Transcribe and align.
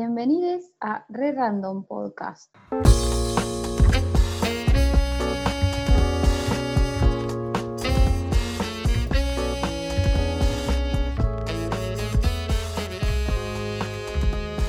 Bienvenidos 0.00 0.62
a 0.80 1.04
Re 1.08 1.32
Random 1.32 1.82
Podcast. 1.82 2.54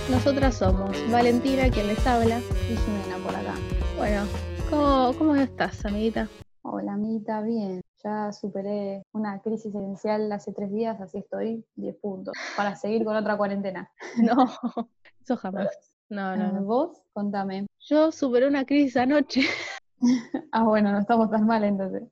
Nosotras 0.10 0.56
somos 0.56 0.98
Valentina, 1.12 1.70
quien 1.70 1.86
les 1.86 2.08
habla. 2.08 2.40
Y 2.40 2.76
Jimena 2.76 3.24
por 3.24 3.36
acá. 3.36 3.54
Bueno, 3.98 4.24
¿cómo, 4.72 5.14
cómo 5.16 5.36
estás, 5.36 5.86
amiguita? 5.86 6.28
Hola, 6.64 6.94
amiguita, 6.94 7.42
bien. 7.42 7.82
Ya 8.04 8.32
superé 8.32 9.04
una 9.12 9.42
crisis 9.42 9.66
existencial 9.68 10.32
hace 10.32 10.54
tres 10.54 10.72
días, 10.72 11.00
así 11.02 11.18
estoy 11.18 11.66
10 11.76 11.98
puntos 11.98 12.34
para 12.56 12.76
seguir 12.78 13.04
con 13.04 13.16
otra 13.16 13.38
cuarentena. 13.38 13.92
No, 14.18 14.36
eso 15.30 15.38
jamás. 15.38 15.68
No, 16.10 16.36
no, 16.36 16.44
Ah, 16.44 16.52
no. 16.54 16.64
¿Vos? 16.64 17.02
Contame. 17.14 17.68
Yo 17.82 18.12
superé 18.12 18.48
una 18.48 18.66
crisis 18.66 18.98
anoche. 18.98 19.42
Ah, 20.52 20.64
bueno, 20.64 20.92
no 20.94 21.00
estamos 21.00 21.30
tan 21.30 21.46
mal 21.46 21.64
entonces. 21.66 22.04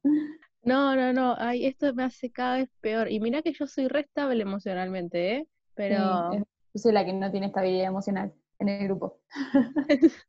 No, 0.64 0.96
no, 0.96 1.14
no. 1.14 1.36
Ay, 1.40 1.66
esto 1.66 1.94
me 1.94 2.04
hace 2.04 2.30
cada 2.32 2.58
vez 2.58 2.70
peor. 2.82 3.10
Y 3.10 3.20
mira 3.20 3.42
que 3.42 3.54
yo 3.54 3.66
soy 3.66 3.88
re 3.88 4.02
estable 4.02 4.42
emocionalmente, 4.44 5.36
¿eh? 5.36 5.48
Pero, 5.74 6.32
Sí, 6.32 6.38
es- 6.38 6.44
yo 6.74 6.80
soy 6.82 6.92
la 6.92 7.06
que 7.06 7.14
no 7.14 7.32
tiene 7.32 7.48
estabilidad 7.48 7.88
emocional 7.88 8.34
en 8.60 8.70
el 8.70 8.88
grupo. 8.88 9.20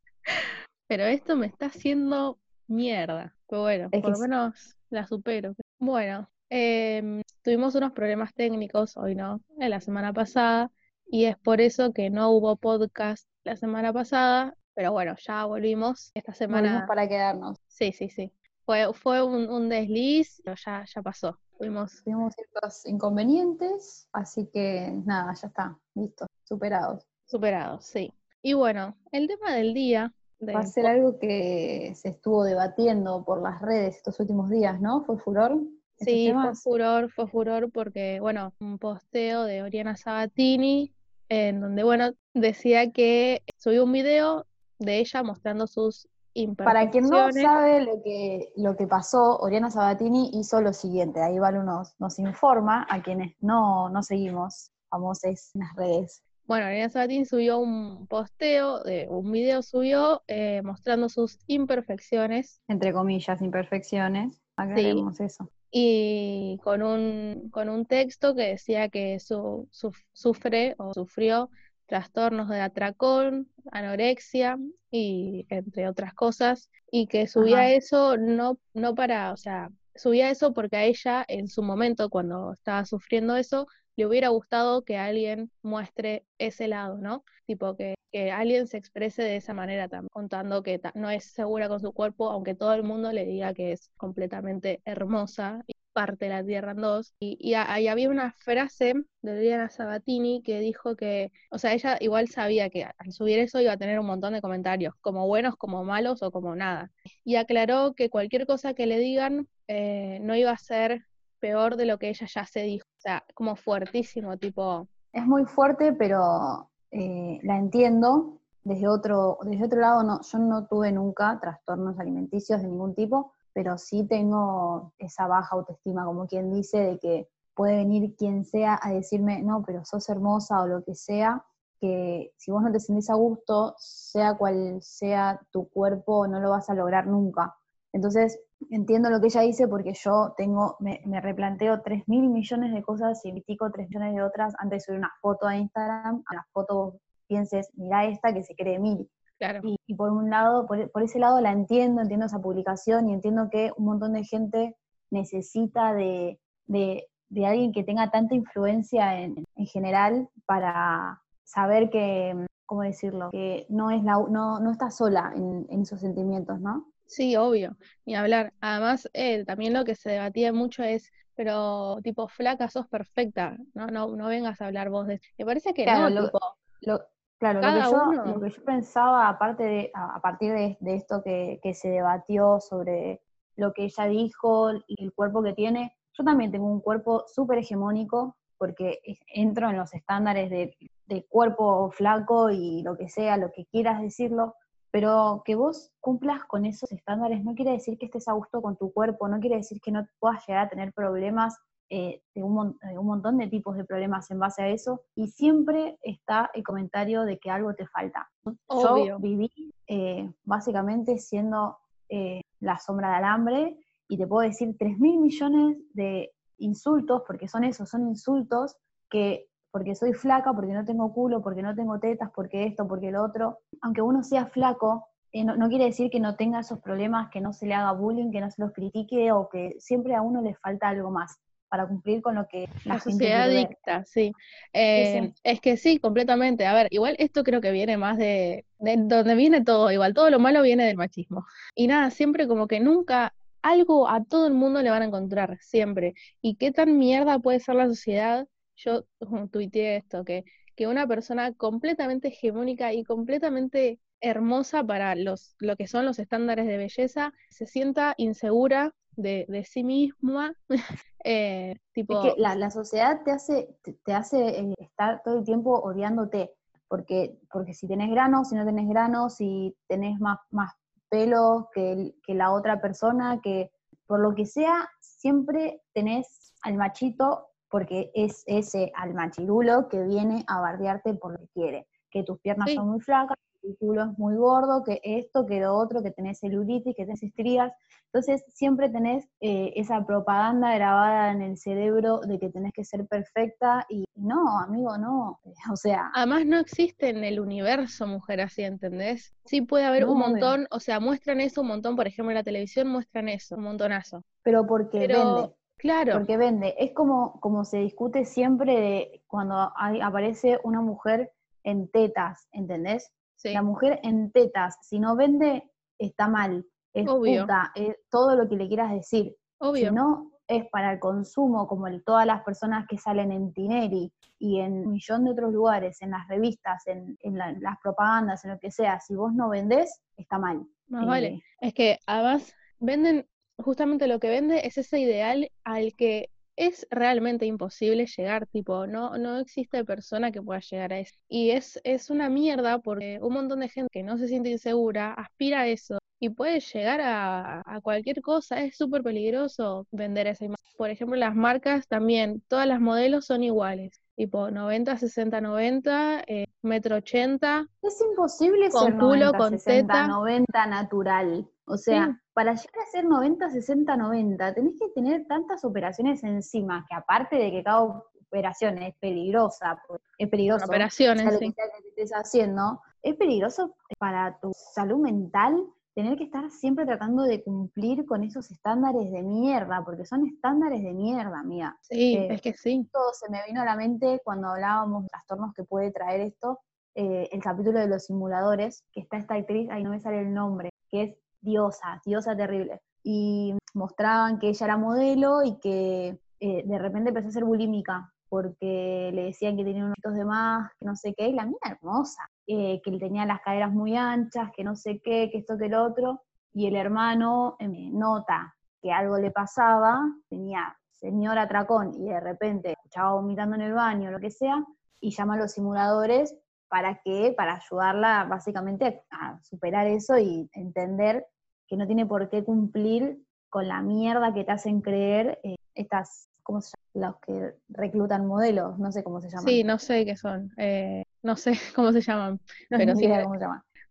pero 0.87 1.05
esto 1.05 1.37
me 1.37 1.47
está 1.47 1.67
haciendo 1.67 2.39
mierda. 2.67 3.35
Pero 3.49 3.63
bueno, 3.63 3.89
Es 3.91 4.03
por 4.03 4.13
lo 4.13 4.19
menos 4.19 4.77
la 4.91 5.07
supero. 5.07 5.55
Bueno, 5.79 6.31
em, 6.51 7.23
tuvimos 7.43 7.75
unos 7.75 7.93
problemas 7.93 8.33
técnicos, 8.35 8.97
hoy 8.97 9.15
no, 9.15 9.41
en 9.59 9.71
la 9.71 9.81
semana 9.81 10.13
pasada, 10.13 10.71
y 11.11 11.25
es 11.25 11.37
por 11.39 11.61
eso 11.61 11.93
que 11.93 12.11
no 12.11 12.31
hubo 12.31 12.57
podcast 12.57 13.27
la 13.45 13.57
semana 13.57 13.93
pasada, 13.93 14.55
pero 14.75 14.93
bueno, 14.93 15.15
ya 15.19 15.45
volvimos 15.47 16.11
esta 16.15 16.33
Volvimos 16.33 16.39
semana. 16.39 16.87
para 16.87 17.09
quedarnos. 17.09 17.59
Sí, 17.67 17.93
sí, 17.93 18.09
sí. 18.11 18.33
Fue, 18.65 18.93
fue 18.95 19.23
un, 19.23 19.49
un 19.49 19.69
desliz, 19.69 20.41
pero 20.45 20.57
ya, 20.65 20.85
ya 20.95 21.03
pasó. 21.03 21.39
Fuimos, 21.57 22.03
Tuvimos 22.05 22.35
ciertos 22.35 22.87
inconvenientes, 22.87 24.07
así 24.13 24.49
que 24.53 24.93
nada, 25.05 25.35
ya 25.35 25.49
está, 25.49 25.79
listo, 25.95 26.27
superados. 26.45 27.05
superados, 27.27 27.85
sí. 27.87 28.13
Y 28.43 28.53
bueno, 28.53 28.97
el 29.11 29.27
tema 29.27 29.55
del 29.55 29.75
día, 29.75 30.13
de- 30.39 30.53
Va 30.55 30.61
a 30.61 30.67
ser 30.67 30.87
algo 30.87 31.19
que 31.19 31.93
se 31.97 32.11
estuvo 32.11 32.45
debatiendo 32.45 33.25
por 33.25 33.43
las 33.43 33.61
redes 33.61 33.97
estos 33.97 34.21
últimos 34.21 34.51
días, 34.51 34.81
¿no? 34.81 35.03
¿Fue 35.05 35.19
furor? 35.19 35.59
Sí, 35.97 36.33
fue 36.33 36.55
furor, 36.55 37.11
fue 37.11 37.27
furor 37.27 37.73
porque, 37.73 38.21
bueno, 38.21 38.55
un 38.61 38.79
posteo 38.79 39.43
de 39.43 39.63
Oriana 39.65 39.97
Sabatini, 39.97 40.95
en 41.29 41.61
donde, 41.61 41.83
bueno, 41.83 42.13
decía 42.35 42.91
que 42.91 43.43
subió 43.57 43.85
un 43.85 43.93
video 43.93 44.47
de 44.79 44.99
ella 44.99 45.23
mostrando 45.23 45.67
sus 45.67 46.09
Para 46.57 46.91
quien 46.91 47.05
no 47.05 47.29
imperfecciones. 47.29 47.43
sabe 47.43 47.83
lo 47.83 48.03
que, 48.03 48.53
lo 48.57 48.77
que 48.77 48.87
pasó, 48.87 49.39
Oriana 49.39 49.71
Sabatini 49.71 50.31
hizo 50.35 50.61
lo 50.61 50.73
siguiente, 50.73 51.21
ahí 51.21 51.39
Valu 51.39 51.63
nos, 51.63 51.95
nos 51.99 52.19
informa 52.19 52.87
a 52.89 53.03
quienes 53.03 53.35
no, 53.41 53.89
no 53.89 54.03
seguimos 54.03 54.71
famosos 54.89 55.51
en 55.55 55.61
las 55.61 55.75
redes. 55.77 56.23
Bueno, 56.47 56.67
Oriana 56.67 56.89
Sabatini 56.89 57.27
subió 57.27 57.59
un 57.59 58.07
posteo, 58.07 58.83
de, 58.83 59.07
un 59.11 59.31
video 59.31 59.61
subió 59.63 60.23
eh, 60.29 60.63
mostrando 60.63 61.11
sus 61.11 61.39
imperfecciones 61.47 62.63
Entre 62.69 62.93
comillas, 62.93 63.43
imperfecciones, 63.43 64.41
aclaremos 64.57 65.21
eso. 65.21 65.51
Y 65.71 66.59
con 66.63 66.83
un, 66.83 67.51
con 67.51 67.69
un 67.69 67.87
texto 67.87 68.35
que 68.35 68.43
decía 68.43 68.89
que 68.89 69.21
su, 69.21 69.69
su- 69.71 69.93
sufre 70.13 70.75
o 70.79 70.95
sufrió 70.95 71.51
trastornos 71.87 72.49
de 72.49 72.61
atracón, 72.61 73.51
anorexia 73.73 74.59
y 74.91 75.47
entre 75.51 75.89
otras 75.89 76.15
cosas, 76.15 76.71
y 76.91 77.07
que 77.07 77.27
subía 77.27 77.61
Ajá. 77.61 77.73
eso 77.73 78.17
no, 78.17 78.59
no 78.75 78.95
para, 78.95 79.33
o 79.33 79.37
sea, 79.37 79.71
subía 79.95 80.31
eso 80.31 80.53
porque 80.53 80.77
a 80.77 80.85
ella 80.85 81.25
en 81.29 81.49
su 81.49 81.63
momento, 81.63 82.11
cuando 82.11 82.53
estaba 82.53 82.85
sufriendo 82.85 83.37
eso, 83.37 83.67
le 83.99 84.07
hubiera 84.07 84.29
gustado 84.29 84.85
que 84.85 84.97
alguien 84.97 85.51
muestre 85.61 86.25
ese 86.39 86.69
lado, 86.69 86.99
¿no? 86.99 87.25
Tipo 87.47 87.77
que, 87.77 87.97
alguien 88.33 88.69
se 88.69 88.79
exprese 88.79 89.23
de 89.23 89.37
esa 89.37 89.55
manera 89.55 89.89
también, 89.89 90.09
contando 90.13 90.63
que 90.63 90.81
no 90.95 91.11
es 91.11 91.25
segura 91.25 91.69
con 91.69 91.81
su 91.81 91.93
cuerpo, 91.93 92.31
aunque 92.31 92.55
todo 92.55 92.75
el 92.75 92.85
mundo 92.85 93.13
le 93.13 93.27
diga 93.27 93.55
que 93.55 93.73
es 93.73 93.91
completamente 93.97 94.81
hermosa 94.85 95.65
y 95.67 95.75
parte 95.93 96.29
la 96.29 96.45
tierra 96.45 96.73
en 96.73 96.77
dos. 96.81 97.13
Y, 97.19 97.39
y 97.41 97.55
había 97.55 98.09
una 98.09 98.33
frase 98.33 98.95
de 99.23 99.33
Adriana 99.33 99.69
Sabatini 99.69 100.43
que 100.43 100.61
dijo 100.61 100.95
que, 100.95 101.33
o 101.51 101.59
sea, 101.59 101.75
ella 101.75 101.99
igual 102.01 102.29
sabía 102.29 102.71
que 102.71 102.85
al 102.85 103.13
subir 103.13 103.41
eso 103.41 103.61
iba 103.61 103.73
a 103.73 103.79
tener 103.79 103.99
un 103.99 104.07
montón 104.07 104.33
de 104.33 104.41
comentarios, 104.41 104.95
como 105.01 105.27
buenos, 105.27 105.57
como 105.57 105.83
malos 105.85 106.23
o 106.23 106.31
como 106.31 106.55
nada. 106.55 106.93
Y 107.25 107.35
aclaró 107.35 107.95
que 107.95 108.11
cualquier 108.11 108.47
cosa 108.47 108.75
que 108.75 108.87
le 108.87 109.01
digan 109.01 109.49
eh, 109.67 110.21
no 110.23 110.37
iba 110.37 110.53
a 110.53 110.59
ser 110.59 111.05
peor 111.39 111.77
de 111.77 111.87
lo 111.87 111.99
que 111.99 112.09
ella 112.09 112.27
ya 112.27 112.45
se 112.45 112.63
dijo. 112.63 112.87
O 112.99 113.01
sea, 113.01 113.25
como 113.35 113.57
fuertísimo, 113.57 114.37
tipo, 114.37 114.89
Es 115.13 115.25
muy 115.27 115.45
fuerte, 115.45 115.93
pero 115.93 116.71
eh, 116.91 117.39
la 117.43 117.57
entiendo. 117.57 118.35
Desde 118.65 118.87
otro, 118.89 119.39
desde 119.45 119.65
otro 119.65 119.81
lado, 119.81 120.03
no, 120.03 120.21
yo 120.21 120.39
no 120.39 120.67
tuve 120.67 120.93
nunca 120.93 121.39
trastornos 121.41 121.99
alimenticios 121.99 122.61
de 122.61 122.69
ningún 122.69 122.95
tipo, 122.95 123.33
pero 123.55 123.79
sí 123.79 124.07
tengo 124.07 124.93
esa 124.99 125.27
baja 125.27 125.57
autoestima, 125.57 126.05
como 126.05 126.27
quien 126.27 126.53
dice, 126.53 126.79
de 126.79 126.99
que 126.99 127.29
puede 127.55 127.77
venir 127.77 128.15
quien 128.17 128.45
sea 128.45 128.79
a 128.83 128.93
decirme, 128.93 129.43
no, 129.43 129.63
pero 129.67 129.85
sos 129.85 130.09
hermosa 130.11 130.63
o 130.63 130.67
lo 130.67 130.85
que 130.85 130.95
sea, 130.95 131.45
que 131.81 132.33
si 132.37 132.51
vos 132.51 132.63
no 132.63 132.71
te 132.71 132.79
sentís 132.79 133.09
a 133.09 133.15
gusto, 133.15 133.75
sea 133.79 134.35
cual 134.35 134.79
sea 134.83 135.41
tu 135.51 135.69
cuerpo, 135.69 136.27
no 136.29 136.41
lo 136.41 136.51
vas 136.51 136.69
a 136.69 136.75
lograr 136.75 137.07
nunca. 137.07 137.57
Entonces, 137.93 138.39
entiendo 138.71 139.11
lo 139.11 139.21
que 139.21 139.27
ella 139.29 139.43
dice 139.43 139.69
porque 139.69 139.93
yo 139.95 140.35
tengo, 140.37 140.77
me, 140.81 141.01
me 141.07 141.21
replanteo 141.21 141.81
3 141.83 142.05
mil 142.09 142.29
millones 142.29 142.73
de 142.75 142.83
cosas 142.83 143.25
y 143.25 143.31
critico 143.33 143.71
3 143.71 143.89
millones 143.89 144.15
de 144.15 144.23
otras 144.23 144.55
antes 144.59 144.79
de 144.79 144.87
subir 144.87 144.99
una 144.99 145.13
foto 145.21 145.47
a 145.47 145.57
Instagram, 145.57 146.23
a 146.27 146.35
la 146.35 146.47
foto 146.53 146.75
vos 146.75 146.95
pienses, 147.27 147.69
mirá 147.75 148.05
esta 148.07 148.33
que 148.33 148.43
se 148.43 148.55
cree 148.55 148.79
mil. 148.79 149.09
claro. 149.39 149.61
Y, 149.63 149.77
y 149.87 149.95
por 149.95 150.11
un 150.11 150.31
lado, 150.31 150.67
por, 150.67 150.91
por 150.91 151.03
ese 151.03 151.19
lado 151.19 151.41
la 151.41 151.53
entiendo, 151.53 152.01
entiendo 152.03 152.27
esa 152.27 152.41
publicación 152.41 153.09
y 153.09 153.15
entiendo 153.15 153.49
que 153.51 153.71
un 153.77 153.85
montón 153.87 154.13
de 154.15 154.25
gente 154.25 154.77
necesita 155.11 155.93
de, 155.95 156.39
de- 156.67 157.07
de 157.31 157.47
alguien 157.47 157.73
que 157.73 157.85
tenga 157.85 158.11
tanta 158.11 158.35
influencia 158.35 159.21
en, 159.21 159.45
en 159.57 159.67
general 159.67 160.31
para 160.47 161.21
saber 161.45 161.91
que, 161.91 162.47
¿cómo 162.65 162.81
decirlo? 162.83 163.29
Que 163.31 163.67
no, 163.69 163.91
es 163.91 164.03
la, 164.03 164.15
no, 164.31 164.61
no 164.61 164.71
está 164.71 164.91
sola 164.91 165.33
en, 165.37 165.67
en 165.69 165.83
esos 165.83 166.01
sentimientos, 166.01 166.59
¿no? 166.61 166.87
Sí, 167.09 167.37
obvio, 167.37 167.77
ni 168.05 168.15
hablar. 168.15 168.53
Además, 168.61 169.09
eh, 169.15 169.45
también 169.45 169.73
lo 169.73 169.85
que 169.85 169.95
se 169.95 170.11
debatía 170.11 170.53
mucho 170.53 170.83
es, 170.83 171.11
pero 171.35 171.99
tipo, 172.03 172.29
flaca, 172.29 172.69
sos 172.69 172.87
perfecta, 172.89 173.57
no, 173.75 173.87
no, 173.87 174.15
no 174.15 174.29
vengas 174.29 174.61
a 174.61 174.67
hablar 174.67 174.91
vos 174.91 175.07
de... 175.07 175.21
Me 175.39 175.47
parece 175.47 175.73
que 175.75 175.85
Claro, 175.85 176.11
no, 176.11 176.11
lo- 176.11 176.27
tipo, 176.27 176.39
Lo, 176.83 177.01
claro, 177.39 177.63
lo 177.63 177.73
que, 177.73 177.91
yo, 177.91 177.97
uno. 177.97 178.25
lo 178.35 178.41
que 178.41 178.51
yo 178.51 178.65
pensaba, 178.65 179.29
aparte 179.29 179.63
de, 179.65 179.91
a, 179.95 180.21
partir 180.21 180.53
de, 180.53 180.77
de 180.81 180.95
esto 180.97 181.23
que, 181.23 181.61
que 181.63 181.75
se 181.75 181.89
debatió 181.89 182.61
sobre 182.61 183.23
lo 183.57 183.73
que 183.73 183.85
ella 183.85 184.05
dijo 184.07 184.73
y 184.87 185.03
el 185.03 185.13
cuerpo 185.15 185.43
que 185.43 185.55
tiene, 185.55 185.97
yo 186.13 186.25
también 186.25 186.53
tengo 186.53 186.67
un 186.67 186.81
cuerpo 186.81 187.25
súper 187.27 187.59
hegemónico 187.59 188.37
porque 188.59 189.01
entro 189.29 189.71
en 189.71 189.77
los 189.79 189.95
estándares 189.95 190.51
de, 190.51 190.77
de 191.07 191.27
cuerpo 191.29 191.91
flaco 191.93 192.51
y 192.51 192.83
lo 192.83 192.97
que 192.99 193.09
sea, 193.09 193.37
lo 193.39 193.51
que 193.53 193.67
quieras 193.67 194.03
decirlo, 194.03 194.55
pero 194.91 195.43
que 195.45 195.55
vos 195.55 195.93
cumplas 196.01 196.45
con 196.45 196.65
esos 196.65 196.91
estándares 196.93 197.45
no 197.45 197.55
quiere 197.55 197.73
decir 197.73 197.99
que 197.99 198.07
estés 198.07 198.29
a 198.29 198.33
gusto 198.33 198.63
con 198.63 198.77
tu 198.77 198.93
cuerpo, 198.93 199.29
no 199.29 199.39
quiere 199.41 199.57
decir 199.57 199.81
que 199.81 199.93
no 199.93 200.07
puedas 200.19 200.47
llegar 200.47 200.67
a 200.67 200.69
tener 200.71 200.93
problemas 200.93 201.57
eh, 201.91 202.23
de, 202.35 202.43
un, 202.43 202.53
mon- 202.55 202.79
de 202.83 202.99
un 202.99 203.07
montón 203.07 203.39
de 203.39 203.47
tipos 203.49 203.77
de 203.77 203.85
problemas 203.85 204.31
en 204.31 204.39
base 204.39 204.63
a 204.63 204.69
eso, 204.69 205.03
y 205.15 205.29
siempre 205.29 205.99
está 206.03 206.51
el 206.53 206.63
comentario 206.63 207.23
de 207.25 207.39
que 207.39 207.51
algo 207.51 207.75
te 207.75 207.87
falta. 207.87 208.29
Obvio. 208.67 209.05
Yo 209.07 209.19
viví 209.19 209.51
eh, 209.87 210.31
básicamente 210.45 211.17
siendo 211.19 211.79
eh, 212.11 212.43
la 212.61 212.79
sombra 212.79 213.09
de 213.11 213.15
alambre, 213.17 213.79
y 214.07 214.17
te 214.19 214.27
puedo 214.27 214.47
decir 214.47 214.75
3 214.79 214.99
mil 214.99 215.19
millones 215.19 215.79
de 215.95 216.31
insultos, 216.59 217.23
porque 217.27 217.49
son 217.49 217.65
esos, 217.65 217.89
son 217.89 218.09
insultos 218.09 218.77
que 219.11 219.49
porque 219.71 219.95
soy 219.95 220.13
flaca, 220.13 220.53
porque 220.53 220.73
no 220.73 220.85
tengo 220.85 221.13
culo, 221.13 221.43
porque 221.43 221.63
no 221.63 221.75
tengo 221.75 221.99
tetas, 221.99 222.31
porque 222.35 222.65
esto, 222.65 222.87
porque 222.89 223.11
lo 223.11 223.25
otro. 223.25 223.59
Aunque 223.83 224.03
uno 224.03 224.23
sea 224.23 224.47
flaco, 224.47 225.09
eh, 225.33 225.45
no, 225.45 225.57
no 225.57 225.69
quiere 225.69 225.85
decir 225.85 226.11
que 226.11 226.21
no 226.21 226.37
tenga 226.37 226.61
esos 226.61 226.81
problemas, 226.81 227.31
que 227.31 227.41
no 227.41 227.53
se 227.53 227.67
le 227.67 227.75
haga 227.75 227.93
bullying, 227.93 228.31
que 228.31 228.41
no 228.41 228.51
se 228.51 228.63
los 228.63 228.73
critique 228.73 229.31
o 229.33 229.49
que 229.49 229.77
siempre 229.79 230.15
a 230.15 230.23
uno 230.23 230.41
le 230.41 230.55
falta 230.55 230.89
algo 230.89 231.11
más 231.11 231.39
para 231.69 231.87
cumplir 231.87 232.23
con 232.23 232.35
lo 232.35 232.47
que 232.49 232.69
la, 232.85 232.95
la 232.95 233.01
sociedad 233.01 233.49
dicta, 233.51 234.05
sí. 234.07 234.33
Eh, 234.73 235.33
es 235.43 235.61
que 235.61 235.77
sí, 235.77 235.99
completamente. 235.99 236.67
A 236.67 236.75
ver, 236.75 236.89
igual 236.91 237.15
esto 237.19 237.45
creo 237.45 237.61
que 237.61 237.73
viene 237.73 237.97
más 237.97 238.17
de, 238.17 238.65
de 238.79 238.97
donde 238.97 239.35
viene 239.35 239.63
todo, 239.63 239.91
igual 239.93 240.15
todo 240.15 240.31
lo 240.31 240.39
malo 240.39 240.63
viene 240.63 240.87
del 240.87 240.97
machismo. 240.97 241.45
Y 241.75 241.87
nada, 241.87 242.11
siempre 242.11 242.49
como 242.49 242.67
que 242.67 242.81
nunca 242.81 243.35
algo 243.63 244.09
a 244.09 244.25
todo 244.25 244.47
el 244.47 244.55
mundo 244.55 244.83
le 244.83 244.91
van 244.91 245.03
a 245.03 245.07
encontrar, 245.07 245.59
siempre. 245.61 246.15
¿Y 246.41 246.55
qué 246.55 246.73
tan 246.73 246.97
mierda 246.97 247.39
puede 247.39 247.61
ser 247.61 247.75
la 247.75 247.87
sociedad? 247.87 248.47
Yo 248.79 249.05
tuiteé 249.53 249.97
esto, 249.97 250.25
que, 250.25 250.45
que 250.77 250.87
una 250.87 251.07
persona 251.07 251.53
completamente 251.55 252.29
hegemónica 252.29 252.93
y 252.93 253.05
completamente 253.05 254.01
hermosa 254.21 254.85
para 254.85 255.15
los, 255.15 255.55
lo 255.61 255.77
que 255.77 255.87
son 255.87 256.05
los 256.05 256.19
estándares 256.19 256.67
de 256.67 256.77
belleza 256.77 257.33
se 257.51 257.67
sienta 257.67 258.15
insegura 258.17 258.95
de, 259.13 259.47
de 259.49 259.65
sí 259.65 259.85
misma. 259.85 260.55
eh, 261.25 261.77
tipo... 261.93 262.23
Es 262.23 262.35
que 262.35 262.41
la, 262.41 262.55
la 262.55 262.71
sociedad 262.71 263.23
te 263.25 263.33
hace, 263.33 263.69
te, 263.83 263.95
te 264.05 264.13
hace 264.13 264.61
eh, 264.61 264.75
estar 264.79 265.23
todo 265.23 265.39
el 265.39 265.45
tiempo 265.45 265.79
odiándote, 265.79 266.53
porque, 266.89 267.39
porque 267.53 267.75
si 267.75 267.87
tenés 267.87 268.11
granos, 268.11 268.49
si 268.49 268.55
no 268.55 268.65
tenés 268.65 268.89
granos, 268.89 269.37
si 269.37 269.77
tenés 269.89 270.19
más, 270.21 270.39
más 270.51 270.73
pelo 271.11 271.69
que, 271.75 272.15
que 272.25 272.35
la 272.35 272.53
otra 272.53 272.81
persona, 272.81 273.41
que 273.43 273.71
por 274.07 274.21
lo 274.21 274.35
que 274.35 274.47
sea, 274.47 274.89
siempre 275.01 275.83
tenés 275.93 276.55
al 276.63 276.75
machito, 276.75 277.48
porque 277.71 278.11
es 278.15 278.43
ese 278.47 278.93
al 278.95 279.15
machirulo 279.15 279.89
que 279.89 280.03
viene 280.03 280.45
a 280.49 280.61
bardearte 280.61 281.15
por 281.15 281.33
lo 281.33 281.39
que 281.41 281.49
quiere, 281.55 281.87
que 282.11 282.23
tus 282.25 282.39
piernas 282.41 282.73
Sí. 282.73 282.75
son 282.75 282.89
muy 282.89 283.01
flacas, 283.01 283.37
que 283.63 283.69
tu 283.69 283.77
culo 283.77 284.03
es 284.05 284.19
muy 284.19 284.37
gordo, 284.37 284.83
que 284.85 285.01
esto, 285.05 285.47
que 285.47 285.61
lo 285.61 285.75
otro, 285.77 286.03
que 286.03 286.11
tenés 286.11 286.39
celulitis, 286.41 286.95
que 286.97 287.05
tenés 287.05 287.23
estrías, 287.23 287.73
entonces 288.07 288.45
siempre 288.49 288.89
tenés 288.89 289.29
eh, 289.41 289.73
esa 289.77 290.05
propaganda 290.07 290.75
grabada 290.75 291.33
en 291.33 291.43
el 291.43 291.57
cerebro 291.59 292.21
de 292.21 292.39
que 292.39 292.49
tenés 292.51 292.73
que 292.73 292.85
ser 292.85 293.07
perfecta 293.07 293.85
y 293.89 294.05
no, 294.15 294.61
amigo, 294.61 294.97
no. 294.99 295.41
O 295.73 295.77
sea, 295.77 296.13
Además 296.13 296.47
no 296.47 296.59
existe 296.59 297.11
en 297.11 297.23
el 297.25 297.39
universo 297.41 298.07
mujer 298.07 298.41
así, 298.41 298.63
¿entendés? 298.63 299.35
Sí 299.45 299.61
puede 299.63 299.85
haber 299.85 300.05
No, 300.05 300.13
un 300.13 300.19
montón, 300.19 300.67
o 300.71 300.81
sea, 300.81 301.01
muestran 301.01 301.41
eso 301.41 301.61
un 301.63 301.69
montón, 301.69 301.97
por 301.97 302.07
ejemplo, 302.07 302.31
en 302.31 302.37
la 302.37 302.43
televisión 302.45 302.89
muestran 302.89 303.29
eso, 303.29 303.57
un 303.57 303.63
montonazo. 303.65 304.25
pero 304.43 304.67
porque 304.67 305.07
Pero, 305.07 305.13
vende. 305.13 305.55
Claro, 305.79 306.13
Porque 306.15 306.37
vende. 306.37 306.75
Es 306.79 306.93
como, 306.93 307.41
como 307.41 307.65
se 307.65 307.79
discute 307.79 308.25
siempre 308.25 308.79
de 308.81 309.23
cuando 309.27 309.73
hay- 309.77 310.01
aparece 310.01 310.59
una 310.65 310.81
mujer 310.81 311.33
en 311.65 311.89
tetas, 311.89 312.49
¿entendés? 312.53 313.13
sí, 313.37 313.53
La 313.53 313.63
mujer 313.63 314.01
en 314.03 314.31
tetas, 314.33 314.79
si 314.83 314.99
no 314.99 315.15
vende, 315.17 315.71
está 315.99 316.29
mal. 316.29 316.65
Es 316.93 317.09
Obvio. 317.09 317.43
puta, 317.43 317.71
es 317.75 317.97
todo 318.11 318.35
lo 318.35 318.49
que 318.49 318.57
le 318.57 318.67
quieras 318.69 318.93
decir. 318.93 319.35
obvio. 319.61 319.89
Si 319.89 319.95
no 319.95 320.31
es 320.47 320.67
para 320.71 320.93
el 320.93 320.99
consumo, 321.01 321.67
como 321.69 321.87
el- 321.89 322.03
todas 322.05 322.25
las 322.27 322.43
personas 322.45 322.87
que 322.89 322.97
salen 322.97 323.33
en 323.33 323.53
Tineri 323.53 324.13
y 324.39 324.61
en 324.61 324.87
un 324.87 324.93
millón 324.93 325.25
de 325.25 325.33
otros 325.33 325.53
lugares, 325.53 326.01
en 326.01 326.11
las 326.13 326.27
revistas, 326.29 326.87
en, 326.87 327.17
en 327.21 327.37
la- 327.37 327.53
las 327.61 327.77
propagandas, 327.83 328.45
en 328.45 328.53
lo 328.53 328.59
que 328.59 328.71
sea, 328.71 328.99
si 329.01 329.15
vos 329.15 329.33
no 329.35 329.49
vendés, 329.51 330.01
está 330.17 330.39
mal. 330.39 330.65
Más 330.89 331.07
vale. 331.07 331.29
Eh, 331.29 331.43
Es 331.61 331.75
que 331.75 331.99
además 332.07 332.55
venden, 332.79 333.27
justamente 333.59 334.07
lo 334.07 334.19
que 334.19 334.31
vende 334.31 334.67
es 334.67 334.79
ese 334.79 335.01
ideal 335.01 335.51
al 335.65 335.95
que 335.95 336.31
es 336.57 336.89
realmente 336.91 337.47
imposible 337.47 338.07
llegar, 338.07 338.47
tipo, 338.49 338.87
no, 338.89 339.17
no 339.17 339.39
existe 339.39 339.85
persona 339.85 340.33
que 340.33 340.43
pueda 340.43 340.61
llegar 340.61 340.93
a 340.93 340.99
eso. 340.99 341.15
Y 341.29 341.51
es, 341.51 341.81
es 341.85 342.11
una 342.11 342.29
mierda 342.29 342.81
porque 342.81 343.21
un 343.23 343.35
montón 343.35 343.61
de 343.61 343.69
gente 343.69 343.89
que 343.93 344.03
no 344.03 344.19
se 344.19 344.27
siente 344.27 344.51
insegura 344.51 345.13
aspira 345.13 345.61
a 345.61 345.67
eso 345.69 345.99
y 346.19 346.31
puede 346.31 346.59
llegar 346.59 347.01
a, 347.01 347.63
a 347.65 347.81
cualquier 347.81 348.21
cosa. 348.23 348.61
Es 348.61 348.77
súper 348.77 349.05
peligroso 349.05 349.87
vender 349.93 350.27
esa 350.27 350.47
imagen. 350.47 350.65
Por 350.77 350.91
ejemplo, 350.91 351.17
las 351.17 351.37
marcas 351.37 351.87
también, 351.87 352.43
todas 352.49 352.67
las 352.67 352.81
modelos 352.81 353.27
son 353.27 353.45
iguales. 353.45 354.01
Tipo 354.17 354.51
90, 354.51 354.97
60, 354.97 355.41
90, 355.41 356.25
eh, 356.27 356.47
metro 356.63 356.97
80, 356.97 357.69
Es 357.83 358.01
imposible 358.01 358.69
Con 358.71 358.85
ser 358.85 358.95
culo, 358.95 359.33
90, 359.33 359.39
con 359.39 359.51
60, 359.51 359.95
teta. 359.95 360.09
90 360.09 360.67
natural. 360.67 361.49
O 361.69 361.77
sea, 361.77 362.07
Sí. 362.07 362.13
para 362.33 362.53
llegar 362.55 362.83
a 362.87 362.91
ser 362.91 363.05
90, 363.05 363.51
60, 363.51 363.97
90, 363.97 364.55
tenés 364.55 364.75
que 364.79 364.89
tener 364.91 365.27
tantas 365.27 365.65
operaciones 365.65 366.23
encima, 366.25 366.85
que 366.89 366.95
aparte 366.95 367.37
de 367.37 367.51
que 367.51 367.63
cada 367.63 367.83
operación 367.83 368.79
es 368.79 368.95
peligrosa, 368.97 369.81
es 370.19 370.29
peligroso, 370.29 370.67
operaciones, 370.67 371.39
sí. 371.39 371.53
que 371.53 371.89
estés 371.89 372.11
haciendo, 372.13 372.81
es 373.03 373.15
peligroso 373.17 373.75
para 373.99 374.39
tu 374.41 374.53
salud 374.75 374.99
mental 374.99 375.65
tener 375.95 376.17
que 376.17 376.25
estar 376.25 376.49
siempre 376.51 376.87
tratando 376.87 377.25
de 377.25 377.43
cumplir 377.43 378.07
con 378.07 378.23
esos 378.23 378.51
estándares 378.53 379.11
de 379.11 379.23
mierda, 379.25 379.83
porque 379.85 380.05
son 380.05 380.27
estándares 380.29 380.81
de 380.81 380.93
mierda, 380.93 381.41
amiga. 381.41 381.77
Sí, 381.83 382.15
Eh, 382.15 382.29
es 382.35 382.41
que 382.41 382.53
sí. 382.53 382.89
Todo 382.93 383.13
se 383.15 383.29
me 383.33 383.41
vino 383.49 383.63
a 383.63 383.65
la 383.65 383.75
mente 383.75 384.21
cuando 384.23 384.47
hablábamos 384.49 385.03
de 385.03 385.09
trastornos 385.09 385.53
que 385.55 385.65
puede 385.65 385.91
traer 385.91 386.21
esto, 386.21 386.61
eh, 386.95 387.29
el 387.33 387.43
capítulo 387.43 387.81
de 387.81 387.89
los 387.89 388.05
simuladores, 388.05 388.85
que 388.93 389.01
está 389.01 389.17
esta 389.17 389.35
actriz, 389.35 389.69
ahí 389.71 389.83
no 389.83 389.91
me 389.91 389.99
sale 389.99 390.21
el 390.21 390.33
nombre, 390.33 390.71
que 390.89 391.03
es 391.03 391.17
diosa, 391.41 392.01
diosa 392.05 392.37
terrible. 392.37 392.81
Y 393.03 393.55
mostraban 393.75 394.39
que 394.39 394.49
ella 394.49 394.67
era 394.67 394.77
modelo 394.77 395.43
y 395.43 395.59
que 395.59 396.19
eh, 396.41 396.63
de 396.65 396.79
repente 396.79 397.11
empezó 397.11 397.29
a 397.29 397.33
ser 397.33 397.45
bulímica, 397.45 398.13
porque 398.29 399.11
le 399.15 399.25
decían 399.25 399.57
que 399.57 399.65
tenía 399.65 399.85
unos 399.85 399.99
hitos 399.99 400.15
de 400.15 400.25
más, 400.25 400.71
que 400.79 400.85
no 400.85 400.95
sé 400.95 401.15
qué, 401.15 401.29
y 401.29 401.33
la 401.33 401.47
mina 401.47 401.59
hermosa, 401.65 402.23
eh, 402.47 402.81
que 402.83 402.99
tenía 402.99 403.25
las 403.25 403.41
caderas 403.41 403.73
muy 403.73 403.97
anchas, 403.97 404.51
que 404.55 404.65
no 404.65 404.77
sé 404.77 405.01
qué, 405.03 405.31
que 405.31 405.39
esto, 405.39 405.57
que 405.57 405.69
lo 405.69 405.85
otro, 405.85 406.23
y 406.53 406.67
el 406.67 406.77
hermano 406.77 407.57
eh, 407.59 407.69
nota 407.69 408.55
que 408.81 408.93
algo 408.93 409.19
le 409.19 409.31
pasaba, 409.31 410.01
tenía 410.29 410.77
señor 410.93 411.39
atracón 411.39 411.95
y 411.95 412.09
de 412.09 412.21
repente 412.21 412.73
escuchaba 412.73 413.13
vomitando 413.13 413.57
en 413.57 413.63
el 413.63 413.73
baño, 413.73 414.11
lo 414.11 414.21
que 414.21 414.31
sea, 414.31 414.65
y 415.01 415.11
llama 415.11 415.35
a 415.35 415.39
los 415.39 415.53
simuladores 415.53 416.37
para 416.69 417.01
que, 417.05 417.33
para 417.37 417.55
ayudarla 417.57 418.25
básicamente 418.25 419.03
a 419.11 419.41
superar 419.43 419.87
eso 419.87 420.19
y 420.19 420.49
entender 420.53 421.27
que 421.67 421.77
no 421.77 421.87
tiene 421.87 422.07
por 422.07 422.29
qué 422.31 422.45
cumplir 422.45 423.19
con 423.49 423.69
la 423.69 423.81
mierda 423.83 424.33
que 424.35 424.45
te 424.45 424.53
hacen 424.53 424.81
creer 424.81 425.39
eh, 425.43 425.57
estas, 425.75 426.29
¿cómo 426.43 426.61
se 426.61 426.73
llama? 426.95 427.09
Los 427.09 427.21
que 427.21 427.55
reclutan 427.69 428.27
modelos, 428.27 428.79
no 428.79 428.91
sé 428.93 429.03
cómo 429.03 429.21
se 429.21 429.29
llaman. 429.29 429.47
Sí, 429.47 429.65
no 429.65 429.79
sé 429.79 430.05
qué 430.05 430.17
son. 430.17 430.51
eh, 430.57 431.05
no 431.23 431.37
sé 431.37 431.53
cómo 431.75 431.93
se 431.93 432.01
llaman, 432.01 432.41
No 432.71 432.79
pero 432.79 432.95
sí, 432.97 433.07
cómo 433.09 433.39
se 433.39 433.47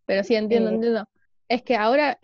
pero 0.06 0.23
sí 0.23 0.35
entiendo, 0.35 0.69
Eh, 0.71 0.75
entiendo. 0.75 1.06
Es 1.50 1.62
que 1.63 1.75
ahora, 1.75 2.18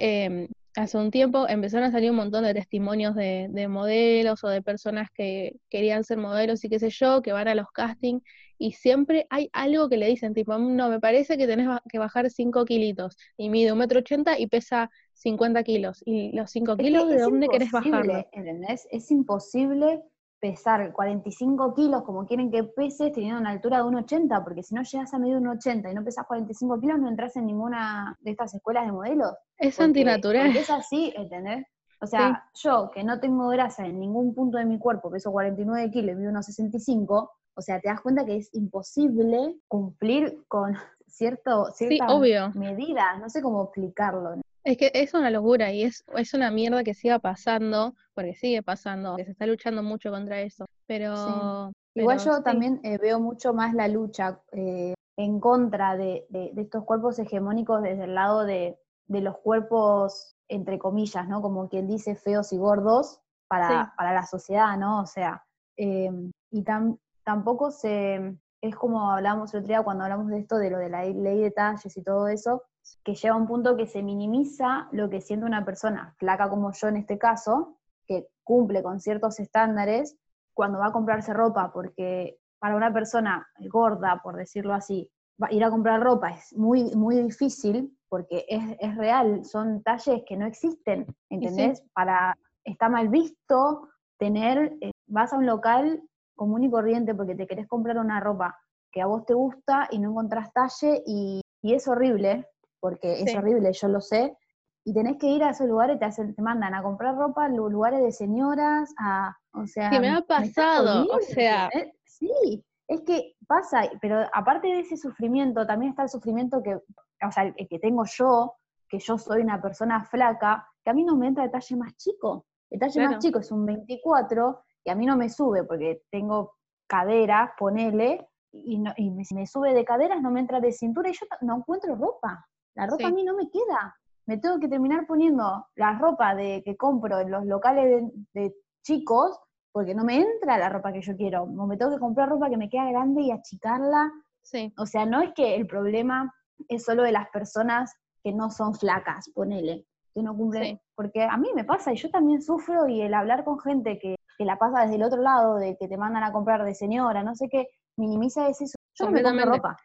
hace 0.76 0.98
un 0.98 1.12
tiempo, 1.12 1.48
empezaron 1.48 1.88
a 1.88 1.92
salir 1.92 2.10
un 2.12 2.18
montón 2.18 2.44
de 2.44 2.54
testimonios 2.54 3.16
de, 3.16 3.48
de 3.50 3.68
modelos 3.68 4.44
o 4.44 4.50
de 4.50 4.62
personas 4.62 5.10
que 5.14 5.56
querían 5.70 6.04
ser 6.04 6.18
modelos 6.18 6.64
y 6.64 6.70
qué 6.70 6.80
sé 6.80 6.90
yo, 6.90 7.22
que 7.22 7.32
van 7.32 7.48
a 7.48 7.56
los 7.56 7.72
castings 7.72 8.24
y 8.68 8.72
siempre 8.74 9.28
hay 9.30 9.50
algo 9.54 9.90
que 9.90 9.98
le 9.98 10.08
dicen, 10.08 10.34
tipo, 10.34 10.58
"Mm, 10.58 10.76
no, 10.76 10.90
me 10.90 11.00
parece 11.00 11.38
que 11.38 11.48
tenés 11.48 11.68
que 11.90 12.00
bajar 12.00 12.30
5 12.30 12.66
kilitos 12.66 13.18
y 13.38 13.50
mide 13.50 13.72
un 13.72 13.80
metro 13.80 14.00
ochenta 14.00 14.40
y 14.40 14.48
pesa 14.48 14.90
50 15.14 15.64
kilos. 15.64 16.02
¿Y 16.06 16.32
los 16.36 16.52
5 16.52 16.74
Es 16.78 16.78
que 16.78 16.84
kilos 16.84 17.10
de 17.10 17.20
dónde 17.20 17.50
querés 17.50 17.72
bajarlo? 17.72 18.26
¿entendés? 18.32 18.88
Es 18.92 19.12
imposible 19.12 20.02
pesar 20.40 20.92
45 20.92 21.74
kilos 21.74 22.04
como 22.04 22.26
quieren 22.26 22.52
que 22.52 22.64
peses 22.66 23.14
teniendo 23.14 23.40
una 23.40 23.52
altura 23.52 23.78
de 23.78 23.84
1,80, 23.84 24.44
porque 24.44 24.64
si 24.64 24.76
no 24.76 24.84
llegas 24.84 25.14
a 25.14 25.20
medir 25.20 25.38
1,80 25.38 25.90
y 25.92 25.94
no 25.96 26.04
pesas 26.04 26.26
45 26.28 26.80
kilos, 26.82 27.00
no 27.00 27.08
entras 27.10 27.36
en 27.38 27.46
ninguna 27.46 28.18
de 28.20 28.32
estas 28.32 28.54
escuelas 28.54 28.86
de 28.86 28.92
modelos. 28.92 29.34
Es 29.58 29.76
Porque, 29.76 29.84
antinatural. 29.86 30.48
porque 30.48 30.60
es 30.60 30.70
así, 30.70 31.14
¿entendés? 31.16 31.66
O 32.02 32.08
sea, 32.08 32.44
yo 32.62 32.92
que 32.94 33.04
no 33.06 33.20
tengo 33.22 33.48
grasa 33.50 33.86
en 33.86 34.00
ningún 34.00 34.36
punto 34.36 34.58
de 34.58 34.66
mi 34.66 34.78
cuerpo, 34.78 35.10
peso 35.10 35.32
49 35.32 35.90
kilos 35.92 36.14
y 36.16 36.20
mido 36.20 36.32
unos 36.32 36.46
65, 36.46 37.32
o 37.56 37.62
sea, 37.62 37.80
te 37.80 37.90
das 37.90 38.02
cuenta 38.02 38.26
que 38.26 38.38
es 38.38 38.50
imposible 38.54 39.56
cumplir 39.68 40.44
con 40.48 40.74
cierto, 41.08 41.68
Sí, 41.74 41.88
ciertas 41.88 42.12
obvio. 42.12 42.52
medidas, 42.56 43.20
no 43.20 43.30
sé 43.30 43.42
cómo 43.42 43.64
explicarlo. 43.64 44.36
Es 44.64 44.78
que 44.78 44.92
es 44.94 45.14
una 45.14 45.30
locura 45.30 45.72
y 45.74 45.84
es, 45.84 46.04
es 46.16 46.34
una 46.34 46.50
mierda 46.50 46.84
que 46.84 46.94
siga 46.94 47.20
pasando, 47.20 47.96
porque 48.16 48.34
sigue 48.34 48.64
pasando, 48.64 49.18
que 49.18 49.26
se 49.26 49.32
está 49.32 49.46
luchando 49.46 49.84
mucho 49.84 50.10
contra 50.10 50.42
eso. 50.42 50.66
Pero, 50.88 51.72
Igual 51.96 52.18
pero 52.18 52.32
yo 52.32 52.38
sí, 52.38 52.44
también 52.44 52.80
eh, 52.84 52.98
veo 52.98 53.20
mucho 53.20 53.54
más 53.54 53.74
la 53.74 53.88
lucha 53.88 54.42
eh, 54.54 54.94
en 55.18 55.40
contra 55.40 55.96
de, 55.98 56.26
de- 56.30 56.52
de 56.54 56.62
estos 56.62 56.86
cuerpos 56.86 57.20
hegemónicos 57.20 57.82
desde 57.84 58.06
el 58.06 58.16
lado 58.16 58.46
de, 58.46 58.80
de 59.08 59.22
los 59.22 59.38
cuerpos, 59.40 60.36
entre 60.48 60.80
comillas, 60.80 61.28
¿no? 61.28 61.42
Como 61.42 61.68
quien 61.70 61.88
dice 61.88 62.16
feos 62.16 62.52
y 62.54 62.58
gordos 62.58 63.20
para, 63.48 63.94
para 63.98 64.14
la 64.14 64.26
sociedad, 64.26 64.78
¿no? 64.78 65.02
O 65.02 65.06
sea, 65.06 65.44
eh, 65.78 66.10
y 66.52 66.64
tam- 66.64 66.98
tampoco 67.24 67.72
se, 67.72 68.38
es 68.62 68.76
como 68.76 69.12
hablábamos 69.12 69.54
el 69.54 69.60
otro 69.62 69.68
día 69.70 69.84
cuando 69.84 70.04
hablamos 70.04 70.28
de 70.30 70.40
esto, 70.40 70.58
de 70.58 70.70
lo 70.70 70.78
de 70.78 70.90
la 70.90 71.04
ley 71.06 71.42
de 71.42 71.52
talles 71.52 71.96
y 71.98 72.04
todo 72.04 72.28
eso, 72.28 72.64
que 73.04 73.16
llega 73.16 73.34
a 73.34 73.38
un 73.38 73.48
punto 73.48 73.78
que 73.78 73.88
se 73.88 74.04
minimiza 74.04 74.88
lo 74.92 75.10
que 75.10 75.22
siente 75.22 75.46
una 75.46 75.64
persona 75.66 76.14
flaca 76.18 76.50
como 76.50 76.72
yo 76.74 76.88
en 76.88 76.98
este 76.98 77.18
caso, 77.18 77.78
que 78.08 78.28
cumple 78.44 78.84
con 78.84 79.00
ciertos 79.00 79.40
estándares, 79.40 80.18
cuando 80.54 80.80
va 80.80 80.88
a 80.88 80.92
comprarse 80.92 81.34
ropa, 81.34 81.72
porque 81.74 82.38
para 82.60 82.76
una 82.76 82.94
persona 82.94 83.48
gorda, 83.70 84.22
por 84.24 84.36
decirlo 84.36 84.74
así, 84.74 85.10
va- 85.42 85.52
ir 85.52 85.64
a 85.64 85.70
comprar 85.72 86.02
ropa 86.02 86.30
es 86.32 86.54
muy, 86.56 86.94
muy 86.96 87.16
difícil, 87.18 87.98
porque 88.10 88.46
es, 88.48 88.78
es 88.80 88.96
real, 88.98 89.44
son 89.46 89.82
talles 89.82 90.24
que 90.28 90.38
no 90.38 90.46
existen, 90.46 91.08
¿entendés? 91.30 91.82
Para, 91.94 92.38
está 92.64 92.90
mal 92.90 93.08
visto 93.10 93.90
tener, 94.18 94.78
eh, 94.82 94.92
vas 95.08 95.34
a 95.34 95.38
un 95.38 95.46
local 95.46 96.02
común 96.36 96.64
y 96.64 96.72
corriente 96.72 97.16
porque 97.16 97.36
te 97.36 97.48
querés 97.48 97.68
comprar 97.68 97.98
una 97.98 98.20
ropa 98.20 98.58
que 98.92 99.02
a 99.02 99.08
vos 99.08 99.26
te 99.26 99.34
gusta 99.34 99.88
y 99.92 100.00
no 100.00 100.12
encontrás 100.12 100.54
talle 100.54 101.04
y, 101.06 101.42
y 101.62 101.74
es 101.74 101.88
horrible, 101.88 102.48
porque 102.80 103.22
es 103.22 103.36
horrible, 103.36 103.74
yo 103.74 103.88
lo 103.88 104.02
sé, 104.02 104.38
y 104.86 104.94
tenés 104.94 105.18
que 105.18 105.28
ir 105.28 105.44
a 105.44 105.52
esos 105.52 105.68
lugares, 105.68 105.98
te, 105.98 106.06
hacen, 106.06 106.36
te 106.36 106.42
mandan 106.42 106.74
a 106.74 106.84
comprar 106.84 107.16
ropa 107.16 107.48
lugares 107.48 108.04
de 108.04 108.12
señoras, 108.12 108.94
a, 109.00 109.36
o 109.54 109.66
sea... 109.66 109.90
Sí, 109.90 110.00
me 110.00 110.10
ha 110.10 110.22
pasado, 110.22 111.08
o 111.10 111.20
sea, 111.22 111.70
¿entendés? 111.72 111.96
Sí, 112.04 112.64
Es 112.88 113.02
que 113.02 113.36
pasa, 113.48 113.90
pero 114.02 114.28
aparte 114.34 114.68
de 114.68 114.82
ese 114.82 114.98
sufrimiento, 114.98 115.66
también 115.66 115.92
está 115.92 116.04
el 116.04 116.10
sufrimiento 116.10 116.62
que, 116.62 116.76
o 116.76 117.32
sea, 117.32 117.46
el 117.56 117.68
que 117.68 117.80
tengo 117.80 118.04
yo, 118.06 118.56
que 118.88 119.00
yo 119.00 119.18
soy 119.18 119.42
una 119.42 119.62
persona 119.62 120.04
flaca, 120.04 120.68
que 120.84 120.92
a 120.92 120.94
mí 120.94 121.04
no 121.04 121.16
me 121.16 121.28
entra 121.28 121.46
el 121.46 121.52
talle 121.52 121.76
más 121.78 121.96
chico. 121.96 122.46
El 122.70 122.80
talle 122.80 123.08
más 123.08 123.20
chico 123.20 123.40
es 123.40 123.52
un 123.52 123.66
24 123.66 124.64
y 124.84 124.90
a 124.90 124.96
mí 124.96 125.06
no 125.06 125.18
me 125.18 125.30
sube 125.30 125.64
porque 125.64 126.04
tengo 126.12 126.56
caderas, 126.88 127.52
ponele, 127.58 128.28
y, 128.52 128.78
no, 128.78 128.94
y 128.98 129.10
me, 129.10 129.26
si 129.26 129.34
me 129.34 129.48
sube 129.48 129.74
de 129.74 129.84
caderas 129.84 130.22
no 130.22 130.30
me 130.30 130.40
entra 130.40 130.60
de 130.60 130.72
cintura 130.72 131.10
y 131.10 131.14
yo 131.14 131.26
no 131.42 131.58
encuentro 131.58 131.96
ropa. 131.96 132.48
La 132.76 132.88
ropa 132.88 133.08
a 133.08 133.12
mí 133.12 133.24
no 133.24 133.36
me 133.36 133.50
queda. 133.50 133.96
Me 134.26 134.38
tengo 134.38 134.60
que 134.60 134.68
terminar 134.68 135.06
poniendo 135.06 135.68
la 135.76 135.98
ropa 135.98 136.36
de 136.36 136.62
que 136.64 136.78
compro 136.78 137.20
en 137.20 137.32
los 137.32 137.46
locales 137.46 138.12
de, 138.34 138.56
chicos 138.84 139.40
porque 139.72 139.96
no 139.96 140.04
me 140.04 140.18
entra 140.18 140.58
la 140.58 140.70
ropa 140.70 140.92
que 140.92 141.02
yo 141.02 141.16
quiero. 141.16 141.44
O 141.44 141.68
me 141.68 141.78
tengo 141.78 141.92
que 141.92 142.00
comprar 142.00 142.30
ropa 142.30 142.50
que 142.50 142.58
me 142.58 142.70
queda 142.70 142.90
grande 142.92 143.22
y 143.22 143.32
achicarla. 143.32 144.12
Sí. 144.42 144.74
O 144.78 144.86
sea, 144.86 145.06
no 145.06 145.22
es 145.22 145.34
que 145.34 145.56
el 145.56 145.66
problema 145.66 146.34
es 146.68 146.84
solo 146.84 147.04
de 147.04 147.12
las 147.12 147.30
personas 147.30 147.96
que 148.24 148.34
no 148.34 148.50
son 148.50 148.76
flacas, 148.76 149.30
ponele, 149.34 149.86
que 150.14 150.22
no 150.22 150.36
cumplen. 150.36 150.80
Porque 150.96 151.24
a 151.24 151.38
mí 151.38 151.50
me 151.56 151.64
pasa 151.64 151.92
y 151.92 151.98
yo 151.98 152.10
también 152.10 152.42
sufro 152.42 152.88
y 152.88 153.02
el 153.02 153.14
hablar 153.14 153.44
con 153.44 153.60
gente 153.60 154.00
que, 154.00 154.16
que 154.38 154.46
la 154.46 154.58
pasa 154.58 154.82
desde 154.82 154.96
el 154.96 155.04
otro 155.04 155.22
lado, 155.22 155.56
de 155.56 155.78
que 155.78 155.88
te 155.88 155.98
mandan 155.98 156.24
a 156.24 156.32
comprar 156.32 156.64
de 156.64 156.76
señora, 156.76 157.24
no 157.24 157.36
sé 157.36 157.48
qué, 157.50 157.68
minimiza 157.98 158.48
ese 158.48 158.66
yo 158.66 159.06
no 159.06 159.12
me 159.12 159.24
compro 159.24 159.46
ropa. 159.46 159.78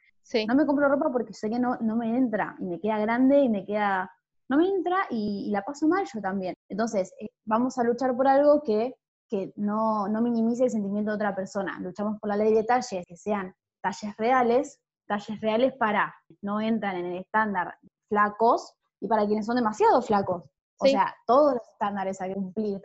No 0.47 0.55
me 0.55 0.67
compro 0.67 0.88
ropa 0.88 1.11
porque 1.11 1.33
sé 1.33 1.49
que 1.49 1.59
no, 1.59 1.76
no 1.81 1.97
me 1.97 2.17
entra 2.17 2.55
y 2.59 2.67
me 2.67 2.81
queda 2.81 2.99
grande 2.99 3.40
y 3.40 3.49
me 3.49 3.64
queda... 3.64 4.11
No 4.50 4.57
me 4.57 4.67
entra 4.67 5.07
y, 5.11 5.50
la 5.50 5.62
paso 5.62 5.88
mal 5.88 6.07
yo 6.12 6.21
también. 6.21 6.55
Entonces, 6.69 7.12
eh, 7.21 7.28
vamos 7.45 7.76
a 7.78 7.85
luchar 7.85 8.17
por 8.17 8.26
algo 8.28 8.62
que, 8.62 8.95
que 9.28 9.52
no, 9.57 10.09
no 10.09 10.23
minimice 10.23 10.64
el 10.64 10.71
sentimiento 10.71 11.11
de 11.11 11.17
otra 11.17 11.35
persona. 11.35 11.78
Luchamos 11.81 12.19
por 12.19 12.28
la 12.28 12.37
ley 12.37 12.55
de 12.55 12.64
talles, 12.64 13.05
que 13.07 13.17
sean 13.17 13.55
talles 13.83 14.17
reales, 14.17 14.81
talles 15.07 15.40
reales 15.40 15.75
para 15.75 16.14
no 16.40 16.61
entran 16.61 16.97
en 16.97 17.07
el 17.07 17.19
estándar 17.19 17.76
flacos 18.09 18.75
y 19.00 19.09
para 19.09 19.26
quienes 19.26 19.45
son 19.45 19.57
demasiado 19.57 20.00
flacos. 20.00 20.45
O 20.80 20.87
sea, 20.87 21.14
todos 21.26 21.54
los 21.54 21.68
estándares 21.73 22.20
hay 22.20 22.30
que 22.30 22.35
cumplir. 22.35 22.80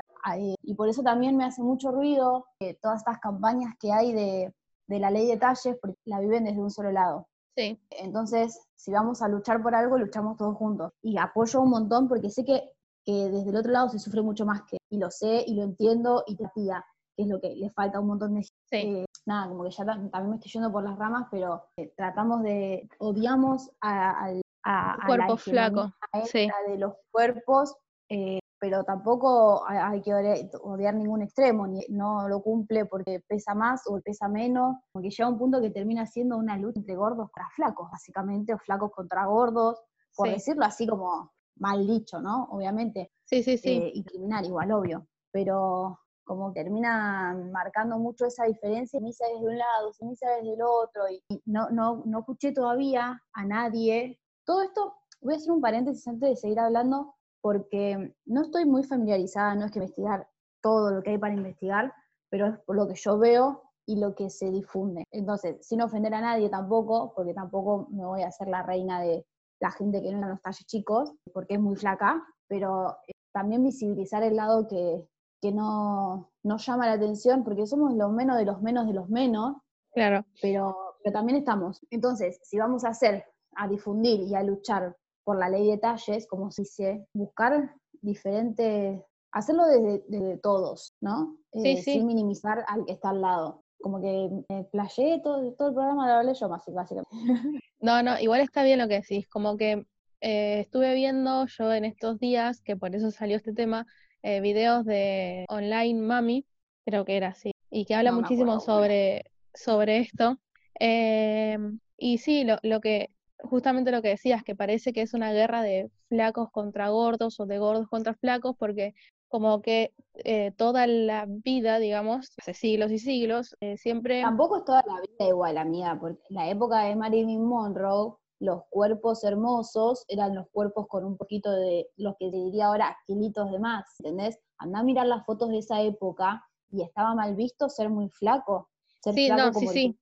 Y 0.61 0.73
por 0.75 0.89
eso 0.89 1.03
también 1.03 1.37
me 1.37 1.45
hace 1.45 1.61
mucho 1.61 1.91
ruido 1.91 2.47
que 2.59 2.75
todas 2.81 2.99
estas 2.99 3.19
campañas 3.19 3.73
que 3.79 3.91
hay 3.91 4.13
de, 4.13 4.53
de 4.87 4.99
la 4.99 5.11
ley 5.11 5.27
de 5.27 5.37
talles 5.37 5.77
porque 5.81 5.99
la 6.05 6.19
viven 6.19 6.45
desde 6.45 6.59
un 6.59 6.71
solo 6.71 6.91
lado. 6.91 7.27
Sí. 7.55 7.79
Entonces, 7.91 8.67
si 8.75 8.91
vamos 8.91 9.21
a 9.21 9.27
luchar 9.27 9.61
por 9.61 9.75
algo, 9.75 9.97
luchamos 9.97 10.37
todos 10.37 10.57
juntos. 10.57 10.91
Y 11.01 11.17
apoyo 11.17 11.61
un 11.61 11.69
montón 11.69 12.07
porque 12.07 12.29
sé 12.29 12.43
que, 12.43 12.71
que 13.05 13.29
desde 13.29 13.49
el 13.49 13.55
otro 13.55 13.71
lado 13.71 13.89
se 13.89 13.99
sufre 13.99 14.21
mucho 14.21 14.45
más 14.45 14.63
que, 14.63 14.77
y 14.89 14.97
lo 14.97 15.11
sé, 15.11 15.43
y 15.45 15.55
lo 15.55 15.63
entiendo, 15.63 16.23
y 16.25 16.35
te 16.35 16.49
tía, 16.55 16.83
que 17.15 17.23
es 17.23 17.29
lo 17.29 17.39
que 17.39 17.55
le 17.55 17.69
falta 17.71 17.97
a 17.97 18.01
un 18.01 18.07
montón 18.07 18.33
de 18.33 18.41
gente. 18.41 18.53
Sí. 18.65 18.77
Eh, 18.77 19.05
nada, 19.25 19.49
como 19.49 19.63
que 19.63 19.71
ya 19.71 19.85
también 19.85 20.29
me 20.29 20.35
estoy 20.35 20.51
yendo 20.51 20.71
por 20.71 20.83
las 20.83 20.97
ramas, 20.97 21.27
pero 21.29 21.63
eh, 21.77 21.93
tratamos 21.95 22.41
de, 22.43 22.89
odiamos 22.99 23.69
a, 23.81 24.25
a, 24.63 24.95
a, 24.95 25.05
cuerpo 25.05 25.37
flaco, 25.37 25.93
sí. 26.25 26.49
de 26.67 26.77
los 26.77 26.93
cuerpos 27.11 27.75
eh, 28.13 28.39
pero 28.59 28.83
tampoco 28.83 29.65
hay 29.67 30.01
que 30.01 30.13
odiar 30.13 30.93
ningún 30.93 31.23
extremo, 31.23 31.65
ni, 31.65 31.83
no 31.89 32.29
lo 32.29 32.41
cumple 32.43 32.85
porque 32.85 33.21
pesa 33.27 33.55
más 33.55 33.81
o 33.87 33.99
pesa 34.01 34.27
menos, 34.27 34.77
porque 34.91 35.09
llega 35.09 35.27
un 35.27 35.39
punto 35.39 35.59
que 35.59 35.71
termina 35.71 36.05
siendo 36.05 36.37
una 36.37 36.55
lucha 36.57 36.79
entre 36.79 36.95
gordos 36.95 37.31
contra 37.31 37.49
flacos, 37.55 37.89
básicamente, 37.91 38.53
o 38.53 38.59
flacos 38.59 38.91
contra 38.91 39.25
gordos, 39.25 39.81
por 40.15 40.29
decirlo 40.29 40.63
así 40.63 40.85
como 40.85 41.31
mal 41.57 41.87
dicho, 41.87 42.21
¿no? 42.21 42.45
Obviamente. 42.51 43.11
Sí, 43.25 43.41
sí, 43.41 43.57
sí. 43.57 43.69
Eh, 43.69 43.91
y 43.95 44.03
criminal, 44.03 44.45
igual, 44.45 44.71
obvio. 44.71 45.07
Pero 45.31 45.99
como 46.23 46.53
termina 46.53 47.35
marcando 47.51 47.97
mucho 47.97 48.27
esa 48.27 48.45
diferencia, 48.45 48.99
misa 49.01 49.25
desde 49.25 49.47
un 49.47 49.57
lado, 49.57 49.91
misa 50.01 50.29
desde 50.37 50.53
el 50.53 50.61
otro, 50.61 51.09
y 51.09 51.41
no, 51.45 51.69
no, 51.71 52.03
no 52.05 52.19
escuché 52.19 52.51
todavía 52.53 53.19
a 53.33 53.45
nadie. 53.45 54.19
Todo 54.45 54.61
esto, 54.61 54.93
voy 55.19 55.33
a 55.33 55.37
hacer 55.37 55.51
un 55.51 55.61
paréntesis 55.61 56.07
antes 56.07 56.29
de 56.29 56.35
seguir 56.35 56.59
hablando, 56.59 57.15
porque 57.43 58.15
no 58.25 58.41
estoy 58.41 58.63
muy 58.65 58.83
familiarizada, 58.83 59.53
no 59.53 59.65
es 59.65 59.71
que 59.71 59.79
investigar 59.79 60.29
todo 60.61 60.91
lo 60.91 61.03
que 61.03 61.09
hay 61.09 61.17
para 61.17 61.33
investigar, 61.33 61.93
pero 62.29 62.47
es 62.47 62.57
por 62.59 62.77
lo 62.77 62.87
que 62.87 62.95
yo 62.95 63.19
veo 63.19 63.63
y 63.85 63.99
lo 63.99 64.15
que 64.15 64.29
se 64.29 64.49
difunde. 64.49 65.03
Entonces, 65.11 65.57
sin 65.59 65.81
ofender 65.81 66.13
a 66.13 66.21
nadie 66.21 66.49
tampoco, 66.49 67.13
porque 67.13 67.33
tampoco 67.33 67.89
me 67.91 68.05
voy 68.05 68.21
a 68.21 68.29
hacer 68.29 68.47
la 68.47 68.63
reina 68.63 69.01
de 69.01 69.25
la 69.59 69.71
gente 69.71 70.01
que 70.01 70.13
no 70.13 70.23
en 70.23 70.29
los 70.29 70.41
talles 70.41 70.65
chicos, 70.65 71.13
porque 71.33 71.55
es 71.55 71.59
muy 71.59 71.75
flaca, 71.75 72.25
pero 72.47 72.95
eh, 73.09 73.11
también 73.33 73.61
visibilizar 73.61 74.23
el 74.23 74.37
lado 74.37 74.65
que, 74.65 75.05
que 75.41 75.51
no, 75.51 76.31
no 76.43 76.57
llama 76.57 76.85
la 76.87 76.93
atención, 76.93 77.43
porque 77.43 77.67
somos 77.67 77.93
los 77.93 78.13
menos 78.13 78.37
de 78.37 78.45
los 78.45 78.61
menos 78.61 78.87
de 78.87 78.93
los 78.93 79.09
menos, 79.09 79.57
claro. 79.93 80.23
pero, 80.41 80.95
pero 81.03 81.13
también 81.13 81.39
estamos. 81.39 81.85
Entonces, 81.89 82.39
si 82.41 82.57
vamos 82.57 82.85
a 82.85 82.89
hacer, 82.89 83.25
a 83.57 83.67
difundir 83.67 84.21
y 84.21 84.33
a 84.33 84.43
luchar 84.43 84.95
por 85.23 85.37
la 85.39 85.49
ley 85.49 85.69
de 85.69 85.77
talles, 85.77 86.27
como 86.27 86.51
se 86.51 86.63
dice, 86.63 87.05
buscar 87.13 87.73
diferentes, 88.01 89.01
hacerlo 89.31 89.65
desde, 89.65 90.37
todos, 90.37 90.93
¿no? 91.01 91.37
Sí, 91.53 91.67
eh, 91.67 91.77
sí. 91.77 91.93
Sin 91.93 92.05
minimizar 92.05 92.63
al 92.67 92.85
que 92.85 92.93
está 92.93 93.09
al 93.09 93.21
lado. 93.21 93.63
Como 93.81 93.99
que 93.99 94.29
playé 94.71 95.19
todo, 95.21 95.51
todo 95.53 95.69
el 95.69 95.73
programa, 95.73 96.07
lo 96.07 96.13
hablé 96.13 96.33
yo 96.33 96.47
básicamente. 96.47 97.09
No, 97.79 98.01
no, 98.01 98.17
igual 98.17 98.39
está 98.39 98.63
bien 98.63 98.79
lo 98.79 98.87
que 98.87 99.01
decís, 99.01 99.27
como 99.27 99.57
que 99.57 99.85
eh, 100.21 100.61
estuve 100.61 100.93
viendo 100.93 101.45
yo 101.47 101.73
en 101.73 101.83
estos 101.83 102.17
días, 102.17 102.61
que 102.61 102.77
por 102.77 102.95
eso 102.95 103.11
salió 103.11 103.35
este 103.35 103.51
tema, 103.51 103.85
eh, 104.21 104.39
videos 104.39 104.85
de 104.85 105.43
Online 105.49 105.99
Mami, 105.99 106.45
creo 106.85 107.03
que 107.03 107.17
era 107.17 107.27
así, 107.29 107.51
y 107.69 107.83
que 107.83 107.95
habla 107.95 108.13
muchísimo 108.13 108.61
sobre, 108.61 109.25
sobre 109.53 109.97
esto. 109.97 110.39
y 110.79 112.17
sí, 112.19 112.45
lo, 112.45 112.57
lo, 112.63 112.79
que 112.79 113.12
justamente 113.43 113.91
lo 113.91 114.01
que 114.01 114.09
decías, 114.09 114.43
que 114.43 114.55
parece 114.55 114.93
que 114.93 115.01
es 115.01 115.13
una 115.13 115.31
guerra 115.31 115.61
de 115.61 115.91
flacos 116.07 116.49
contra 116.51 116.89
gordos 116.89 117.39
o 117.39 117.45
de 117.45 117.59
gordos 117.59 117.87
contra 117.87 118.13
flacos, 118.13 118.55
porque 118.57 118.93
como 119.27 119.61
que 119.61 119.93
eh, 120.23 120.51
toda 120.57 120.85
la 120.87 121.25
vida, 121.27 121.79
digamos, 121.79 122.31
hace 122.39 122.53
siglos 122.53 122.91
y 122.91 122.99
siglos, 122.99 123.55
eh, 123.61 123.77
siempre... 123.77 124.21
Tampoco 124.21 124.57
es 124.57 124.65
toda 124.65 124.83
la 124.85 125.01
vida 125.01 125.27
igual, 125.29 125.57
amiga, 125.57 125.97
porque 125.99 126.21
en 126.29 126.35
la 126.35 126.49
época 126.49 126.83
de 126.83 126.95
Marilyn 126.95 127.43
Monroe, 127.43 128.15
los 128.39 128.63
cuerpos 128.69 129.23
hermosos 129.23 130.05
eran 130.07 130.35
los 130.35 130.47
cuerpos 130.51 130.87
con 130.87 131.05
un 131.05 131.17
poquito 131.17 131.51
de, 131.51 131.87
los 131.95 132.15
que 132.19 132.29
te 132.29 132.37
diría 132.37 132.67
ahora, 132.67 132.97
kilitos 133.07 133.51
de 133.51 133.59
más, 133.59 133.85
¿entendés? 133.99 134.37
Anda 134.57 134.79
a 134.79 134.83
mirar 134.83 135.07
las 135.07 135.25
fotos 135.25 135.49
de 135.49 135.59
esa 135.59 135.81
época 135.81 136.43
y 136.69 136.81
estaba 136.81 137.15
mal 137.15 137.35
visto 137.35 137.69
ser 137.69 137.89
muy 137.89 138.09
flaco. 138.09 138.69
Ser 138.99 139.13
sí, 139.13 139.27
flaco 139.27 139.41
no, 139.41 139.53
como 139.53 139.71
sí, 139.71 139.73
sí. 139.73 139.99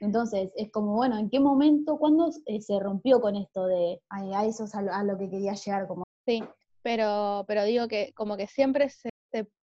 Entonces, 0.00 0.50
es 0.56 0.70
como, 0.72 0.94
bueno, 0.94 1.18
¿en 1.18 1.28
qué 1.28 1.38
momento, 1.38 1.98
cuándo 1.98 2.30
eh, 2.46 2.60
se 2.60 2.80
rompió 2.80 3.20
con 3.20 3.36
esto 3.36 3.66
de, 3.66 4.00
a 4.08 4.46
eso 4.46 4.64
es 4.64 4.74
a 4.74 5.04
lo, 5.04 5.18
que 5.18 5.28
quería 5.28 5.54
llegar? 5.54 5.86
Como... 5.86 6.04
Sí, 6.26 6.42
pero, 6.82 7.44
pero 7.46 7.64
digo 7.64 7.86
que 7.86 8.12
como 8.14 8.36
que 8.36 8.46
siempre 8.46 8.88
se, 8.88 9.10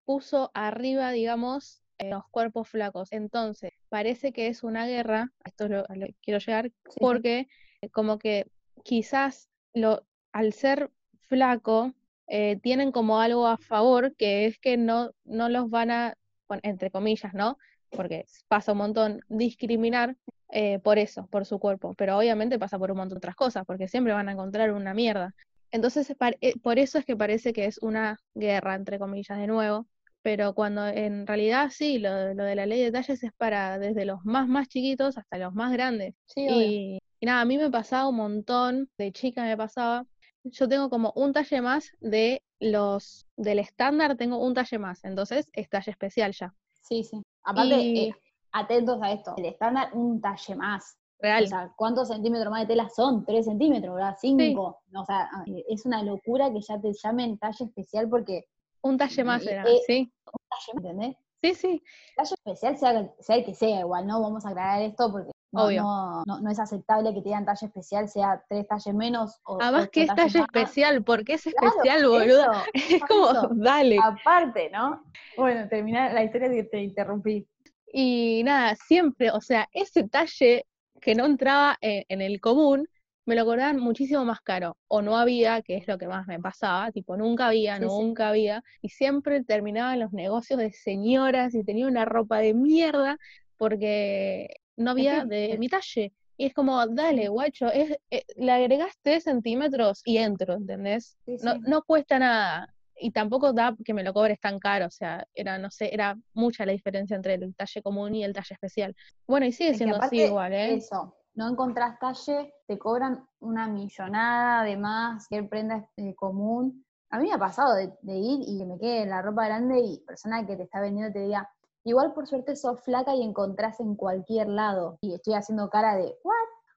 puso 0.04 0.52
arriba, 0.54 1.10
digamos, 1.10 1.82
los 1.98 2.24
cuerpos 2.30 2.70
flacos. 2.70 3.12
Entonces, 3.12 3.72
parece 3.90 4.32
que 4.34 4.48
es 4.48 4.62
una 4.62 4.86
guerra, 4.86 5.32
esto 5.44 5.64
es 5.64 5.72
lo, 5.72 5.90
a 5.90 5.96
lo 5.96 6.06
que 6.06 6.16
quiero 6.22 6.40
llegar, 6.40 6.72
porque 7.00 7.48
como 7.92 8.20
que 8.20 8.46
quizás 8.84 9.50
lo, 9.74 10.06
al 10.32 10.54
ser 10.54 10.92
flaco, 11.28 11.94
eh, 12.28 12.60
tienen 12.62 12.92
como 12.92 13.20
algo 13.20 13.48
a 13.48 13.58
favor, 13.58 14.16
que 14.16 14.46
es 14.46 14.60
que 14.60 14.78
no, 14.78 15.10
no 15.24 15.50
los 15.50 15.72
van 15.72 15.90
a, 15.90 16.18
entre 16.64 16.92
comillas, 16.92 17.34
¿no? 17.34 17.58
porque 17.96 18.26
pasa 18.48 18.74
un 18.74 18.80
montón 18.80 19.22
discriminar 19.30 20.16
eh, 20.50 20.80
por 20.80 21.00
eso, 21.00 21.28
por 21.28 21.46
su 21.46 21.60
cuerpo, 21.60 21.94
pero 21.98 22.18
obviamente 22.18 22.60
pasa 22.60 22.78
por 22.78 22.92
un 22.92 22.98
montón 22.98 23.16
de 23.16 23.20
otras 23.20 23.36
cosas, 23.36 23.64
porque 23.66 23.88
siempre 23.88 24.14
van 24.14 24.30
a 24.30 24.34
encontrar 24.34 24.72
una 24.72 24.94
mierda. 24.94 25.34
Entonces, 25.72 26.14
eh, 26.42 26.54
por 26.62 26.80
eso 26.80 27.00
es 27.00 27.06
que 27.06 27.16
parece 27.16 27.52
que 27.52 27.66
es 27.66 27.80
una 27.80 28.20
guerra, 28.34 28.76
entre 28.76 29.00
comillas, 29.00 29.38
de 29.38 29.48
nuevo, 29.48 29.88
pero 30.22 30.54
cuando 30.54 30.88
en 30.88 31.28
realidad 31.28 31.70
sí, 31.72 32.00
lo, 32.00 32.14
de 32.14 32.56
la 32.56 32.66
ley 32.66 32.82
de 32.82 32.92
talles 32.92 33.24
es 33.24 33.32
para 33.34 33.78
desde 33.80 34.06
los 34.06 34.24
más, 34.24 34.48
más 34.48 34.68
chiquitos 34.68 35.18
hasta 35.18 35.38
los 35.38 35.54
más 35.54 35.72
grandes. 35.74 36.16
y, 36.36 37.00
y, 37.20 37.26
nada, 37.26 37.42
a 37.42 37.46
mí 37.46 37.58
me 37.58 37.70
pasaba 37.70 38.08
un 38.08 38.18
montón, 38.18 38.90
de 38.98 39.12
chica 39.12 39.44
me 39.44 39.58
pasaba, 39.58 40.06
yo 40.52 40.68
tengo 40.68 40.90
como 40.90 41.12
un 41.16 41.34
talle 41.34 41.62
más 41.62 41.92
de 42.00 42.42
los 42.60 43.26
del 43.36 43.60
estándar, 43.60 44.16
tengo 44.16 44.38
un 44.38 44.54
talle 44.54 44.80
más, 44.80 45.04
entonces 45.04 45.50
es 45.54 45.70
talle 45.70 45.92
especial 45.92 46.34
ya. 46.34 46.54
Sí, 46.82 47.04
sí. 47.04 47.22
Aparte, 47.44 47.76
eh, 47.76 48.16
atentos 48.52 49.00
a 49.02 49.12
esto, 49.12 49.34
el 49.38 49.46
estándar 49.46 49.90
un 49.94 50.22
talle 50.22 50.56
más. 50.56 50.98
Real. 51.18 51.46
O 51.46 51.48
sea, 51.48 51.74
¿cuántos 51.78 52.10
centímetros 52.10 52.52
más 52.52 52.62
de 52.62 52.68
tela 52.68 52.90
son? 52.90 53.26
¿Tres 53.26 53.46
centímetros, 53.46 53.96
¿verdad? 53.96 54.18
¿Cinco? 54.20 54.82
O 54.94 55.06
sea, 55.06 55.30
eh, 55.48 55.64
es 55.70 55.86
una 55.86 56.04
locura 56.04 56.52
que 56.52 56.60
ya 56.62 56.80
te 56.80 56.92
llamen 56.92 57.38
talle 57.38 57.66
especial 57.66 58.10
porque... 58.10 58.46
Un 58.82 58.98
talle 58.98 59.24
más 59.24 59.46
era, 59.48 59.64
sí. 59.88 60.12
Un 60.26 60.42
talle 60.50 60.74
más, 60.74 60.86
¿entendés? 60.86 61.18
Sí, 61.42 61.56
sí. 61.56 61.84
Talle 62.18 62.36
especial 62.36 62.78
sea, 62.78 63.14
sea 63.20 63.36
el 63.38 63.46
que 63.46 63.54
sea, 63.54 63.80
igual, 63.80 64.06
¿no? 64.06 64.22
Vamos 64.22 64.46
a 64.46 64.50
aclarar 64.50 64.82
esto 64.82 65.10
porque 65.12 65.32
no, 65.56 66.24
no, 66.26 66.40
no, 66.42 66.52
es 66.52 66.60
aceptable 66.60 67.14
que 67.14 67.22
te 67.22 67.30
digan 67.30 67.46
talle 67.46 67.68
especial, 67.68 68.10
sea 68.10 68.44
tres 68.48 68.68
talles 68.68 68.94
menos. 68.94 69.40
O 69.46 69.58
Además, 69.62 69.90
que 69.90 70.04
es 70.04 70.16
talle 70.16 70.40
especial? 70.40 71.04
¿Por 71.04 71.24
qué 71.24 71.34
es 71.34 71.48
especial, 71.48 72.08
boludo? 72.08 72.52
es 72.74 73.02
como, 73.08 73.32
dale. 73.56 73.98
Aparte, 74.02 74.70
¿no? 74.72 75.04
Bueno, 75.38 75.68
terminar 75.70 76.14
la 76.14 76.24
historia 76.24 76.50
que 76.50 76.64
te 76.64 76.84
interrumpí. 76.84 77.48
Y 77.92 78.42
nada, 78.44 78.76
siempre, 78.76 79.32
o 79.32 79.42
sea, 79.42 79.70
ese 79.72 80.08
talle 80.08 80.66
que 81.02 81.16
no 81.16 81.26
entraba 81.26 81.78
en, 81.82 82.22
el 82.22 82.42
común, 82.42 82.90
me 83.26 83.36
lo 83.36 83.46
cobraban 83.46 83.80
muchísimo 83.80 84.26
más 84.26 84.42
caro. 84.42 84.78
O 84.88 85.02
no 85.02 85.18
había, 85.18 85.62
que 85.62 85.78
es 85.78 85.88
lo 85.88 85.98
que 85.98 86.08
más 86.08 86.28
me 86.28 86.40
pasaba, 86.40 86.92
tipo, 86.92 87.16
nunca 87.16 87.48
había, 87.48 87.80
nunca 87.80 88.30
había. 88.30 88.64
Y 88.82 88.90
siempre 88.90 89.44
terminaba 89.44 89.94
en 89.94 90.02
los 90.02 90.14
negocios 90.14 90.60
de 90.60 90.72
señoras 90.72 91.56
y 91.56 91.64
tenía 91.64 91.88
una 91.88 92.06
ropa 92.06 92.40
de 92.40 92.54
mierda 92.54 93.18
porque 93.58 94.58
no 94.78 94.92
había 94.92 95.26
de 95.26 95.58
mi 95.58 95.70
talle. 95.70 96.14
Y 96.38 96.48
es 96.48 96.54
como, 96.54 96.86
dale, 96.88 97.30
guacho, 97.30 97.68
es, 97.72 97.98
eh, 98.12 98.26
le 98.36 98.52
agregas 98.52 98.94
tres 99.02 99.24
centímetros 99.24 100.02
y 100.04 100.18
entro, 100.18 100.56
¿entendés? 100.56 101.18
no, 101.44 101.56
no 101.60 101.82
cuesta 101.84 102.20
nada 102.20 102.76
y 102.98 103.12
tampoco 103.12 103.54
da 103.54 103.76
que 103.84 103.94
me 103.94 104.04
lo 104.04 104.14
cobres 104.14 104.40
tan 104.40 104.60
caro, 104.60 104.88
o 104.88 104.92
sea, 104.92 105.26
era, 105.34 105.58
no 105.58 105.70
sé, 105.70 105.94
era 105.94 106.18
mucha 106.34 106.66
la 106.66 106.72
diferencia 106.72 107.16
entre 107.16 107.36
el 107.36 107.56
talle 107.56 107.82
común 107.82 108.16
y 108.16 108.24
el 108.24 108.34
talle 108.34 108.54
especial. 108.54 108.96
Bueno, 109.28 109.46
y 109.46 109.52
sigue 109.52 109.74
siendo 109.74 110.02
así 110.02 110.22
igual, 110.22 110.54
¿eh? 110.54 110.76
Eso, 110.76 111.16
no 111.34 111.50
encontrás 111.50 112.00
talle, 112.00 112.54
te 112.68 112.80
cobran 112.80 113.26
una 113.40 113.68
millonada 113.68 114.64
de 114.64 114.78
más 114.78 115.28
que 115.28 115.44
prenda 115.44 115.90
eh, 115.98 116.16
común. 116.16 116.86
A 117.10 117.20
mí 117.20 117.28
me 117.28 117.34
ha 117.34 117.38
pasado 117.38 117.76
de, 117.76 117.92
ir 118.06 118.40
y 118.48 118.58
que 118.58 118.66
me 118.66 118.80
quede 118.80 119.06
la 119.06 119.22
ropa 119.22 119.46
grande 119.46 119.80
y 119.80 120.00
persona 120.06 120.46
que 120.46 120.56
te 120.56 120.64
está 120.64 120.82
vendiendo 120.82 121.12
te 121.14 121.20
diga, 121.20 121.50
igual 121.86 122.14
por 122.14 122.28
suerte 122.28 122.56
sos 122.56 122.82
flaca 122.82 123.16
y 123.16 123.24
encontrás 123.24 123.80
en 123.80 123.96
cualquier 123.96 124.50
lado. 124.50 124.98
Y 125.02 125.14
estoy 125.14 125.36
haciendo 125.36 125.70
cara 125.70 125.96
de, 125.96 126.18
¿what? 126.24 126.34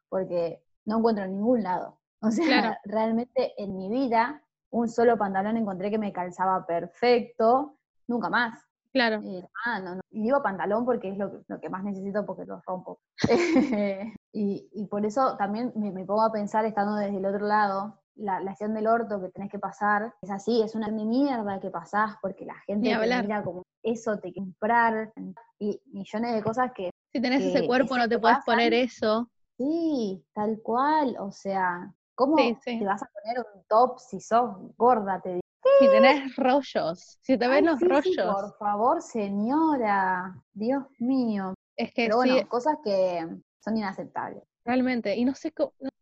Porque 0.08 0.62
no 0.84 0.98
encuentro 0.98 1.24
en 1.24 1.32
ningún 1.32 1.62
lado. 1.62 1.98
O 2.20 2.32
sea, 2.32 2.80
realmente 2.84 3.54
en 3.62 3.76
mi 3.76 3.88
vida 3.88 4.42
un 4.70 4.88
solo 4.88 5.16
pantalón 5.16 5.56
encontré 5.56 5.88
que 5.88 5.98
me 5.98 6.12
calzaba 6.12 6.66
perfecto, 6.66 7.76
nunca 8.08 8.28
más. 8.28 8.58
Claro. 8.92 9.20
ah, 9.64 9.78
no, 9.80 9.94
no. 9.96 10.00
Y 10.10 10.22
digo 10.22 10.42
pantalón 10.42 10.84
porque 10.84 11.10
es 11.10 11.18
lo 11.18 11.30
que, 11.30 11.44
lo 11.46 11.60
que 11.60 11.68
más 11.68 11.84
necesito 11.84 12.26
porque 12.26 12.44
lo 12.44 12.60
rompo. 12.66 12.98
y, 14.32 14.68
y, 14.72 14.86
por 14.86 15.06
eso 15.06 15.36
también 15.36 15.72
me, 15.76 15.92
pongo 16.04 16.22
a 16.22 16.32
pensar, 16.32 16.64
estando 16.64 16.96
desde 16.96 17.18
el 17.18 17.26
otro 17.26 17.46
lado, 17.46 18.00
la, 18.18 18.40
la 18.40 18.50
acción 18.50 18.74
del 18.74 18.86
orto 18.86 19.20
que 19.20 19.28
tenés 19.28 19.50
que 19.50 19.58
pasar 19.58 20.14
es 20.20 20.30
así, 20.30 20.62
es 20.62 20.74
una 20.74 20.88
mierda 20.88 21.60
que 21.60 21.70
pasás 21.70 22.16
porque 22.20 22.44
la 22.44 22.56
gente 22.66 22.90
te 22.90 23.22
mira 23.22 23.42
como 23.42 23.62
eso, 23.82 24.18
te 24.18 24.32
comprar 24.34 25.12
y 25.58 25.80
millones 25.86 26.34
de 26.34 26.42
cosas 26.42 26.72
que. 26.74 26.90
Si 27.12 27.20
tenés 27.20 27.42
ese 27.42 27.66
cuerpo, 27.66 27.96
no 27.96 28.08
te 28.08 28.18
puedes 28.18 28.38
poner 28.44 28.74
eso. 28.74 29.28
Sí, 29.56 30.22
tal 30.34 30.60
cual, 30.62 31.16
o 31.18 31.32
sea, 31.32 31.92
¿Cómo 32.18 32.36
te 32.36 32.84
vas 32.84 33.00
a 33.00 33.06
poner 33.06 33.46
un 33.54 33.62
top 33.68 34.00
si 34.00 34.20
sos 34.20 34.50
gorda? 34.76 35.20
Te 35.20 35.28
digo. 35.34 35.40
Si 35.78 35.88
tenés 35.88 36.34
rollos, 36.34 37.18
si 37.22 37.38
te 37.38 37.46
ven 37.46 37.66
los 37.66 37.80
rollos. 37.80 38.34
por 38.34 38.58
favor, 38.58 39.00
señora, 39.00 40.34
Dios 40.52 40.82
mío. 40.98 41.54
Es 41.76 41.94
que 41.94 42.06
Pero 42.06 42.16
bueno, 42.16 42.48
cosas 42.48 42.78
que 42.82 43.24
son 43.60 43.76
inaceptables. 43.76 44.42
Realmente, 44.68 45.16
y 45.16 45.24
no 45.24 45.34
sé, 45.34 45.50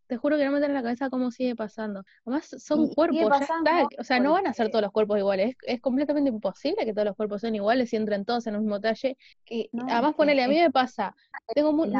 te 0.09 0.17
juro 0.17 0.37
que 0.37 0.45
no 0.45 0.51
me 0.51 0.59
en 0.59 0.75
la 0.75 0.83
cabeza 0.83 1.09
cómo 1.09 1.31
sigue 1.31 1.55
pasando. 1.55 2.03
Además, 2.25 2.49
son 2.59 2.89
cuerpos, 2.89 3.21
ya 3.21 3.37
está. 3.39 3.87
O 3.97 4.03
sea, 4.03 4.19
no 4.19 4.33
van 4.33 4.49
a 4.49 4.55
ser 4.55 4.71
todos 4.71 4.83
los 4.83 4.91
cuerpos 4.91 5.19
iguales. 5.19 5.55
Es, 5.63 5.81
completamente 5.81 6.31
imposible 6.31 6.85
que 6.85 6.93
todos 6.93 7.07
los 7.07 7.15
cuerpos 7.15 7.43
sean 7.43 7.55
iguales 7.55 7.93
y 7.93 7.97
entren 7.97 8.25
todos 8.25 8.45
en 8.49 8.57
el 8.57 8.63
mismo 8.63 8.81
talle. 8.81 9.17
Además, 9.89 10.15
ponele, 10.17 10.43
a 10.43 10.49
mí 10.49 10.59
me 10.59 10.73
pasa. 10.73 11.15
Tengo 11.55 11.73
muy, 11.73 11.93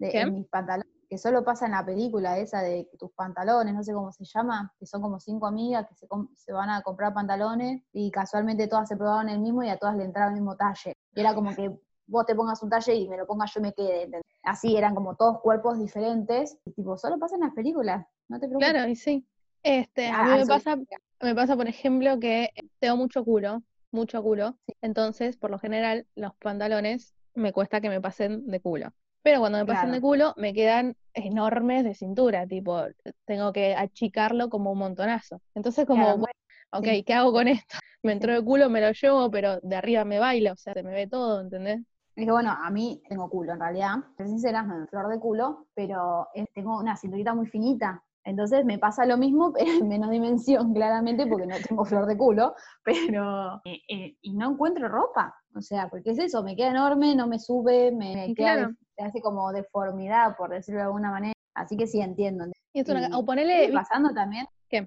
de, 0.00 0.26
mis 0.26 0.48
pantalones 0.48 0.92
que 1.08 1.18
solo 1.18 1.44
pasa 1.44 1.66
en 1.66 1.72
la 1.72 1.86
película 1.86 2.38
esa 2.38 2.62
de 2.62 2.88
tus 2.98 3.12
pantalones, 3.12 3.72
no 3.72 3.84
sé 3.84 3.92
cómo 3.92 4.10
se 4.10 4.24
llama, 4.24 4.72
que 4.76 4.86
son 4.86 5.02
como 5.02 5.20
cinco 5.20 5.46
amigas 5.46 5.86
que 5.88 5.94
se, 5.94 6.52
van 6.52 6.70
a 6.70 6.82
comprar 6.82 7.14
pantalones 7.14 7.82
y 7.92 8.10
casualmente 8.10 8.66
todas 8.66 8.88
se 8.88 8.96
probaban 8.96 9.28
el 9.28 9.38
mismo 9.38 9.62
y 9.62 9.68
a 9.68 9.76
todas 9.76 9.96
le 9.96 10.04
entraba 10.04 10.30
el 10.30 10.34
mismo 10.34 10.56
talle. 10.56 10.96
Y 11.14 11.20
era 11.20 11.32
como 11.34 11.54
que 11.54 11.76
vos 12.10 12.26
te 12.26 12.34
pongas 12.34 12.62
un 12.62 12.70
talle 12.70 12.94
y 12.94 13.08
me 13.08 13.16
lo 13.16 13.26
pongas 13.26 13.52
yo 13.54 13.60
y 13.60 13.62
me 13.62 13.72
quede. 13.72 14.20
Así 14.42 14.76
eran 14.76 14.94
como 14.94 15.14
todos 15.16 15.40
cuerpos 15.40 15.78
diferentes. 15.78 16.58
Y 16.64 16.72
tipo, 16.72 16.96
solo 16.96 17.18
pasa 17.18 17.36
en 17.36 17.42
las 17.42 17.54
películas, 17.54 18.06
no 18.28 18.38
te 18.38 18.48
preocupes. 18.48 18.72
Claro, 18.72 18.88
y 18.90 18.96
sí. 18.96 19.26
Este, 19.62 20.08
a 20.08 20.24
mí 20.24 20.30
me 20.30 20.46
pasa, 20.46 20.76
me 21.20 21.34
pasa, 21.34 21.56
por 21.56 21.68
ejemplo, 21.68 22.18
que 22.18 22.50
tengo 22.78 22.96
mucho 22.96 23.24
culo, 23.24 23.62
mucho 23.92 24.22
culo. 24.22 24.56
Entonces, 24.80 25.36
por 25.36 25.50
lo 25.50 25.58
general, 25.58 26.06
los 26.14 26.34
pantalones 26.36 27.14
me 27.34 27.52
cuesta 27.52 27.80
que 27.80 27.88
me 27.88 28.00
pasen 28.00 28.46
de 28.46 28.60
culo. 28.60 28.92
Pero 29.22 29.40
cuando 29.40 29.58
me 29.58 29.66
pasan 29.66 29.92
de 29.92 30.00
culo, 30.00 30.32
me 30.38 30.54
quedan 30.54 30.96
enormes 31.12 31.84
de 31.84 31.94
cintura, 31.94 32.46
tipo, 32.46 32.82
tengo 33.26 33.52
que 33.52 33.74
achicarlo 33.74 34.48
como 34.48 34.72
un 34.72 34.78
montonazo. 34.78 35.42
Entonces, 35.54 35.84
como, 35.86 36.16
bueno, 36.16 36.32
ok, 36.72 37.04
¿qué 37.04 37.12
hago 37.14 37.32
con 37.32 37.48
esto? 37.48 37.76
Me 38.02 38.12
entró 38.12 38.32
de 38.32 38.42
culo, 38.42 38.70
me 38.70 38.80
lo 38.80 38.92
llevo, 38.92 39.30
pero 39.30 39.60
de 39.60 39.76
arriba 39.76 40.06
me 40.06 40.18
baila, 40.18 40.52
o 40.52 40.56
sea, 40.56 40.72
se 40.72 40.82
me 40.82 40.90
ve 40.92 41.06
todo, 41.06 41.42
¿entendés? 41.42 41.80
Es 42.20 42.26
que 42.26 42.32
bueno, 42.32 42.50
a 42.50 42.68
mí 42.68 43.02
tengo 43.08 43.30
culo 43.30 43.54
en 43.54 43.60
realidad, 43.60 43.94
ser 44.16 44.28
sincera, 44.28 44.62
me 44.62 44.86
flor 44.88 45.08
de 45.08 45.18
culo, 45.18 45.68
pero 45.74 46.28
tengo 46.54 46.78
una 46.78 46.94
cinturita 46.94 47.34
muy 47.34 47.46
finita, 47.46 48.02
entonces 48.24 48.62
me 48.66 48.78
pasa 48.78 49.06
lo 49.06 49.16
mismo, 49.16 49.54
pero 49.54 49.64
en 49.84 49.88
menos 49.88 50.10
dimensión, 50.10 50.74
claramente, 50.74 51.26
porque 51.26 51.46
no 51.46 51.56
tengo 51.66 51.84
flor 51.86 52.04
de 52.04 52.18
culo, 52.18 52.54
pero. 52.84 53.62
Eh, 53.64 53.80
eh, 53.88 54.16
y 54.20 54.34
no 54.34 54.50
encuentro 54.52 54.86
ropa. 54.88 55.34
O 55.54 55.62
sea, 55.62 55.88
porque 55.88 56.10
es 56.10 56.18
eso, 56.18 56.42
me 56.42 56.54
queda 56.54 56.72
enorme, 56.72 57.14
no 57.16 57.26
me 57.26 57.38
sube, 57.38 57.90
me, 57.90 58.34
queda, 58.34 58.70
hace 58.98 59.22
como 59.22 59.50
deformidad, 59.52 60.36
por 60.36 60.50
decirlo 60.50 60.80
de 60.80 60.86
alguna 60.86 61.10
manera. 61.10 61.32
Así 61.54 61.74
que 61.78 61.86
sí 61.86 62.02
entiendo. 62.02 62.44
Y 62.74 62.80
esto, 62.80 62.92
o 63.14 63.24
ponerle. 63.24 63.72
pasando 63.72 64.12
también 64.12 64.46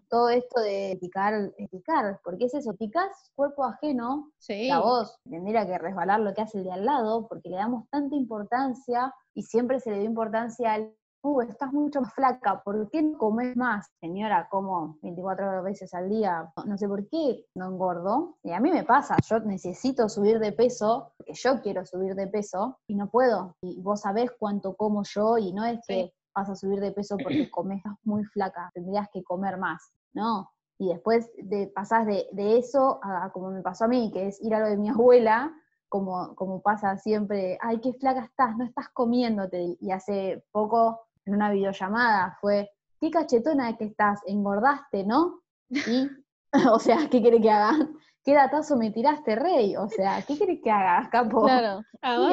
todo 0.10 0.30
esto 0.30 0.62
de 0.62 0.98
picar, 1.00 1.52
picar, 1.72 2.19
porque 2.24 2.46
es 2.46 2.54
eso, 2.54 2.76
picás 2.76 3.32
cuerpo 3.36 3.63
ajeno, 3.63 4.32
sí. 4.38 4.69
a 4.69 4.80
vos 4.80 5.19
tendría 5.30 5.65
que 5.65 5.78
resbalar 5.78 6.19
lo 6.19 6.34
que 6.34 6.41
hace 6.41 6.60
el 6.60 6.63
de 6.65 6.72
al 6.72 6.86
lado, 6.86 7.28
porque 7.28 7.50
le 7.50 7.58
damos 7.58 7.89
tanta 7.89 8.15
importancia 8.15 9.13
y 9.34 9.43
siempre 9.43 9.80
se 9.80 9.91
le 9.91 10.00
dio 10.00 10.10
importancia 10.10 10.74
al 10.74 10.93
uh, 11.24 11.41
estás 11.41 11.72
mucho 11.74 12.02
más 12.02 12.13
flaca, 12.13 12.62
¿por 12.63 12.89
qué 12.89 13.02
no 13.02 13.17
comes 13.17 13.56
más? 13.56 13.88
Señora, 14.00 14.48
como 14.50 14.98
24 15.02 15.63
veces 15.63 15.93
al 15.93 16.10
día, 16.10 16.52
no 16.65 16.78
sé 16.78 16.88
por 16.88 17.08
qué 17.08 17.46
no 17.56 17.67
engordo. 17.67 18.38
Y 18.43 18.52
a 18.52 18.60
mí 18.60 18.72
me 18.72 18.84
pasa, 18.84 19.15
yo 19.28 19.39
necesito 19.39 20.10
subir 20.10 20.39
de 20.39 20.52
peso, 20.52 21.13
porque 21.17 21.34
yo 21.34 21.62
quiero 21.62 21.86
subir 21.86 22.15
de 22.15 22.28
peso 22.28 22.78
y 22.88 22.96
no 22.96 23.10
puedo. 23.10 23.56
Y 23.62 23.82
vos 23.82 24.02
sabés 24.02 24.32
cuánto 24.38 24.76
como 24.76 25.04
yo 25.04 25.38
y 25.38 25.54
no 25.54 25.65
es 25.65 25.80
que 25.88 26.13
vas 26.36 26.50
a 26.50 26.56
subir 26.56 26.80
de 26.80 26.91
peso 26.91 27.17
porque 27.17 27.50
comes 27.52 27.82
muy 28.04 28.24
flaca, 28.26 28.72
tendrías 28.74 29.08
que 29.12 29.24
comer 29.24 29.58
más. 29.58 29.91
No, 30.13 30.50
y 30.78 30.89
después 30.89 31.32
de, 31.38 31.67
pasás 31.67 32.06
de, 32.06 32.28
eso 32.58 33.00
a 33.04 33.32
como 33.32 33.52
me 33.52 33.62
pasó 33.62 33.86
a 33.86 33.88
mí, 33.88 34.12
que 34.12 34.28
es 34.28 34.41
ir 34.41 34.54
a 34.54 34.60
lo 34.60 34.67
de 34.67 34.78
mi 34.78 34.89
abuela, 34.89 35.54
como, 35.89 36.36
como 36.36 36.62
pasa 36.62 36.98
siempre, 36.98 37.58
ay, 37.62 37.80
qué 37.80 37.93
flaca 37.93 38.24
estás, 38.24 38.58
no 38.58 38.65
estás 38.65 38.89
comiéndote. 38.89 39.78
Y 39.80 39.91
hace 39.91 40.43
poco 40.52 41.02
en 41.26 41.36
una 41.36 41.52
videollamada 41.52 42.38
fue, 42.41 42.69
qué 43.00 43.12
cachetona 43.12 43.78
que 43.78 43.86
estás, 43.86 44.22
engordaste, 44.26 45.06
¿no? 45.06 45.41
Y, 45.69 46.10
o 46.72 46.80
sea, 46.80 47.10
¿qué 47.10 47.22
quiere 47.22 47.39
que 47.39 47.52
haga? 47.52 47.74
¿Qué 48.23 48.33
datazo 48.33 48.77
me 48.77 48.89
tiraste, 48.89 49.36
rey? 49.36 49.75
O 49.75 49.89
sea, 49.89 50.23
¿qué 50.25 50.38
quieres 50.38 50.62
que 50.63 50.71
haga, 50.71 51.09
capo? 51.09 51.43
Claro, 51.43 51.83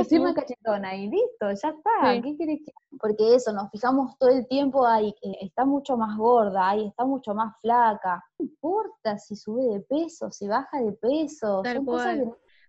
sí, 0.05 0.11
soy 0.11 0.20
más 0.20 0.35
cachetona 0.35 0.94
y 0.94 1.09
listo, 1.09 1.50
ya 1.50 1.53
está. 1.53 2.22
¿Qué 2.22 2.37
quieres 2.37 2.61
que 2.64 2.72
Porque 3.00 3.35
eso, 3.35 3.53
nos 3.53 3.70
fijamos 3.70 4.16
todo 4.18 4.31
el 4.31 4.46
tiempo 4.46 4.87
ahí, 4.87 5.12
está 5.40 5.64
mucho 5.64 5.96
más 5.96 6.16
gorda, 6.16 6.70
ahí 6.70 6.87
está 6.87 7.05
mucho 7.05 7.35
más 7.35 7.55
flaca. 7.61 8.24
No 8.38 8.44
importa 8.44 9.18
si 9.18 9.35
sube 9.35 9.64
de 9.64 9.81
peso, 9.81 10.31
si 10.31 10.46
baja 10.46 10.81
de 10.81 10.92
peso. 10.92 11.62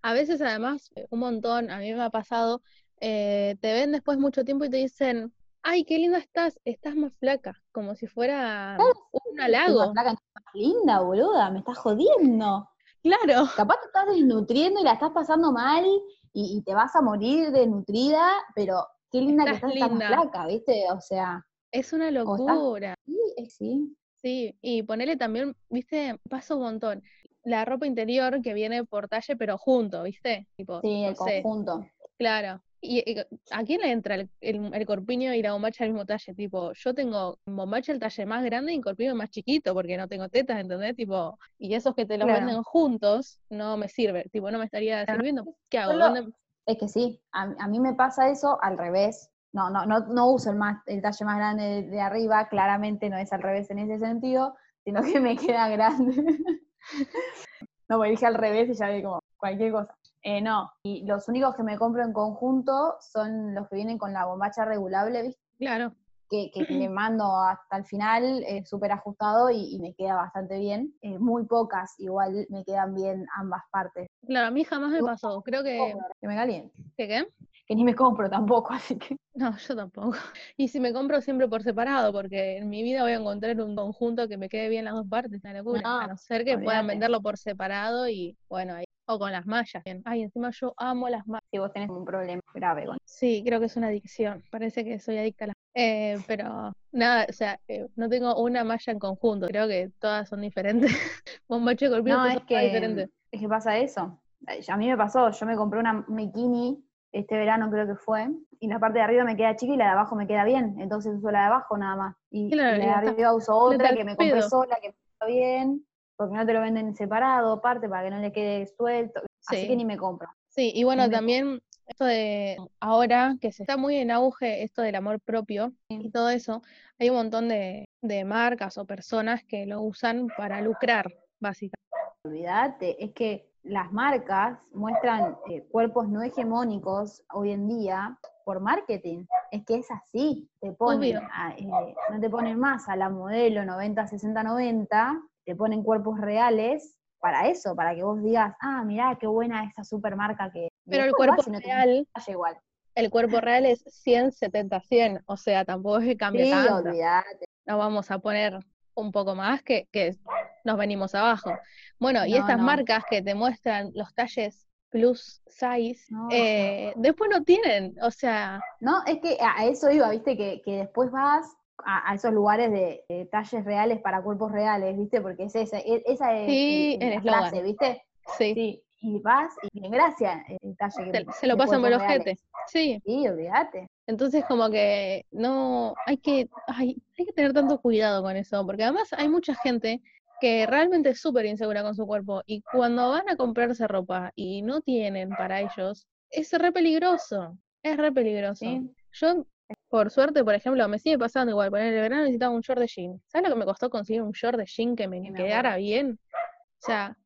A 0.01 0.13
veces, 0.13 0.41
además, 0.41 0.89
un 1.11 1.19
montón, 1.19 1.69
a 1.69 1.77
mí 1.77 1.93
me 1.93 2.01
ha 2.01 2.09
pasado, 2.09 2.63
eh, 2.99 3.55
te 3.61 3.71
ven 3.73 3.91
después 3.91 4.17
mucho 4.17 4.43
tiempo 4.43 4.65
y 4.65 4.71
te 4.71 4.77
dicen, 4.77 5.31
ay, 5.61 5.85
qué 5.85 5.99
linda 5.99 6.17
estás, 6.17 6.59
estás 6.65 6.95
más 6.95 7.13
flaca, 7.19 7.61
como 7.71 7.93
si 7.93 8.07
fuera 8.07 8.79
un 9.11 9.39
halago. 9.39 9.77
Más 9.77 9.91
flaca, 9.91 10.13
más 10.13 10.43
linda, 10.55 11.01
boluda, 11.01 11.51
me 11.51 11.59
estás 11.59 11.77
jodiendo. 11.77 12.67
Claro. 13.03 13.49
Capaz 13.55 13.79
te 13.81 13.87
estás 13.87 14.05
desnutriendo 14.07 14.79
y 14.79 14.83
la 14.83 14.93
estás 14.93 15.11
pasando 15.11 15.51
mal 15.51 15.85
y, 16.33 16.61
te 16.63 16.73
vas 16.73 16.95
a 16.95 17.01
morir 17.01 17.51
desnutrida, 17.51 18.27
pero 18.55 18.85
qué 19.11 19.21
linda 19.21 19.45
que 19.45 19.51
estás, 19.51 19.73
estás 19.73 19.91
más 19.91 20.07
flaca, 20.07 20.47
¿viste? 20.47 20.85
O 20.91 21.01
sea. 21.01 21.45
Es 21.71 21.93
una 21.93 22.11
locura. 22.11 22.95
Sí, 23.05 23.49
sí. 23.49 23.97
Sí, 24.21 24.55
y 24.61 24.83
ponerle 24.83 25.17
también, 25.17 25.55
viste, 25.69 26.19
paso 26.29 26.55
un 26.57 26.63
montón. 26.63 27.03
La 27.43 27.65
ropa 27.65 27.87
interior 27.87 28.41
que 28.41 28.53
viene 28.53 28.85
por 28.85 29.07
talle, 29.07 29.35
pero 29.35 29.57
junto, 29.57 30.03
¿viste? 30.03 30.47
sí, 30.55 31.03
el 31.03 31.15
conjunto. 31.15 31.85
Claro. 32.17 32.61
¿Y, 32.83 33.19
a 33.51 33.63
quién 33.63 33.81
le 33.81 33.91
entra 33.91 34.15
el, 34.15 34.29
el, 34.41 34.85
corpiño 34.87 35.33
y 35.35 35.41
la 35.43 35.53
bombacha 35.53 35.83
al 35.83 35.91
mismo 35.91 36.05
talle? 36.05 36.33
Tipo, 36.33 36.73
yo 36.73 36.95
tengo 36.95 37.37
bombacha 37.45 37.91
el 37.91 37.99
talle 37.99 38.25
más 38.25 38.43
grande 38.43 38.73
y 38.73 38.81
corpiño 38.81 39.15
más 39.15 39.29
chiquito 39.29 39.75
porque 39.75 39.97
no 39.97 40.07
tengo 40.07 40.27
tetas, 40.29 40.59
¿entendés? 40.59 40.95
Tipo, 40.95 41.37
y 41.59 41.75
esos 41.75 41.93
que 41.93 42.07
te 42.07 42.17
los 42.17 42.27
venden 42.27 42.63
juntos 42.63 43.39
no 43.49 43.77
me 43.77 43.87
sirve, 43.87 44.27
tipo, 44.31 44.49
no 44.49 44.57
me 44.57 44.65
estaría 44.65 45.05
sirviendo. 45.05 45.45
¿Qué 45.69 45.77
hago? 45.77 46.33
Es 46.65 46.77
que 46.77 46.87
sí, 46.87 47.21
a, 47.31 47.67
mí 47.67 47.79
me 47.79 47.93
pasa 47.93 48.29
eso 48.29 48.57
al 48.61 48.77
revés. 48.77 49.29
No, 49.53 49.69
no, 49.69 49.85
no, 49.85 49.99
no 50.07 50.31
uso 50.31 50.49
el, 50.49 50.55
más, 50.55 50.81
el 50.85 51.01
talle 51.01 51.25
más 51.25 51.37
grande 51.37 51.83
de, 51.83 51.99
arriba, 51.99 52.47
claramente 52.47 53.09
no 53.09 53.17
es 53.17 53.33
al 53.33 53.41
revés 53.41 53.69
en 53.69 53.79
ese 53.79 53.99
sentido, 53.99 54.55
sino 54.83 55.03
que 55.03 55.19
me 55.19 55.35
queda 55.37 55.67
grande. 55.69 56.39
no, 57.89 57.99
me 57.99 58.09
dije 58.09 58.25
al 58.25 58.35
revés 58.35 58.69
y 58.69 58.73
ya 58.73 58.89
vi 58.89 59.03
como, 59.03 59.19
cualquier 59.37 59.71
cosa. 59.71 59.95
Eh, 60.23 60.41
no, 60.41 60.71
y 60.83 61.03
los 61.05 61.27
únicos 61.27 61.55
que 61.55 61.63
me 61.63 61.77
compro 61.77 62.03
en 62.03 62.13
conjunto 62.13 62.95
son 62.99 63.55
los 63.55 63.67
que 63.69 63.75
vienen 63.75 63.97
con 63.97 64.13
la 64.13 64.25
bombacha 64.25 64.65
regulable, 64.65 65.23
¿viste? 65.23 65.41
Claro. 65.57 65.95
Que, 66.29 66.51
que 66.53 66.61
le 66.87 66.89
mando 66.89 67.25
hasta 67.37 67.77
el 67.77 67.85
final 67.85 68.43
eh, 68.43 68.63
súper 68.65 68.91
ajustado 68.91 69.49
y, 69.49 69.75
y 69.75 69.79
me 69.79 69.93
queda 69.95 70.15
bastante 70.15 70.59
bien. 70.59 70.93
Eh, 71.01 71.17
muy 71.17 71.45
pocas, 71.45 71.95
igual 71.97 72.45
me 72.49 72.63
quedan 72.63 72.93
bien 72.93 73.25
ambas 73.35 73.63
partes. 73.71 74.07
Claro, 74.27 74.47
a 74.47 74.51
mí 74.51 74.63
jamás 74.63 74.91
me 74.91 75.01
pasó. 75.01 75.41
Creo 75.41 75.63
que. 75.63 75.95
Que 76.19 76.27
me 76.27 76.35
caliente. 76.35 76.75
¿Qué 76.95 77.07
qué? 77.07 77.27
Que 77.65 77.75
ni 77.75 77.83
me 77.83 77.95
compro 77.95 78.29
tampoco, 78.29 78.73
así 78.73 78.97
que. 78.99 79.17
No, 79.33 79.57
yo 79.57 79.75
tampoco. 79.75 80.17
Y 80.55 80.67
si 80.67 80.79
me 80.79 80.93
compro 80.93 81.19
siempre 81.21 81.47
por 81.47 81.63
separado, 81.63 82.13
porque 82.13 82.57
en 82.57 82.69
mi 82.69 82.83
vida 82.83 83.01
voy 83.01 83.13
a 83.13 83.15
encontrar 83.15 83.59
un 83.59 83.75
conjunto 83.75 84.27
que 84.27 84.37
me 84.37 84.49
quede 84.49 84.69
bien 84.69 84.85
las 84.85 84.93
dos 84.93 85.07
partes, 85.07 85.41
una 85.43 85.53
locura. 85.53 85.81
No, 85.81 85.99
a 85.99 86.07
no 86.07 86.17
ser 86.17 86.45
que 86.45 86.59
puedan 86.59 86.85
venderlo 86.85 87.21
por 87.21 87.37
separado 87.37 88.07
y 88.07 88.37
bueno, 88.47 88.75
ahí. 88.75 88.85
O 89.11 89.19
con 89.19 89.31
las 89.31 89.45
mallas. 89.45 89.83
bien. 89.83 90.01
Ay, 90.05 90.21
encima 90.21 90.51
yo 90.51 90.73
amo 90.77 91.09
las 91.09 91.27
mallas. 91.27 91.43
Si 91.51 91.57
vos 91.57 91.73
tenés 91.73 91.89
un 91.89 92.05
problema 92.05 92.41
grave 92.53 92.85
con 92.85 92.97
Sí, 93.03 93.43
creo 93.45 93.59
que 93.59 93.65
es 93.65 93.75
una 93.75 93.87
adicción. 93.87 94.41
Parece 94.49 94.85
que 94.85 94.99
soy 94.99 95.17
adicta 95.17 95.45
a 95.45 95.47
las 95.47 95.55
eh, 95.73 96.17
pero 96.27 96.71
nada, 96.93 97.25
o 97.29 97.33
sea, 97.33 97.59
eh, 97.67 97.87
no 97.95 98.07
tengo 98.07 98.41
una 98.41 98.63
malla 98.63 98.91
en 98.93 98.99
conjunto. 98.99 99.47
Creo 99.47 99.67
que 99.67 99.91
todas 99.99 100.29
son 100.29 100.41
diferentes. 100.41 100.91
Bombacho 101.49 101.85
y 101.85 101.89
corpiño 101.89 102.17
No, 102.17 102.25
es 102.25 102.41
que, 102.43 102.59
diferentes. 102.59 103.09
es 103.31 103.39
que 103.41 103.47
pasa 103.49 103.77
eso. 103.77 104.21
A 104.69 104.77
mí 104.77 104.87
me 104.87 104.97
pasó, 104.97 105.29
yo 105.29 105.45
me 105.45 105.55
compré 105.55 105.79
una 105.79 106.05
bikini 106.07 106.81
este 107.11 107.37
verano 107.37 107.69
creo 107.69 107.87
que 107.87 107.95
fue, 107.95 108.29
y 108.59 108.67
la 108.67 108.79
parte 108.79 108.99
de 108.99 109.03
arriba 109.03 109.23
me 109.23 109.35
queda 109.35 109.55
chica 109.55 109.73
y 109.73 109.77
la 109.77 109.85
de 109.85 109.91
abajo 109.91 110.15
me 110.15 110.27
queda 110.27 110.45
bien, 110.45 110.75
entonces 110.79 111.13
uso 111.13 111.29
la 111.29 111.39
de 111.39 111.45
abajo 111.47 111.77
nada 111.77 111.95
más. 111.95 112.15
Y, 112.29 112.53
la 112.55 112.77
de 112.77 112.85
arriba 112.85 113.33
uso 113.35 113.55
otra 113.55 113.93
que 113.93 114.05
me 114.05 114.15
compré 114.15 114.41
sola, 114.43 114.77
que 114.81 114.89
me 114.89 114.93
queda 114.93 115.27
bien, 115.27 115.85
porque 116.21 116.35
no 116.37 116.45
te 116.45 116.53
lo 116.53 116.61
venden 116.61 116.93
separado, 116.95 117.53
aparte, 117.53 117.89
para 117.89 118.03
que 118.03 118.11
no 118.11 118.19
le 118.19 118.31
quede 118.31 118.67
suelto. 118.67 119.21
Así 119.47 119.61
Sí. 119.61 119.67
que 119.69 119.75
ni 119.75 119.85
me 119.85 119.97
compro. 119.97 120.29
Sí, 120.49 120.71
y 120.75 120.83
bueno, 120.83 121.09
también 121.09 121.59
esto 121.87 122.05
de 122.05 122.57
ahora 122.79 123.35
que 123.41 123.51
se 123.51 123.63
está 123.63 123.75
muy 123.75 123.95
en 123.95 124.11
auge 124.11 124.61
esto 124.61 124.83
del 124.83 124.95
amor 124.95 125.19
propio 125.19 125.73
y 125.89 126.11
todo 126.11 126.29
eso, 126.29 126.61
hay 126.99 127.09
un 127.09 127.15
montón 127.15 127.49
de, 127.49 127.85
de 128.03 128.23
marcas 128.23 128.77
o 128.77 128.85
personas 128.85 129.43
que 129.45 129.65
lo 129.65 129.81
usan 129.81 130.27
para 130.37 130.61
lucrar, 130.61 131.11
básicamente. 131.39 131.75
Olvídate, 132.23 133.03
es 133.03 133.13
que 133.13 133.49
las 133.63 133.91
marcas 133.91 134.59
muestran 134.73 135.37
eh, 135.49 135.63
cuerpos 135.71 136.07
no 136.07 136.21
hegemónicos 136.21 137.23
hoy 137.33 137.51
en 137.51 137.67
día 137.67 138.17
por 138.45 138.59
marketing. 138.59 139.25
Es 139.51 139.65
que 139.65 139.75
es 139.75 139.89
así, 139.89 140.49
te 140.59 140.71
ponen, 140.71 141.17
a- 141.17 141.55
eh, 141.57 141.95
no 142.09 142.19
te 142.19 142.29
ponen 142.29 142.59
más 142.59 142.87
a 142.89 142.95
la 142.95 143.09
modelo 143.09 143.65
90, 143.65 144.05
60, 144.07 144.43
90, 144.43 145.19
te 145.45 145.55
ponen 145.55 145.83
cuerpos 145.83 146.19
reales 146.19 146.95
para 147.19 147.47
eso, 147.47 147.75
para 147.75 147.93
que 147.95 148.03
vos 148.03 148.21
digas, 148.23 148.55
ah, 148.61 148.83
mirá, 148.83 149.17
qué 149.19 149.27
buena 149.27 149.63
esta 149.65 149.83
super 149.83 150.15
marca 150.15 150.51
que... 150.51 150.69
Pero 150.85 151.03
el 151.03 151.13
cuerpo 151.13 151.43
no 151.47 151.59
real, 151.59 152.07
igual. 152.27 152.57
el 152.95 153.09
cuerpo 153.09 153.39
real 153.39 153.65
es 153.65 153.83
100, 153.87 154.31
70, 154.31 154.81
100, 154.81 155.21
o 155.25 155.37
sea, 155.37 155.63
tampoco 155.63 155.99
es 155.99 156.05
que 156.07 156.17
cambie 156.17 156.45
Sí, 156.45 156.51
tanto. 156.51 156.89
olvídate. 156.89 157.45
No 157.65 157.77
vamos 157.77 158.09
a 158.09 158.17
poner 158.19 158.57
un 158.95 159.11
poco 159.11 159.35
más 159.35 159.61
que, 159.61 159.87
que 159.91 160.17
nos 160.65 160.77
venimos 160.77 161.13
abajo. 161.15 161.51
Bueno, 161.99 162.25
y 162.25 162.31
No, 162.31 162.39
estas 162.39 162.57
no. 162.57 162.63
marcas 162.63 163.03
que 163.09 163.21
te 163.21 163.35
muestran 163.35 163.91
los 163.93 164.13
talles 164.15 164.67
plus 164.89 165.41
size, 165.47 166.03
No, 166.09 166.27
eh, 166.31 166.91
después 166.97 167.29
no 167.29 167.43
tienen, 167.43 167.95
o 168.01 168.11
sea, 168.11 168.59
No, 168.81 169.03
es 169.05 169.19
que 169.19 169.37
a 169.39 169.59
a 169.59 169.65
eso 169.65 169.89
iba, 169.89 170.09
viste, 170.09 170.35
que, 170.35 170.61
que 170.65 170.71
después 170.77 171.09
vas 171.11 171.45
a, 171.85 172.11
a 172.11 172.15
esos 172.15 172.33
lugares 172.33 172.71
de, 172.71 173.03
de 173.09 173.25
talles 173.25 173.63
reales 173.65 173.99
para 174.01 174.21
cuerpos 174.21 174.51
reales, 174.51 174.97
viste, 174.97 175.21
porque 175.21 175.43
es 175.43 175.55
esa, 175.55 175.79
e- 175.79 176.03
esa 176.05 176.33
es 176.37 176.49
Sí, 176.49 176.97
el- 176.99 177.07
el 177.13 177.13
la 177.15 177.21
frase, 177.21 177.61
viste. 177.63 178.03
sí, 178.37 178.53
Sí, 178.53 178.83
y 179.01 179.19
vas 179.19 179.53
y 179.63 179.79
bien, 179.79 179.91
gracias 179.91 180.43
el 180.61 180.77
talle 180.77 181.11
que 181.11 181.25
se, 181.25 181.39
se 181.39 181.47
lo 181.47 181.57
pasan 181.57 181.81
por 181.81 181.89
reales. 181.89 182.19
ojete. 182.19 182.37
Sí, 182.67 183.01
Sí, 183.05 183.27
olvídate. 183.27 183.87
entonces 184.07 184.43
como 184.45 184.69
que 184.69 185.25
no, 185.31 185.95
hay 186.05 186.17
que, 186.17 186.47
ay, 186.67 187.01
hay 187.17 187.25
que 187.25 187.33
tener 187.33 187.53
tanto 187.53 187.79
cuidado 187.79 188.21
con 188.21 188.35
eso, 188.35 188.65
porque 188.65 188.83
además 188.83 189.11
hay 189.13 189.27
mucha 189.29 189.55
gente 189.55 190.01
que 190.39 190.65
realmente 190.65 191.09
es 191.09 191.21
súper 191.21 191.45
insegura 191.45 191.83
con 191.83 191.95
su 191.95 192.05
cuerpo 192.05 192.41
y 192.45 192.61
cuando 192.61 193.09
van 193.11 193.29
a 193.29 193.35
comprarse 193.35 193.87
ropa 193.87 194.31
y 194.35 194.61
no 194.63 194.81
tienen 194.81 195.29
para 195.29 195.61
ellos, 195.61 196.07
es 196.29 196.51
re 196.53 196.71
peligroso, 196.71 197.57
es 197.83 197.97
re 197.97 198.11
peligroso. 198.11 198.65
Sí. 198.65 198.89
Yo, 199.13 199.45
por 199.89 200.09
suerte, 200.11 200.43
por 200.43 200.53
ejemplo, 200.53 200.87
me 200.87 200.99
sigue 200.99 201.17
pasando 201.19 201.51
igual, 201.51 201.69
por 201.69 201.79
el 201.79 201.93
verano 201.93 202.21
necesitaba 202.23 202.53
un 202.55 202.61
short 202.61 202.79
de 202.79 202.87
jean. 202.87 203.21
¿Sabes 203.27 203.49
lo 203.49 203.55
que 203.55 203.59
me 203.59 203.65
costó 203.65 203.89
conseguir 203.89 204.21
un 204.21 204.31
short 204.31 204.57
de 204.57 204.65
jean 204.65 204.95
que 204.95 205.07
me 205.07 205.21
quedara 205.33 205.69
acuerdo. 205.71 205.77
bien? 205.77 206.19
O 206.33 206.85
sea, 206.85 207.17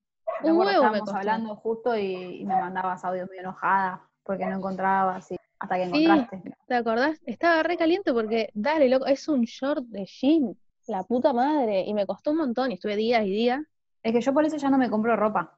Me 0.43 0.51
un 0.51 0.57
huevo 0.57 0.65
me 0.65 0.73
estábamos 0.73 0.99
costó. 1.01 1.17
hablando 1.17 1.55
justo 1.55 1.97
y, 1.97 2.41
y 2.41 2.45
me 2.45 2.55
mandabas 2.55 3.03
audio 3.05 3.25
muy 3.27 3.37
enojada 3.37 4.01
porque 4.23 4.45
no 4.45 4.57
encontrabas 4.57 5.31
y 5.31 5.35
hasta 5.59 5.75
que 5.75 5.85
Sí. 5.85 6.05
encontraste. 6.05 6.55
¿Te 6.67 6.73
acordás? 6.75 7.19
Estaba 7.25 7.61
re 7.63 7.77
caliente 7.77 8.11
porque, 8.11 8.49
dale, 8.53 8.89
loco, 8.89 9.05
es 9.05 9.27
un 9.27 9.43
short 9.43 9.83
de 9.85 10.05
jean, 10.05 10.57
la 10.87 11.03
puta 11.03 11.31
madre, 11.31 11.81
y 11.81 11.93
me 11.93 12.05
costó 12.07 12.31
un 12.31 12.37
montón, 12.37 12.71
y 12.71 12.73
estuve 12.73 12.95
días 12.95 13.23
y 13.25 13.29
días. 13.29 13.61
Es 14.01 14.11
que 14.13 14.21
yo 14.21 14.33
por 14.33 14.45
eso 14.45 14.57
ya 14.57 14.69
no 14.69 14.77
me 14.79 14.89
compro 14.89 15.15
ropa. 15.15 15.57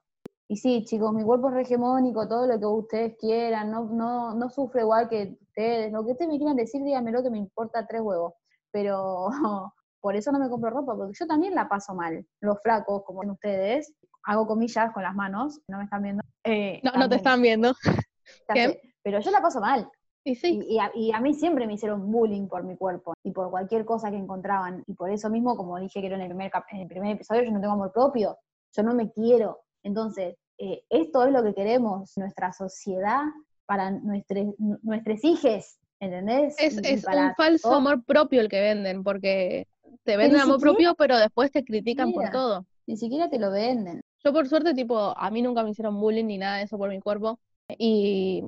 Y 0.50 0.56
sí, 0.58 0.86
chicos, 0.86 1.14
mi 1.14 1.24
cuerpo 1.24 1.50
es 1.50 1.66
hegemónico, 1.66 2.28
todo 2.28 2.48
lo 2.48 2.58
que 2.58 2.66
ustedes 2.66 3.18
quieran, 3.20 3.70
no, 3.70 3.86
no, 3.86 4.34
no 4.34 4.50
sufre 4.50 4.82
igual 4.82 5.10
que 5.10 5.38
ustedes. 5.42 5.92
Lo 5.92 6.06
que 6.06 6.12
ustedes 6.12 6.32
me 6.32 6.38
quieran 6.38 6.56
decir, 6.56 6.82
díganmelo 6.84 7.22
que 7.22 7.30
me 7.30 7.38
importa 7.38 7.86
tres 7.86 8.02
huevos. 8.02 8.34
Pero 8.72 9.28
por 10.02 10.16
eso 10.16 10.32
no 10.32 10.40
me 10.40 10.50
compro 10.50 10.70
ropa, 10.70 10.96
porque 10.96 11.14
yo 11.20 11.28
también 11.28 11.54
la 11.54 11.68
paso 11.68 11.94
mal. 11.94 12.26
Los 12.40 12.62
flacos, 12.62 13.04
como 13.04 13.20
ven 13.22 13.32
ustedes, 13.32 13.94
hago 14.24 14.48
comillas 14.48 14.94
con 14.94 15.04
las 15.04 15.16
manos, 15.16 15.60
no 15.68 15.80
me 15.80 15.84
están 15.84 16.04
viendo. 16.04 16.24
eh, 16.46 16.80
No, 16.84 16.92
no 16.94 17.10
te 17.10 17.16
están 17.16 17.42
viendo. 17.42 17.74
¿Qué? 18.54 18.82
Pero 19.04 19.20
yo 19.20 19.32
la 19.32 19.42
paso 19.42 19.60
mal. 19.60 19.90
Y 20.24 20.36
sí, 20.36 20.60
Y, 20.68 20.76
y 20.76 20.80
a, 20.80 20.92
y 20.94 21.12
a 21.14 21.22
mí 21.22 21.34
siempre 21.34 21.66
me 21.68 21.74
hicieron 21.74 22.12
bullying 22.12 22.48
por 22.48 22.64
mi 22.64 22.76
cuerpo 22.76 23.14
y 23.24 23.32
por 23.32 23.50
cualquier 23.50 23.86
cosa 23.86 24.12
que 24.12 24.18
encontraban. 24.18 24.84
Y 24.86 24.94
por 24.94 25.10
eso 25.10 25.30
mismo, 25.30 25.56
como 25.56 25.80
dije 25.80 26.02
que 26.02 26.08
era 26.08 26.16
en 26.18 26.22
el 26.24 26.28
primer, 26.28 26.52
en 26.72 26.82
el 26.82 26.88
primer 26.88 27.16
episodio, 27.16 27.44
yo 27.44 27.52
no 27.52 27.62
tengo 27.62 27.74
amor 27.74 27.92
propio. 27.94 28.38
Yo 28.76 28.84
no 28.84 28.94
me 28.94 29.10
quiero. 29.12 29.62
Entonces, 29.84 30.36
eh, 30.58 30.84
esto 30.90 31.24
es 31.26 31.32
lo 31.32 31.44
que 31.44 31.54
queremos, 31.54 32.12
nuestra 32.18 32.52
sociedad 32.52 33.22
para 33.66 33.92
nuestros 33.92 34.56
nuestros 34.58 35.24
hijos, 35.24 35.78
¿entendés? 36.00 36.56
es, 36.58 37.06
un 37.06 37.34
falso 37.36 37.70
todo. 37.70 37.78
amor 37.78 38.04
propio 38.04 38.42
el 38.42 38.50
que 38.50 38.62
venden, 38.62 39.04
porque 39.04 39.68
te 40.04 40.18
venden 40.18 40.40
amor 40.42 40.56
siquiera- 40.56 40.74
propio, 40.74 40.96
pero 40.96 41.18
después 41.18 41.52
te 41.52 41.64
critican 41.64 42.12
por 42.12 42.30
todo. 42.32 42.66
Ni 42.88 42.98
siquiera 42.98 43.30
te 43.30 43.38
lo 43.38 43.52
venden. 43.52 44.02
Yo 44.24 44.34
por 44.34 44.48
suerte, 44.48 44.74
tipo, 44.74 44.98
a 45.18 45.30
mí 45.30 45.42
nunca 45.42 45.64
me 45.64 45.72
hicieron 45.72 46.00
bullying 46.00 46.26
ni 46.26 46.38
nada 46.38 46.58
de 46.58 46.64
eso 46.64 46.78
por 46.78 46.90
mi 46.90 47.00
cuerpo. 47.00 47.40
Y 47.78 48.44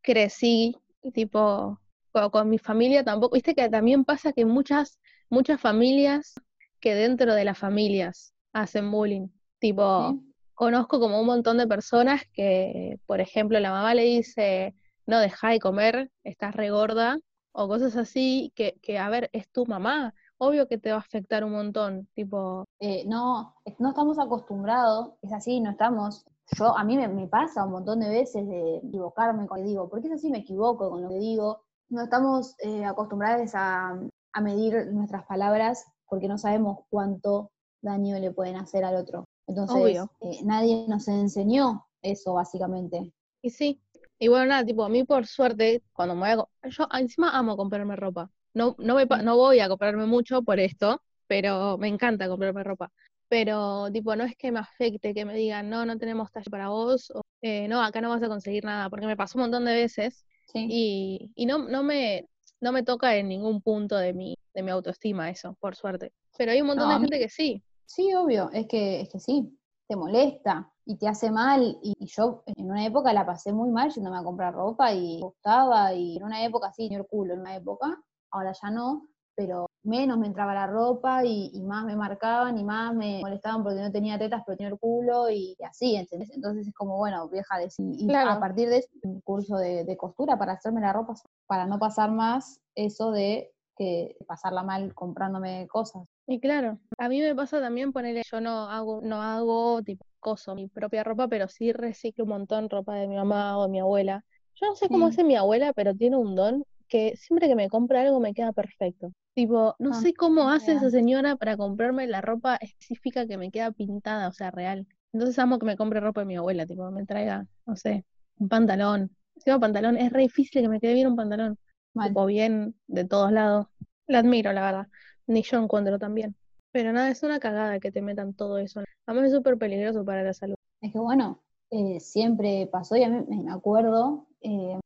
crecí, 0.00 0.76
tipo, 1.12 1.78
con, 2.10 2.30
con 2.30 2.48
mi 2.48 2.58
familia 2.58 3.04
tampoco. 3.04 3.34
Viste 3.34 3.54
que 3.54 3.68
también 3.68 4.04
pasa 4.04 4.32
que 4.32 4.44
muchas, 4.44 4.98
muchas 5.28 5.60
familias 5.60 6.34
que 6.80 6.94
dentro 6.94 7.34
de 7.34 7.44
las 7.44 7.58
familias 7.58 8.32
hacen 8.52 8.90
bullying. 8.90 9.28
Tipo, 9.58 10.12
¿sí? 10.12 10.33
Conozco 10.54 11.00
como 11.00 11.20
un 11.20 11.26
montón 11.26 11.58
de 11.58 11.66
personas 11.66 12.22
que, 12.32 12.98
por 13.06 13.20
ejemplo, 13.20 13.58
la 13.60 13.70
mamá 13.70 13.94
le 13.94 14.02
dice, 14.02 14.74
no, 15.06 15.18
deja 15.18 15.50
de 15.50 15.60
comer, 15.60 16.10
estás 16.24 16.54
regorda, 16.54 17.18
o 17.52 17.68
cosas 17.68 17.96
así, 17.96 18.52
que, 18.54 18.78
que, 18.82 18.98
a 18.98 19.08
ver, 19.08 19.30
es 19.32 19.48
tu 19.50 19.66
mamá, 19.66 20.14
obvio 20.38 20.66
que 20.68 20.78
te 20.78 20.90
va 20.90 20.96
a 20.96 21.00
afectar 21.00 21.44
un 21.44 21.52
montón, 21.52 22.08
tipo, 22.14 22.64
Eh, 22.80 23.04
no, 23.06 23.54
no 23.78 23.88
estamos 23.90 24.18
acostumbrados, 24.18 25.12
es 25.22 25.32
así, 25.32 25.60
no 25.60 25.70
estamos. 25.70 26.24
Yo, 26.58 26.76
a 26.76 26.84
mí 26.84 26.96
me, 26.96 27.08
me 27.08 27.26
pasa 27.28 27.64
un 27.64 27.72
montón 27.72 28.00
de 28.00 28.10
veces 28.10 28.46
de 28.46 28.76
equivocarme 28.78 29.46
con 29.46 29.58
lo 29.58 29.64
que 29.64 29.68
digo, 29.70 29.88
porque 29.88 30.08
es 30.08 30.14
así, 30.14 30.30
me 30.30 30.38
equivoco 30.38 30.90
con 30.90 31.02
lo 31.02 31.08
que 31.08 31.18
digo. 31.18 31.62
No 31.88 32.02
estamos 32.02 32.54
eh, 32.58 32.84
acostumbrados 32.84 33.54
a, 33.54 33.98
a 34.32 34.40
medir 34.40 34.86
nuestras 34.92 35.24
palabras 35.26 35.84
porque 36.06 36.28
no 36.28 36.38
sabemos 36.38 36.80
cuánto 36.90 37.50
daño 37.82 38.18
le 38.18 38.30
pueden 38.30 38.56
hacer 38.56 38.84
al 38.84 38.96
otro. 38.96 39.24
Entonces, 39.46 39.98
eh, 40.20 40.38
nadie 40.44 40.86
nos 40.88 41.06
enseñó 41.08 41.86
eso, 42.02 42.34
básicamente. 42.34 43.12
y 43.42 43.50
sí. 43.50 43.80
Y 44.18 44.28
bueno, 44.28 44.46
nada, 44.46 44.64
tipo, 44.64 44.84
a 44.84 44.88
mí 44.88 45.04
por 45.04 45.26
suerte, 45.26 45.82
cuando 45.92 46.14
me 46.14 46.34
voy 46.34 46.46
a... 46.62 46.68
Yo 46.70 46.88
encima 46.98 47.30
amo 47.36 47.56
comprarme 47.56 47.96
ropa. 47.96 48.30
No, 48.54 48.74
no, 48.78 48.94
me, 48.94 49.06
no 49.22 49.36
voy 49.36 49.60
a 49.60 49.68
comprarme 49.68 50.06
mucho 50.06 50.42
por 50.42 50.60
esto, 50.60 51.02
pero 51.26 51.76
me 51.78 51.88
encanta 51.88 52.28
comprarme 52.28 52.62
ropa. 52.62 52.90
Pero, 53.28 53.90
tipo, 53.92 54.14
no 54.16 54.24
es 54.24 54.36
que 54.36 54.52
me 54.52 54.60
afecte 54.60 55.12
que 55.12 55.24
me 55.24 55.34
digan, 55.34 55.68
no, 55.68 55.84
no 55.84 55.98
tenemos 55.98 56.30
talle 56.30 56.48
para 56.50 56.68
vos, 56.68 57.10
o 57.10 57.22
eh, 57.42 57.66
no, 57.68 57.82
acá 57.82 58.00
no 58.00 58.10
vas 58.10 58.22
a 58.22 58.28
conseguir 58.28 58.64
nada, 58.64 58.88
porque 58.88 59.06
me 59.06 59.16
pasó 59.16 59.38
un 59.38 59.42
montón 59.42 59.64
de 59.64 59.74
veces 59.74 60.24
Sí. 60.52 60.66
y, 60.70 61.32
y 61.34 61.46
no, 61.46 61.58
no 61.68 61.82
me, 61.82 62.28
no 62.60 62.70
me 62.70 62.82
toca 62.84 63.16
en 63.16 63.28
ningún 63.28 63.60
punto 63.60 63.96
de 63.96 64.12
mi, 64.14 64.36
de 64.54 64.62
mi 64.62 64.70
autoestima 64.70 65.30
eso, 65.30 65.56
por 65.60 65.74
suerte. 65.74 66.12
Pero 66.38 66.52
hay 66.52 66.60
un 66.60 66.68
montón 66.68 66.88
No, 66.88 66.94
de 66.94 67.00
mí- 67.00 67.08
gente 67.08 67.18
que 67.18 67.28
sí. 67.28 67.62
Sí, 67.86 68.14
obvio, 68.14 68.50
es 68.52 68.66
que, 68.66 69.02
es 69.02 69.08
que 69.08 69.20
sí, 69.20 69.58
te 69.88 69.96
molesta 69.96 70.72
y 70.84 70.96
te 70.96 71.08
hace 71.08 71.30
mal. 71.30 71.78
Y, 71.82 71.94
y 71.98 72.06
yo 72.06 72.42
en 72.46 72.70
una 72.70 72.84
época 72.84 73.12
la 73.12 73.26
pasé 73.26 73.52
muy 73.52 73.70
mal 73.70 73.92
yéndome 73.92 74.18
a 74.18 74.24
comprar 74.24 74.54
ropa 74.54 74.92
y 74.92 75.20
gustaba. 75.20 75.92
Y 75.94 76.16
en 76.16 76.24
una 76.24 76.44
época 76.44 76.72
sí, 76.72 76.88
señor 76.88 77.06
culo, 77.08 77.34
en 77.34 77.40
una 77.40 77.56
época, 77.56 78.02
ahora 78.30 78.52
ya 78.52 78.70
no, 78.70 79.08
pero 79.36 79.66
menos 79.82 80.18
me 80.18 80.26
entraba 80.26 80.54
la 80.54 80.66
ropa 80.66 81.24
y, 81.24 81.60
más 81.62 81.84
me 81.84 81.96
marcaban 81.96 82.56
y 82.58 82.64
más 82.64 82.94
me 82.94 83.20
molestaban 83.20 83.62
porque 83.62 83.80
no 83.80 83.92
tenía 83.92 84.18
tetas 84.18 84.42
pero 84.46 84.56
tenía 84.56 84.72
el 84.72 84.78
culo 84.78 85.30
y, 85.30 85.56
así, 85.68 85.96
¿entendés? 85.96 86.30
Entonces 86.30 86.66
es 86.66 86.74
como, 86.74 86.96
bueno, 86.96 87.28
vieja 87.28 87.58
de 87.58 87.68
y 87.78 88.12
a 88.14 88.40
partir 88.40 88.68
de 88.68 88.78
ese 88.78 88.88
un 89.02 89.20
curso 89.20 89.56
de, 89.56 89.96
costura 89.96 90.38
para 90.38 90.52
hacerme 90.52 90.80
la 90.80 90.92
ropa, 90.92 91.14
para 91.46 91.66
no 91.66 91.78
pasar 91.78 92.10
más 92.10 92.60
eso 92.74 93.12
de 93.12 93.53
que 93.76 94.16
pasarla 94.26 94.62
mal 94.62 94.94
comprándome 94.94 95.66
cosas. 95.68 96.02
Y 96.26 96.40
claro, 96.40 96.78
a 96.98 97.08
mí 97.08 97.20
me 97.20 97.34
pasa 97.34 97.60
también 97.60 97.92
ponerle, 97.92 98.22
yo 98.30 98.40
no 98.40 98.70
hago, 98.70 99.00
no 99.02 99.22
hago 99.22 99.82
tipo 99.82 100.06
coso, 100.20 100.54
mi 100.54 100.68
propia 100.68 101.04
ropa, 101.04 101.28
pero 101.28 101.48
sí 101.48 101.72
reciclo 101.72 102.24
un 102.24 102.30
montón 102.30 102.70
ropa 102.70 102.94
de 102.94 103.06
mi 103.06 103.16
mamá 103.16 103.58
o 103.58 103.64
de 103.64 103.68
mi 103.68 103.80
abuela. 103.80 104.24
Yo 104.54 104.66
no 104.66 104.74
sé 104.74 104.88
cómo 104.88 105.06
hace 105.06 105.24
mi 105.24 105.36
abuela, 105.36 105.72
pero 105.74 105.94
tiene 105.94 106.16
un 106.16 106.34
don 106.34 106.64
que 106.88 107.16
siempre 107.16 107.48
que 107.48 107.54
me 107.54 107.68
compra 107.68 108.02
algo 108.02 108.20
me 108.20 108.34
queda 108.34 108.52
perfecto. 108.52 109.12
Tipo, 109.34 109.74
no 109.78 109.90
ah, 109.90 109.94
sé 109.94 110.14
cómo 110.14 110.48
hace 110.48 110.72
esa 110.72 110.90
señora 110.90 111.36
para 111.36 111.56
comprarme 111.56 112.06
la 112.06 112.20
ropa 112.20 112.56
específica 112.56 113.26
que 113.26 113.36
me 113.36 113.50
queda 113.50 113.72
pintada, 113.72 114.28
o 114.28 114.32
sea, 114.32 114.50
real. 114.50 114.86
Entonces 115.12 115.38
amo 115.38 115.58
que 115.58 115.66
me 115.66 115.76
compre 115.76 116.00
ropa 116.00 116.20
de 116.20 116.26
mi 116.26 116.36
abuela, 116.36 116.66
tipo, 116.66 116.88
me 116.90 117.04
traiga, 117.04 117.46
no 117.66 117.76
sé, 117.76 118.04
un 118.38 118.48
pantalón. 118.48 119.10
Si 119.36 119.50
un 119.50 119.60
pantalón, 119.60 119.96
es 119.96 120.12
re 120.12 120.22
difícil 120.22 120.62
que 120.62 120.68
me 120.68 120.80
quede 120.80 120.94
bien 120.94 121.08
un 121.08 121.16
pantalón. 121.16 121.58
Tipo, 121.94 122.26
bien 122.26 122.74
de 122.86 123.04
todos 123.04 123.32
lados. 123.32 123.66
La 124.06 124.18
admiro, 124.18 124.52
la 124.52 124.62
verdad. 124.62 124.88
Ni 125.26 125.42
yo 125.42 125.58
encuentro 125.58 125.98
también. 125.98 126.34
Pero 126.72 126.92
nada, 126.92 127.08
es 127.08 127.22
una 127.22 127.38
cagada 127.38 127.80
que 127.80 127.92
te 127.92 128.02
metan 128.02 128.34
todo 128.34 128.58
eso. 128.58 128.82
A 129.06 129.14
mí 129.14 129.20
es 129.20 129.32
súper 129.32 129.56
peligroso 129.56 130.04
para 130.04 130.22
la 130.22 130.34
salud. 130.34 130.56
Es 130.80 130.92
que 130.92 130.98
bueno, 130.98 131.40
eh, 131.70 132.00
siempre 132.00 132.68
pasó 132.70 132.96
y 132.96 133.04
a 133.04 133.08
mí 133.08 133.24
me 133.28 133.52
acuerdo. 133.52 134.26
Eh, 134.40 134.78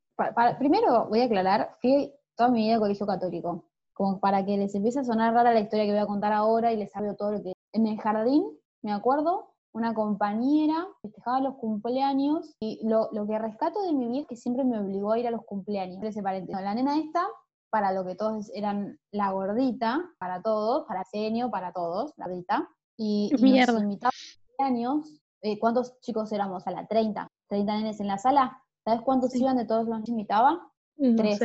primero 0.58 1.06
voy 1.08 1.20
a 1.20 1.24
aclarar, 1.24 1.76
fui 1.80 2.12
toda 2.36 2.50
mi 2.50 2.64
vida 2.64 2.74
al 2.74 2.80
colegio 2.80 3.06
católico 3.06 3.64
como 3.98 4.20
para 4.20 4.44
que 4.44 4.56
les 4.56 4.72
empiece 4.76 5.00
a 5.00 5.04
sonar 5.04 5.34
rara 5.34 5.52
la 5.52 5.58
historia 5.58 5.84
que 5.84 5.90
voy 5.90 6.00
a 6.00 6.06
contar 6.06 6.32
ahora 6.32 6.72
y 6.72 6.76
les 6.76 6.94
hablo 6.94 7.16
todo 7.16 7.32
lo 7.32 7.42
que... 7.42 7.52
En 7.72 7.88
el 7.88 8.00
jardín, 8.00 8.44
me 8.80 8.92
acuerdo, 8.92 9.52
una 9.78 9.94
compañera 9.94 10.86
festejaba 11.00 11.40
los 11.40 11.54
cumpleaños 11.54 12.54
y 12.60 12.80
lo, 12.86 13.08
que 13.26 13.38
rescato 13.38 13.82
de 13.82 13.92
mi 13.92 14.08
vida 14.08 14.20
es 14.22 14.26
que 14.26 14.36
siempre 14.36 14.64
me 14.64 14.78
obligó 14.78 15.12
a 15.12 15.18
ir 15.18 15.26
a 15.26 15.30
los 15.30 15.44
cumpleaños. 15.44 16.02
Ese 16.02 16.20
la 16.20 16.74
nena 16.74 16.98
esta, 16.98 17.26
para 17.70 17.92
lo 17.92 18.04
que 18.04 18.14
todos 18.14 18.50
eran 18.54 18.98
la 19.12 19.30
gordita, 19.30 20.04
para 20.18 20.42
todos, 20.42 20.86
para 20.86 21.04
Senio, 21.04 21.50
para 21.50 21.72
todos, 21.72 22.12
la 22.16 22.26
gordita. 22.26 22.68
Y, 22.96 23.30
y 23.36 23.52
nos 23.66 23.82
invitaba 23.82 24.10
a 24.10 24.46
cumpleaños. 24.46 25.20
Eh, 25.42 25.58
¿Cuántos 25.58 25.98
chicos 26.00 26.32
éramos 26.32 26.66
a 26.66 26.72
la 26.72 26.86
30? 26.86 27.28
30 27.48 27.76
nenes 27.76 28.00
en 28.00 28.08
la 28.08 28.18
sala. 28.18 28.60
¿Sabes 28.84 29.02
cuántos 29.02 29.34
iban 29.36 29.56
de 29.56 29.64
todos 29.64 29.86
los 29.86 30.02
que 30.02 30.10
invitaba? 30.10 30.70
tres. 31.16 31.38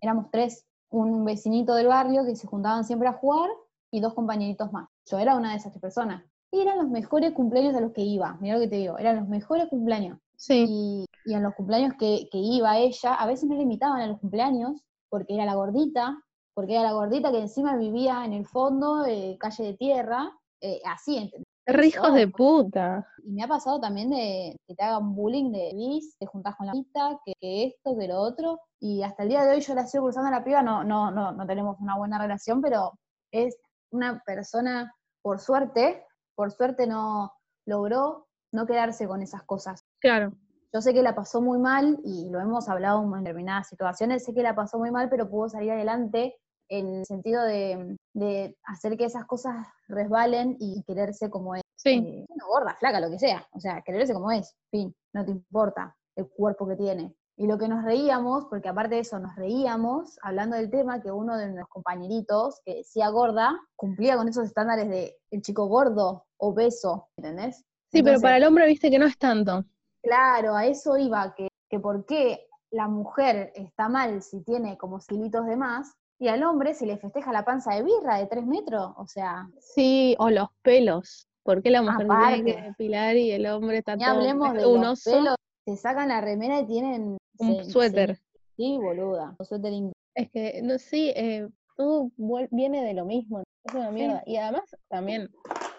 éramos 0.00 0.30
tres 0.32 0.66
un 0.90 1.24
vecinito 1.24 1.74
del 1.74 1.86
barrio 1.86 2.24
que 2.24 2.34
se 2.34 2.48
juntaban 2.48 2.84
siempre 2.84 3.08
a 3.08 3.12
jugar 3.12 3.48
y 3.92 4.00
dos 4.00 4.14
compañeritos 4.14 4.72
más. 4.72 4.88
Yo 5.06 5.18
era 5.18 5.36
una 5.36 5.50
de 5.50 5.56
esas 5.58 5.72
tres 5.72 5.80
personas. 5.80 6.24
Eran 6.52 6.78
los 6.78 6.88
mejores 6.88 7.32
cumpleaños 7.32 7.74
a 7.74 7.80
los 7.80 7.92
que 7.92 8.02
iba, 8.02 8.36
mira 8.40 8.54
lo 8.56 8.60
que 8.60 8.68
te 8.68 8.76
digo, 8.76 8.98
eran 8.98 9.16
los 9.16 9.28
mejores 9.28 9.68
cumpleaños. 9.68 10.18
Sí. 10.36 10.64
Y, 10.68 11.04
y 11.24 11.34
en 11.34 11.42
los 11.42 11.54
cumpleaños 11.54 11.94
que, 11.98 12.28
iba 12.32 12.78
ella, 12.78 13.14
a 13.14 13.26
veces 13.26 13.48
no 13.48 13.56
le 13.56 13.62
invitaban 13.62 14.00
a 14.00 14.06
los 14.06 14.18
cumpleaños 14.18 14.82
porque 15.08 15.34
era 15.34 15.44
la 15.44 15.54
gordita, 15.54 16.22
porque 16.54 16.74
era 16.74 16.82
la 16.82 16.92
gordita 16.92 17.30
que 17.30 17.40
encima 17.40 17.76
vivía 17.76 18.24
en 18.24 18.32
el 18.32 18.46
fondo, 18.46 19.04
calle 19.38 19.64
de 19.64 19.74
tierra, 19.74 20.32
eh, 20.60 20.80
así, 20.86 21.16
¿entendés? 21.18 21.46
Hijos 21.66 22.14
de 22.14 22.26
puta. 22.26 23.06
Y 23.22 23.30
me 23.30 23.44
ha 23.44 23.48
pasado 23.48 23.80
también 23.80 24.10
de 24.10 24.56
que 24.66 24.74
te 24.74 24.82
hagan 24.82 25.14
bullying 25.14 25.52
de 25.52 25.72
bis, 25.74 26.16
te 26.18 26.26
juntás 26.26 26.56
con 26.56 26.66
la 26.66 26.72
pista, 26.72 27.20
que, 27.24 27.32
que, 27.40 27.64
esto, 27.66 27.96
que 27.96 28.08
lo 28.08 28.20
otro. 28.20 28.60
Y 28.80 29.02
hasta 29.02 29.22
el 29.22 29.28
día 29.28 29.44
de 29.44 29.54
hoy 29.54 29.60
yo 29.60 29.74
la 29.74 29.86
sigo 29.86 30.04
cruzando 30.04 30.28
a 30.28 30.32
la 30.32 30.44
piba, 30.44 30.62
no, 30.62 30.82
no, 30.82 31.10
no, 31.10 31.32
no 31.32 31.46
tenemos 31.46 31.76
una 31.80 31.96
buena 31.96 32.18
relación, 32.18 32.60
pero 32.60 32.92
es 33.30 33.56
una 33.92 34.20
persona, 34.24 34.92
por 35.22 35.38
suerte, 35.38 36.04
por 36.34 36.50
suerte 36.52 36.86
no 36.86 37.32
logró 37.66 38.28
no 38.52 38.66
quedarse 38.66 39.06
con 39.06 39.22
esas 39.22 39.42
cosas. 39.44 39.84
Claro. 40.00 40.32
Yo 40.72 40.80
sé 40.80 40.94
que 40.94 41.02
la 41.02 41.14
pasó 41.14 41.40
muy 41.40 41.58
mal 41.58 41.98
y 42.04 42.28
lo 42.30 42.40
hemos 42.40 42.68
hablado 42.68 43.02
en 43.02 43.24
determinadas 43.24 43.68
situaciones, 43.68 44.24
sé 44.24 44.34
que 44.34 44.42
la 44.42 44.54
pasó 44.54 44.78
muy 44.78 44.90
mal, 44.90 45.08
pero 45.08 45.28
pudo 45.28 45.48
salir 45.48 45.72
adelante 45.72 46.36
en 46.68 46.94
el 46.94 47.04
sentido 47.04 47.42
de, 47.42 48.56
hacer 48.64 48.96
que 48.96 49.04
esas 49.04 49.24
cosas 49.26 49.66
resbalen 49.88 50.56
y 50.60 50.82
quererse 50.84 51.28
como 51.28 51.56
es. 51.56 51.62
Sí. 51.76 51.98
Eh, 52.06 52.26
gorda, 52.46 52.76
flaca, 52.78 53.00
lo 53.00 53.10
que 53.10 53.18
sea. 53.18 53.44
O 53.52 53.60
sea, 53.60 53.82
quererse 53.82 54.14
como 54.14 54.30
es, 54.30 54.56
fin, 54.70 54.94
no 55.12 55.24
te 55.24 55.32
importa 55.32 55.96
el 56.14 56.28
cuerpo 56.28 56.68
que 56.68 56.76
tiene. 56.76 57.14
Y 57.40 57.46
lo 57.46 57.56
que 57.56 57.68
nos 57.68 57.82
reíamos, 57.82 58.44
porque 58.50 58.68
aparte 58.68 58.96
de 58.96 59.00
eso 59.00 59.18
nos 59.18 59.34
reíamos, 59.34 60.18
hablando 60.20 60.56
del 60.56 60.68
tema, 60.68 61.00
que 61.00 61.10
uno 61.10 61.38
de 61.38 61.46
nuestros 61.46 61.70
compañeritos 61.70 62.60
que 62.66 62.74
decía 62.74 63.08
gorda, 63.08 63.58
cumplía 63.76 64.18
con 64.18 64.28
esos 64.28 64.44
estándares 64.44 64.90
de 64.90 65.16
el 65.30 65.40
chico 65.40 65.64
gordo, 65.64 66.26
obeso, 66.36 67.08
¿entendés? 67.16 67.64
Sí, 67.90 68.02
pero 68.02 68.20
para 68.20 68.36
el 68.36 68.44
hombre 68.44 68.66
viste 68.66 68.90
que 68.90 68.98
no 68.98 69.06
es 69.06 69.16
tanto. 69.16 69.64
Claro, 70.02 70.54
a 70.54 70.66
eso 70.66 70.98
iba, 70.98 71.34
que, 71.34 71.48
que 71.70 71.80
por 71.80 72.04
qué 72.04 72.46
la 72.70 72.88
mujer 72.88 73.52
está 73.54 73.88
mal 73.88 74.20
si 74.20 74.44
tiene 74.44 74.76
como 74.76 74.98
kilitos 74.98 75.46
de 75.46 75.56
más, 75.56 75.94
y 76.18 76.28
al 76.28 76.42
hombre 76.42 76.74
se 76.74 76.84
le 76.84 76.98
festeja 76.98 77.32
la 77.32 77.46
panza 77.46 77.74
de 77.74 77.84
birra 77.84 78.18
de 78.18 78.26
tres 78.26 78.44
metros, 78.44 78.92
o 78.98 79.06
sea. 79.06 79.48
Sí, 79.60 80.14
o 80.18 80.28
los 80.28 80.48
pelos. 80.60 81.26
¿Por 81.42 81.62
qué 81.62 81.70
la 81.70 81.80
mujer 81.80 82.06
tiene 82.06 82.44
que 82.44 82.60
depilar 82.60 83.16
y 83.16 83.30
el 83.30 83.46
hombre 83.46 83.78
está 83.78 83.96
todo 83.96 84.10
hablemos 84.10 84.52
de 84.52 84.60
los 84.60 85.02
pelos, 85.02 85.36
se 85.64 85.76
sacan 85.76 86.08
la 86.08 86.20
remera 86.20 86.60
y 86.60 86.66
tienen 86.66 87.16
un 87.40 87.64
suéter. 87.64 88.18
sí, 88.56 88.78
boluda, 88.78 89.34
un 89.38 89.46
suéter 89.46 89.72
Es 90.14 90.30
que, 90.30 90.60
no, 90.62 90.78
sí, 90.78 91.12
eh, 91.16 91.48
todo 91.76 92.10
viene 92.50 92.84
de 92.84 92.94
lo 92.94 93.04
mismo, 93.04 93.42
es 93.64 93.74
una 93.74 93.90
mierda. 93.90 94.22
Y 94.26 94.36
además 94.36 94.64
también 94.88 95.28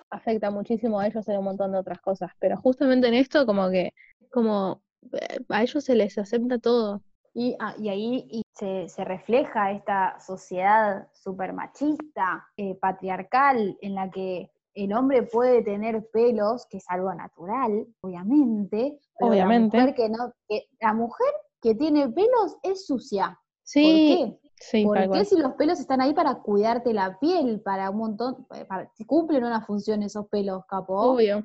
afecta 0.09 0.51
muchísimo 0.51 0.99
a 0.99 1.07
ellos 1.07 1.27
en 1.27 1.37
un 1.37 1.45
montón 1.45 1.71
de 1.71 1.79
otras 1.79 1.99
cosas, 2.01 2.31
pero 2.39 2.57
justamente 2.57 3.07
en 3.07 3.13
esto 3.13 3.45
como 3.45 3.69
que, 3.69 3.93
como 4.31 4.81
eh, 5.13 5.39
a 5.49 5.63
ellos 5.63 5.83
se 5.83 5.95
les 5.95 6.17
acepta 6.17 6.57
todo. 6.57 7.01
Y, 7.33 7.55
ah, 7.59 7.75
y 7.77 7.89
ahí 7.89 8.43
se, 8.53 8.89
se, 8.89 9.05
refleja 9.05 9.71
esta 9.71 10.19
sociedad 10.19 11.07
súper 11.13 11.53
machista, 11.53 12.45
eh, 12.57 12.75
patriarcal, 12.75 13.77
en 13.81 13.95
la 13.95 14.11
que 14.11 14.51
el 14.73 14.93
hombre 14.93 15.23
puede 15.23 15.63
tener 15.63 16.09
pelos, 16.11 16.65
que 16.67 16.77
es 16.77 16.85
algo 16.89 17.13
natural, 17.13 17.87
obviamente. 18.01 18.99
obviamente. 19.19 19.77
La 19.77 19.83
mujer 19.83 19.95
que, 19.95 20.09
no, 20.09 20.33
que, 20.47 20.67
la 20.79 20.93
mujer 20.93 21.33
que 21.61 21.75
tiene 21.75 22.09
pelos 22.09 22.57
es 22.63 22.85
sucia. 22.85 23.39
Sí. 23.63 24.17
¿Por 24.17 24.41
qué? 24.41 24.51
Sí, 24.61 24.85
Porque 24.85 25.25
si 25.25 25.37
los 25.37 25.53
pelos 25.53 25.79
están 25.79 26.01
ahí 26.01 26.13
para 26.13 26.35
cuidarte 26.35 26.93
la 26.93 27.17
piel, 27.19 27.61
para 27.61 27.89
un 27.89 27.97
montón, 27.97 28.45
para, 28.45 28.91
cumplen 29.07 29.43
una 29.43 29.61
función 29.61 30.03
esos 30.03 30.27
pelos, 30.27 30.65
capo. 30.67 31.01
Obvio. 31.01 31.43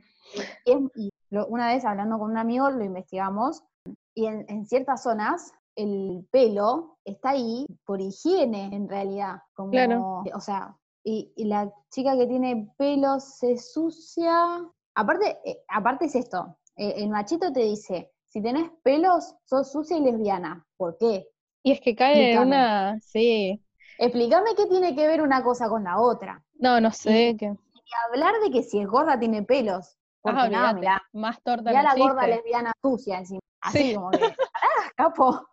Y, 0.67 1.11
una 1.49 1.69
vez 1.69 1.85
hablando 1.85 2.19
con 2.19 2.31
un 2.31 2.37
amigo 2.37 2.71
lo 2.71 2.85
investigamos, 2.85 3.63
y 4.15 4.27
en, 4.27 4.45
en 4.49 4.67
ciertas 4.67 5.03
zonas 5.03 5.53
el 5.77 6.27
pelo 6.31 6.99
está 7.05 7.31
ahí 7.31 7.67
por 7.85 8.01
higiene 8.01 8.71
en 8.73 8.89
realidad. 8.89 9.43
Como, 9.55 9.71
claro. 9.71 10.23
O 10.35 10.41
sea, 10.41 10.77
y, 11.05 11.33
la 11.45 11.73
chica 11.91 12.17
que 12.17 12.27
tiene 12.27 12.73
pelo 12.77 13.21
se 13.21 13.57
sucia. 13.59 14.35
Aparte, 14.95 15.39
eh, 15.45 15.63
aparte 15.69 16.07
es 16.07 16.15
esto, 16.17 16.57
eh, 16.77 16.95
el 16.97 17.11
machito 17.11 17.53
te 17.53 17.61
dice, 17.61 18.13
si 18.37 18.43
tenés 18.43 18.71
pelos, 18.83 19.35
sos 19.47 19.73
sucia 19.73 19.97
y 19.97 20.03
lesbiana. 20.03 20.63
¿Por 20.77 20.99
qué? 20.99 21.27
Y 21.63 21.73
es 21.73 21.81
que 21.81 21.97
cae 21.97 22.39
una, 22.39 23.01
sí. 23.01 23.65
Explícame 23.97 24.55
qué 24.55 24.67
tiene 24.67 24.95
que 24.95 25.07
ver 25.07 25.23
una 25.23 25.43
cosa 25.43 25.71
con 25.71 25.85
la 25.85 25.99
otra. 25.99 26.45
No, 26.57 26.79
no 26.79 26.91
sé. 26.91 27.35
Y, 27.41 27.55
hablar 28.11 28.35
de 28.45 28.51
que 28.51 28.63
si 28.63 28.79
es 28.79 28.87
gorda 28.87 29.19
tiene 29.19 29.43
pelos. 29.43 29.97
Porque 30.21 30.39
ah, 30.39 30.49
nada, 30.51 31.03
más 31.15 31.43
torta 31.43 31.73
Ya 31.73 31.83
la 31.83 31.95
gorda 31.95 32.27
lesbiana 32.27 32.75
sucia 32.83 33.21
encima. 33.21 33.41
Así 33.63 33.95
como 33.95 34.11
que, 34.11 34.19
¡ah, 34.55 34.91
capo! 34.95 35.49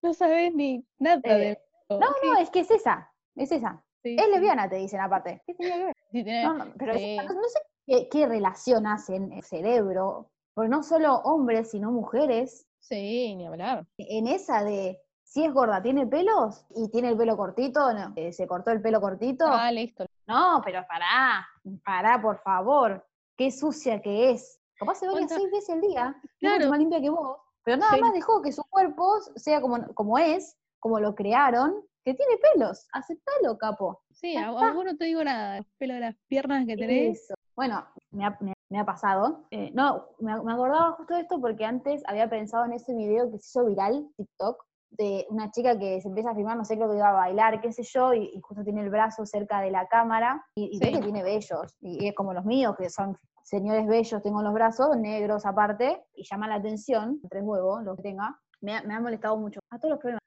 No 0.00 0.14
sabes 0.14 0.54
ni 0.54 0.86
nada 1.00 1.16
de 1.16 1.50
eh, 1.50 1.62
No, 1.90 1.98
no, 1.98 2.38
es 2.38 2.50
que 2.50 2.60
es 2.60 2.70
esa, 2.70 3.12
es 3.34 3.50
esa. 3.50 3.82
es 4.04 4.28
lesbiana, 4.28 4.68
te 4.68 4.76
dicen 4.76 5.00
aparte. 5.00 5.42
¿Qué 5.44 5.54
tiene 5.54 5.92
que 6.12 6.22
ver? 6.22 6.44
no, 6.44 6.54
no, 6.54 6.72
pero 6.78 6.92
no 6.92 7.48
sé 7.48 8.08
qué, 8.12 8.26
relación 8.28 8.86
hace 8.86 9.16
en 9.16 9.32
el 9.32 9.42
cerebro, 9.42 10.30
porque 10.54 10.68
no 10.68 10.82
solo 10.82 11.16
hombres, 11.16 11.70
sino 11.70 11.90
mujeres. 11.90 12.66
Sí, 12.80 13.34
ni 13.36 13.46
hablar. 13.46 13.86
En 13.98 14.26
esa 14.26 14.64
de, 14.64 15.00
si 15.22 15.44
es 15.44 15.52
gorda, 15.52 15.82
tiene 15.82 16.06
pelos 16.06 16.64
y 16.74 16.90
tiene 16.90 17.10
el 17.10 17.16
pelo 17.16 17.36
cortito, 17.36 17.92
no, 17.92 18.12
eh, 18.16 18.32
se 18.32 18.46
cortó 18.46 18.70
el 18.70 18.82
pelo 18.82 19.00
cortito. 19.00 19.46
Ah, 19.46 19.70
listo. 19.70 20.04
No, 20.26 20.60
pero 20.64 20.84
pará, 20.86 21.46
pará, 21.84 22.20
por 22.20 22.38
favor. 22.42 23.06
Qué 23.36 23.50
sucia 23.50 24.00
que 24.02 24.30
es. 24.30 24.60
Capaz 24.76 24.96
se 24.96 25.08
baña 25.08 25.28
seis 25.28 25.50
veces 25.50 25.70
al 25.70 25.80
día, 25.80 26.20
claro. 26.38 26.56
mucho 26.56 26.70
más 26.70 26.78
limpia 26.78 27.00
que 27.00 27.10
vos. 27.10 27.38
Pero 27.64 27.76
nada 27.76 27.96
más 27.98 28.12
dejó 28.12 28.42
que 28.42 28.52
su 28.52 28.62
cuerpo 28.64 29.20
sea 29.36 29.60
como, 29.60 29.86
como 29.94 30.18
es, 30.18 30.58
como 30.80 30.98
lo 30.98 31.14
crearon, 31.14 31.82
que 32.04 32.14
tiene 32.14 32.34
pelos. 32.38 32.88
Aceptalo, 32.92 33.56
capo. 33.56 34.02
Sí, 34.10 34.36
a, 34.36 34.50
vos 34.50 34.84
no 34.84 34.96
te 34.96 35.04
digo 35.04 35.22
nada. 35.22 35.58
El 35.58 35.64
pelo 35.78 35.94
de 35.94 36.00
las 36.00 36.16
piernas 36.26 36.66
que 36.66 36.76
tenés. 36.76 37.32
Bueno, 37.54 37.86
me 38.10 38.52
ha, 38.78 38.84
pasado. 38.84 39.44
Eh, 39.50 39.70
no, 39.74 40.06
me, 40.18 40.32
acordaba 40.32 40.92
justo 40.92 41.14
de 41.14 41.20
esto 41.20 41.40
porque 41.40 41.64
antes 41.64 42.02
había 42.06 42.28
pensado 42.28 42.64
en 42.64 42.72
ese 42.72 42.94
video 42.94 43.30
que 43.30 43.38
se 43.38 43.50
hizo 43.50 43.66
viral, 43.66 44.08
TikTok, 44.16 44.64
de 44.90 45.26
una 45.30 45.50
chica 45.50 45.78
que 45.78 46.00
se 46.00 46.08
empieza 46.08 46.30
a 46.30 46.34
filmar, 46.34 46.56
no 46.56 46.64
sé, 46.64 46.76
creo 46.76 46.90
que 46.90 46.96
iba 46.96 47.08
a 47.08 47.12
bailar, 47.12 47.60
qué 47.60 47.72
sé 47.72 47.82
yo, 47.82 48.12
y, 48.12 48.38
justo 48.42 48.62
tiene 48.62 48.82
el 48.82 48.90
brazo 48.90 49.24
cerca 49.24 49.60
de 49.60 49.70
la 49.70 49.86
cámara, 49.88 50.44
y, 50.54 50.78
ve 50.78 50.92
que 50.92 51.00
tiene 51.00 51.22
vellos, 51.22 51.76
y, 51.80 52.08
es 52.08 52.14
como 52.14 52.34
los 52.34 52.44
míos, 52.44 52.74
que 52.76 52.90
son 52.90 53.16
señores 53.42 53.86
bellos, 53.86 54.22
tengo 54.22 54.42
los 54.42 54.52
brazos 54.52 54.96
negros 54.96 55.46
aparte, 55.46 56.04
y 56.14 56.24
llama 56.24 56.46
la 56.46 56.56
atención, 56.56 57.20
tres 57.30 57.42
huevos, 57.42 57.82
lo 57.84 57.96
que 57.96 58.02
tenga, 58.02 58.38
me 58.60 58.76
ha, 58.76 59.00
molestado 59.00 59.36
mucho. 59.36 59.60
A 59.70 59.78
todos 59.78 59.98
los. 60.04 60.21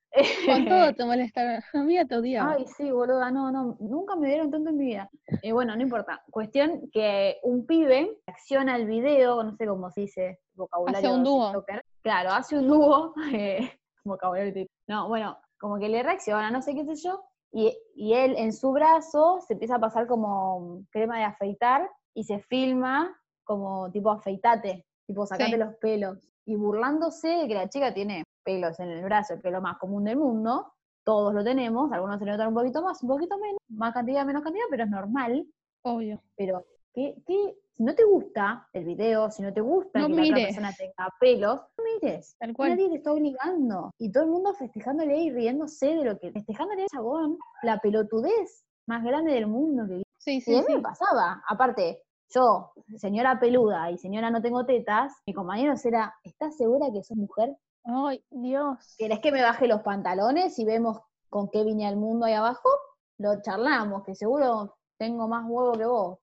Con 0.46 0.66
todo 0.66 0.94
te 0.96 1.06
molesta. 1.06 1.64
A 1.74 1.84
mí 1.84 1.98
te 2.08 2.16
odiaba. 2.16 2.54
Ay, 2.54 2.66
sí, 2.78 2.92
boluda, 2.92 3.32
no, 3.32 3.52
no, 3.52 3.78
nunca 3.80 4.16
me 4.16 4.28
dieron 4.28 4.52
tanto 4.52 4.70
en 4.70 4.78
mi 4.78 4.86
vida. 4.86 5.10
Eh, 5.42 5.52
bueno, 5.52 5.76
no 5.76 5.82
importa. 5.82 6.24
Cuestión 6.30 6.90
que 6.92 7.38
un 7.44 7.66
pibe 7.66 8.18
acciona 8.26 8.76
el 8.76 8.86
video, 8.86 9.44
no 9.44 9.56
sé 9.56 9.68
cómo 9.68 9.90
se 9.92 10.02
dice, 10.02 10.40
vocabulario. 10.54 11.10
Hace 11.10 11.18
un 11.18 11.24
dúo. 11.24 11.66
Claro, 12.02 12.32
hace 12.32 12.58
un 12.58 12.68
dúo, 12.68 13.14
eh, 13.34 13.72
vocabulario. 14.04 14.68
No, 14.88 15.08
bueno, 15.08 15.38
como 15.60 15.80
que 15.80 15.90
le 15.90 16.04
reacciona, 16.04 16.52
no 16.52 16.62
sé 16.62 16.76
qué 16.76 16.86
sé 16.86 16.96
yo, 16.96 17.24
y, 17.52 17.78
y 17.96 18.14
él 18.14 18.36
en 18.38 18.54
su 18.54 18.72
brazo 18.72 19.40
se 19.48 19.54
empieza 19.54 19.76
a 19.76 19.80
pasar 19.80 20.08
como 20.08 20.84
crema 20.92 21.18
de 21.18 21.24
afeitar 21.24 21.90
y 22.14 22.24
se 22.24 22.40
filma 22.40 23.16
como 23.44 23.92
tipo 23.92 24.12
afeitate, 24.12 24.86
tipo 25.08 25.26
sacate 25.26 25.58
los 25.58 25.76
pelos 25.76 26.30
y 26.46 26.56
burlándose 26.56 27.28
de 27.28 27.48
que 27.48 27.54
la 27.54 27.70
chica 27.70 27.94
tiene 27.94 28.25
pelos 28.46 28.80
en 28.80 28.92
el 28.92 29.04
brazo, 29.04 29.34
el 29.34 29.42
pelo 29.42 29.60
más 29.60 29.78
común 29.78 30.06
del 30.06 30.16
mundo, 30.18 30.72
todos 31.04 31.34
lo 31.34 31.44
tenemos, 31.44 31.92
algunos 31.92 32.20
se 32.20 32.26
notan 32.26 32.48
un 32.48 32.54
poquito 32.54 32.82
más, 32.82 33.04
un 33.04 33.10
poquito 33.10 33.38
menos, 33.38 33.60
más 33.68 33.94
cantidad, 33.94 34.26
menos 34.26 34.44
cantidad, 34.44 34.66
pero 34.70 34.86
es 34.86 34.90
normal. 34.90 35.46
Obvio. 35.84 36.22
Pero, 36.38 36.66
¿qué, 36.94 37.22
qué? 37.28 37.58
si 37.76 37.84
no 37.84 37.94
te 37.94 38.06
gusta 38.06 38.68
el 38.72 38.86
video, 38.86 39.30
si 39.30 39.44
no 39.44 39.52
te 39.52 39.60
gusta 39.60 40.08
que 40.08 40.14
la 40.14 40.24
otra 40.24 40.36
persona 40.36 40.74
tenga 40.74 41.14
pelos, 41.20 41.60
no 41.78 41.84
mires. 41.84 42.36
Tal 42.40 42.54
cual. 42.54 42.70
Nadie 42.72 42.90
te 42.90 42.96
está 42.96 43.12
obligando. 43.12 43.92
Y 43.98 44.12
todo 44.12 44.24
el 44.24 44.30
mundo 44.30 44.54
festejándole 44.54 45.18
y 45.18 45.32
riéndose 45.32 45.88
de 45.88 46.06
lo 46.06 46.18
que, 46.18 46.32
festejándole 46.32 46.84
a 46.84 46.88
chabón, 46.88 47.38
la 47.64 47.80
pelotudez 47.80 48.64
más 48.88 49.04
grande 49.04 49.34
del 49.34 49.48
mundo 49.48 49.86
que 49.88 50.04
Sí, 50.18 50.42
sí, 50.42 50.54
y 50.54 50.56
a 50.56 50.62
mí 50.62 50.76
me 50.76 50.82
pasaba. 50.82 51.44
Aparte, 51.48 52.02
yo, 52.34 52.72
señora 52.98 53.40
peluda 53.40 53.92
y 53.92 53.98
señora 53.98 54.32
no 54.32 54.42
tengo 54.42 54.66
tetas, 54.66 55.14
mi 55.28 55.34
compañero 55.34 55.74
era, 55.84 56.16
¿estás 56.24 56.58
segura 56.58 56.88
que 56.92 57.04
sos 57.04 57.18
mujer? 57.18 57.56
Ay, 57.86 58.24
Dios. 58.32 58.96
¿Querés 58.98 59.20
que 59.20 59.32
me 59.32 59.42
baje 59.42 59.68
los 59.68 59.82
pantalones 59.82 60.58
y 60.60 60.66
vemos 60.66 61.00
con 61.30 61.50
qué 61.50 61.64
vine 61.64 61.88
al 61.88 61.98
mundo 61.98 62.26
ahí 62.26 62.34
abajo? 62.34 62.70
Lo 63.18 63.42
charlamos, 63.42 64.04
que 64.04 64.16
seguro 64.16 64.78
tengo 64.98 65.28
más 65.28 65.46
huevo 65.48 65.74
que 65.74 65.86
vos. 65.86 66.20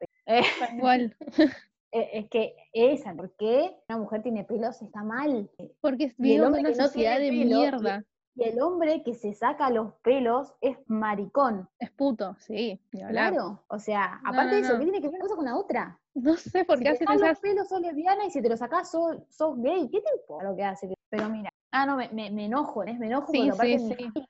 Igual. 0.76 1.16
Eh, 1.94 2.20
es 2.20 2.30
que 2.30 2.56
esa, 2.72 3.14
¿por 3.14 3.36
qué 3.36 3.76
una 3.86 3.98
mujer 3.98 4.22
tiene 4.22 4.44
pelos 4.44 4.80
está 4.80 5.04
mal? 5.04 5.50
Porque 5.82 6.14
vivimos 6.16 6.56
en 6.56 6.66
una 6.66 6.74
sociedad 6.74 7.18
de 7.18 7.30
mierda. 7.30 8.02
Y 8.34 8.44
el 8.44 8.62
hombre 8.62 9.02
que 9.02 9.14
se 9.14 9.34
saca 9.34 9.68
los 9.68 9.92
pelos 9.96 10.54
es 10.62 10.78
maricón. 10.86 11.68
Es 11.78 11.90
puto, 11.90 12.34
sí. 12.38 12.80
Claro. 12.90 13.62
O 13.68 13.78
sea, 13.78 14.20
aparte 14.24 14.54
de 14.54 14.60
eso, 14.62 14.78
¿qué 14.78 14.84
tiene 14.84 15.02
que 15.02 15.08
ver 15.08 15.16
una 15.16 15.24
cosa 15.24 15.36
con 15.36 15.44
la 15.44 15.56
otra? 15.58 16.00
No 16.14 16.34
sé 16.36 16.64
por 16.64 16.78
qué 16.78 16.88
hace 16.88 17.04
te 17.04 17.18
los 17.18 17.38
pelos 17.40 17.68
sos 17.68 17.82
lesbiana 17.82 18.24
y 18.24 18.30
si 18.30 18.40
te 18.40 18.48
los 18.48 18.58
sacás 18.58 18.90
sos, 18.90 19.56
gay. 19.58 19.90
¿Qué 19.90 20.02
importa 20.18 20.48
lo 20.48 20.56
que 20.56 20.64
hace? 20.64 20.94
Pero 21.10 21.28
mira, 21.28 21.51
ah, 21.72 21.86
no, 21.86 21.96
me, 21.96 22.08
me, 22.10 22.30
me 22.30 22.46
enojo, 22.46 22.84
¿eh? 22.84 22.94
Me 22.94 23.06
enojo 23.06 23.26
porque 23.26 23.50
aparte 23.50 23.78
sí, 23.78 24.10
mi 24.14 24.24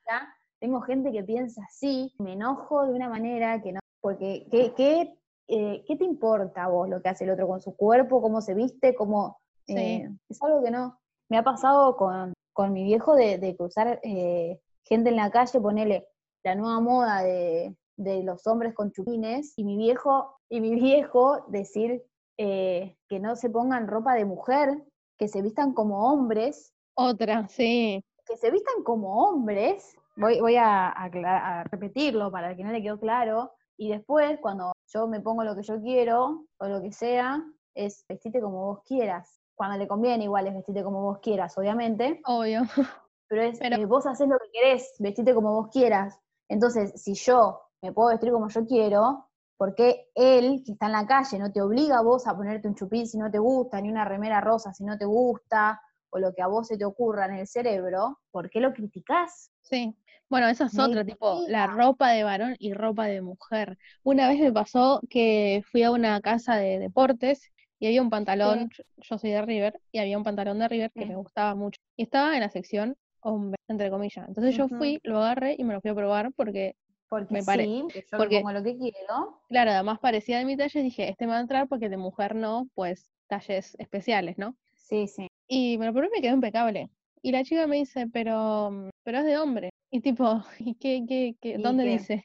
tengo 0.61 0.81
gente 0.81 1.11
que 1.11 1.25
piensa 1.25 1.61
así, 1.69 2.15
me 2.19 2.35
enojo 2.35 2.87
de 2.87 2.93
una 2.93 3.09
manera 3.09 3.61
que 3.61 3.73
no, 3.73 3.81
porque 4.01 4.47
¿qué, 4.51 4.73
qué, 4.77 5.19
eh, 5.49 5.85
¿qué 5.87 5.97
te 5.97 6.05
importa 6.05 6.65
a 6.65 6.69
vos 6.69 6.89
lo 6.89 7.03
que 7.03 7.09
hace 7.09 7.25
el 7.25 7.31
otro 7.31 7.49
con 7.49 7.61
su 7.61 7.77
cuerpo, 7.77 8.23
cómo 8.23 8.41
se 8.41 8.55
viste, 8.55 8.95
cómo... 8.95 9.39
Eh, 9.69 10.09
es 10.29 10.43
algo 10.43 10.63
que 10.63 10.71
no. 10.71 10.99
Me 11.29 11.39
ha 11.39 11.45
pasado 11.45 11.97
con, 11.97 12.33
con 12.53 12.73
mi 12.73 12.85
viejo 12.85 13.15
de, 13.15 13.55
cruzar 13.57 14.01
eh, 14.03 14.61
gente 14.85 15.11
en 15.11 15.17
la 15.17 15.31
calle, 15.31 15.61
ponerle 15.61 16.07
la 16.45 16.55
nueva 16.55 16.81
moda 16.81 17.23
de, 17.23 17.75
los 17.97 18.47
hombres 18.47 18.75
con 18.75 18.91
chupines, 18.91 19.55
y 19.57 19.65
mi 19.65 19.77
viejo, 19.77 20.37
y 20.49 20.61
mi 20.61 20.75
viejo 20.75 21.45
decir 21.49 22.05
eh, 22.39 22.97
que 23.09 23.21
no 23.21 23.37
se 23.37 23.51
pongan 23.51 23.87
ropa 23.87 24.15
de 24.15 24.25
mujer, 24.25 24.83
que 25.19 25.29
se 25.29 25.43
vistan 25.43 25.73
como 25.73 26.11
hombres. 26.11 26.73
Otra, 26.95 27.49
sí. 27.49 28.05
Que 28.27 28.37
se 28.37 28.51
vistan 28.51 28.83
como 28.85 29.29
hombres. 29.29 29.97
Voy, 30.17 30.41
voy 30.41 30.57
a, 30.57 30.89
a, 30.89 31.65
repetirlo 31.65 32.31
para 32.31 32.55
que 32.55 32.65
no 32.65 32.73
le 32.73 32.83
quedó 32.83 32.99
claro. 32.99 33.53
Y 33.77 33.91
después, 33.91 34.39
cuando 34.41 34.73
yo 34.93 35.07
me 35.09 35.21
pongo 35.21 35.45
lo 35.45 35.57
que 35.57 35.63
yo 35.63 35.81
quiero, 35.81 36.47
o 36.59 36.69
lo 36.69 36.81
que 36.83 36.93
sea, 36.93 37.43
es 37.75 38.05
vestirte 38.09 38.41
como 38.41 38.67
vos 38.67 38.81
quieras 38.85 39.43
cuando 39.55 39.79
le 39.79 39.87
conviene, 39.87 40.25
igual 40.25 40.47
es 40.49 40.55
vestirte 40.55 40.83
como 40.83 41.03
vos 41.03 41.19
quieras, 41.21 41.57
obviamente. 41.57 42.21
Obvio. 42.27 42.63
Pero 43.29 43.43
es, 43.43 43.59
Pero... 43.59 43.77
Eh, 43.77 43.87
vos 43.87 44.07
haces 44.07 44.29
lo 44.29 44.37
que 44.39 44.51
querés, 44.53 44.95
vestirte 44.99 45.35
como 45.35 45.55
vos 45.55 45.69
quieras. 45.71 46.19
Entonces, 46.49 47.01
si 47.01 47.15
yo 47.15 47.61
me 47.81 47.93
puedo 47.93 48.09
vestir 48.09 48.33
como 48.33 48.49
yo 48.49 48.67
quiero, 48.67 49.29
¿por 49.57 49.75
qué 49.75 50.11
él, 50.15 50.63
que 50.67 50.73
está 50.73 50.87
en 50.87 50.93
la 50.93 51.07
calle, 51.07 51.39
no 51.39 51.53
te 51.53 51.63
obliga 51.63 51.99
a 51.99 52.03
vos 52.03 52.27
a 52.27 52.37
ponerte 52.37 52.69
un 52.69 52.75
chupín 52.75 53.07
si 53.07 53.19
no 53.19 53.31
te 53.31 53.39
gusta, 53.39 53.81
ni 53.81 53.89
una 53.89 54.05
remera 54.05 54.41
rosa 54.41 54.75
si 54.75 54.85
no 54.85 54.99
te 54.99 55.05
gusta, 55.05 55.81
o 56.13 56.19
lo 56.19 56.35
que 56.35 56.43
a 56.43 56.47
vos 56.47 56.69
se 56.69 56.79
te 56.79 56.85
ocurra 56.85 57.27
en 57.27 57.39
el 57.39 57.47
cerebro? 57.47 58.21
¿Por 58.31 58.51
qué 58.51 58.61
lo 58.61 58.73
criticás? 58.73 59.51
Sí. 59.63 59.95
Bueno, 60.29 60.49
esa 60.49 60.67
es 60.67 60.79
otra, 60.79 61.05
tipo, 61.05 61.45
la 61.49 61.67
ropa 61.67 62.11
de 62.11 62.25
varón 62.25 62.57
y 62.59 62.73
ropa 62.73 63.05
de 63.07 63.21
mujer. 63.21 63.77
Una 64.03 64.29
vez 64.29 64.41
me 64.41 64.51
pasó 64.51 65.01
que 65.11 65.63
fui 65.71 65.83
a 65.83 65.91
una 65.91 66.21
casa 66.23 66.57
de 66.57 66.79
deportes 66.79 67.53
y 67.79 67.87
había 67.87 68.01
un 68.01 68.09
pantalón, 68.09 68.71
yo 68.97 69.19
soy 69.19 69.31
de 69.31 69.43
River, 69.43 69.81
y 69.91 69.99
había 69.99 70.17
un 70.17 70.25
pantalón 70.25 70.59
de 70.59 70.69
River 70.69 70.91
que 70.95 71.05
me 71.05 71.17
gustaba 71.17 71.55
mucho. 71.55 71.81
Y 71.97 72.05
estaba 72.05 72.35
en 72.35 72.41
la 72.41 72.49
sección 72.49 72.97
hombre, 73.23 73.57
entre 73.69 73.91
comillas. 73.91 74.27
Entonces 74.29 74.57
yo 74.57 74.69
fui, 74.69 75.01
lo 75.03 75.19
agarré 75.19 75.57
y 75.59 75.65
me 75.65 75.75
lo 75.75 75.81
fui 75.81 75.91
a 75.91 75.95
probar 75.95 76.33
porque, 76.35 76.77
porque 77.09 77.35
me 77.35 77.43
parece. 77.43 77.69
yo 78.11 78.19
porque, 78.19 78.39
pongo 78.39 78.53
lo 78.53 78.63
que 78.63 78.77
quiero. 78.77 79.41
Claro, 79.49 79.71
además 79.73 79.99
parecía 79.99 80.39
de 80.39 80.45
mi 80.45 80.57
talle, 80.57 80.83
dije, 80.83 81.09
este 81.09 81.27
me 81.27 81.33
va 81.33 81.39
a 81.39 81.43
entrar 81.43 81.69
porque 81.69 81.89
de 81.89 81.97
mujer 81.97 82.35
no, 82.35 82.69
pues 82.75 83.11
talles 83.27 83.75
especiales, 83.79 84.39
¿no? 84.39 84.57
Sí, 84.75 85.09
sí. 85.09 85.29
Y 85.49 85.79
me 85.79 85.87
lo 85.87 85.93
probé 85.93 86.09
y 86.09 86.11
me 86.17 86.23
quedó 86.23 86.35
impecable. 86.35 86.91
Y 87.23 87.33
la 87.33 87.45
chica 87.45 87.67
me 87.67 87.77
dice, 87.77 88.09
pero, 88.13 88.91
pero 89.05 89.19
es 89.19 89.25
de 89.25 89.39
hombre. 89.39 89.71
Y 89.91 90.01
tipo, 90.01 90.43
¿y 90.59 90.75
qué, 90.75 91.05
qué, 91.07 91.37
qué, 91.41 91.59
dónde 91.59 91.85
dice? 91.85 92.25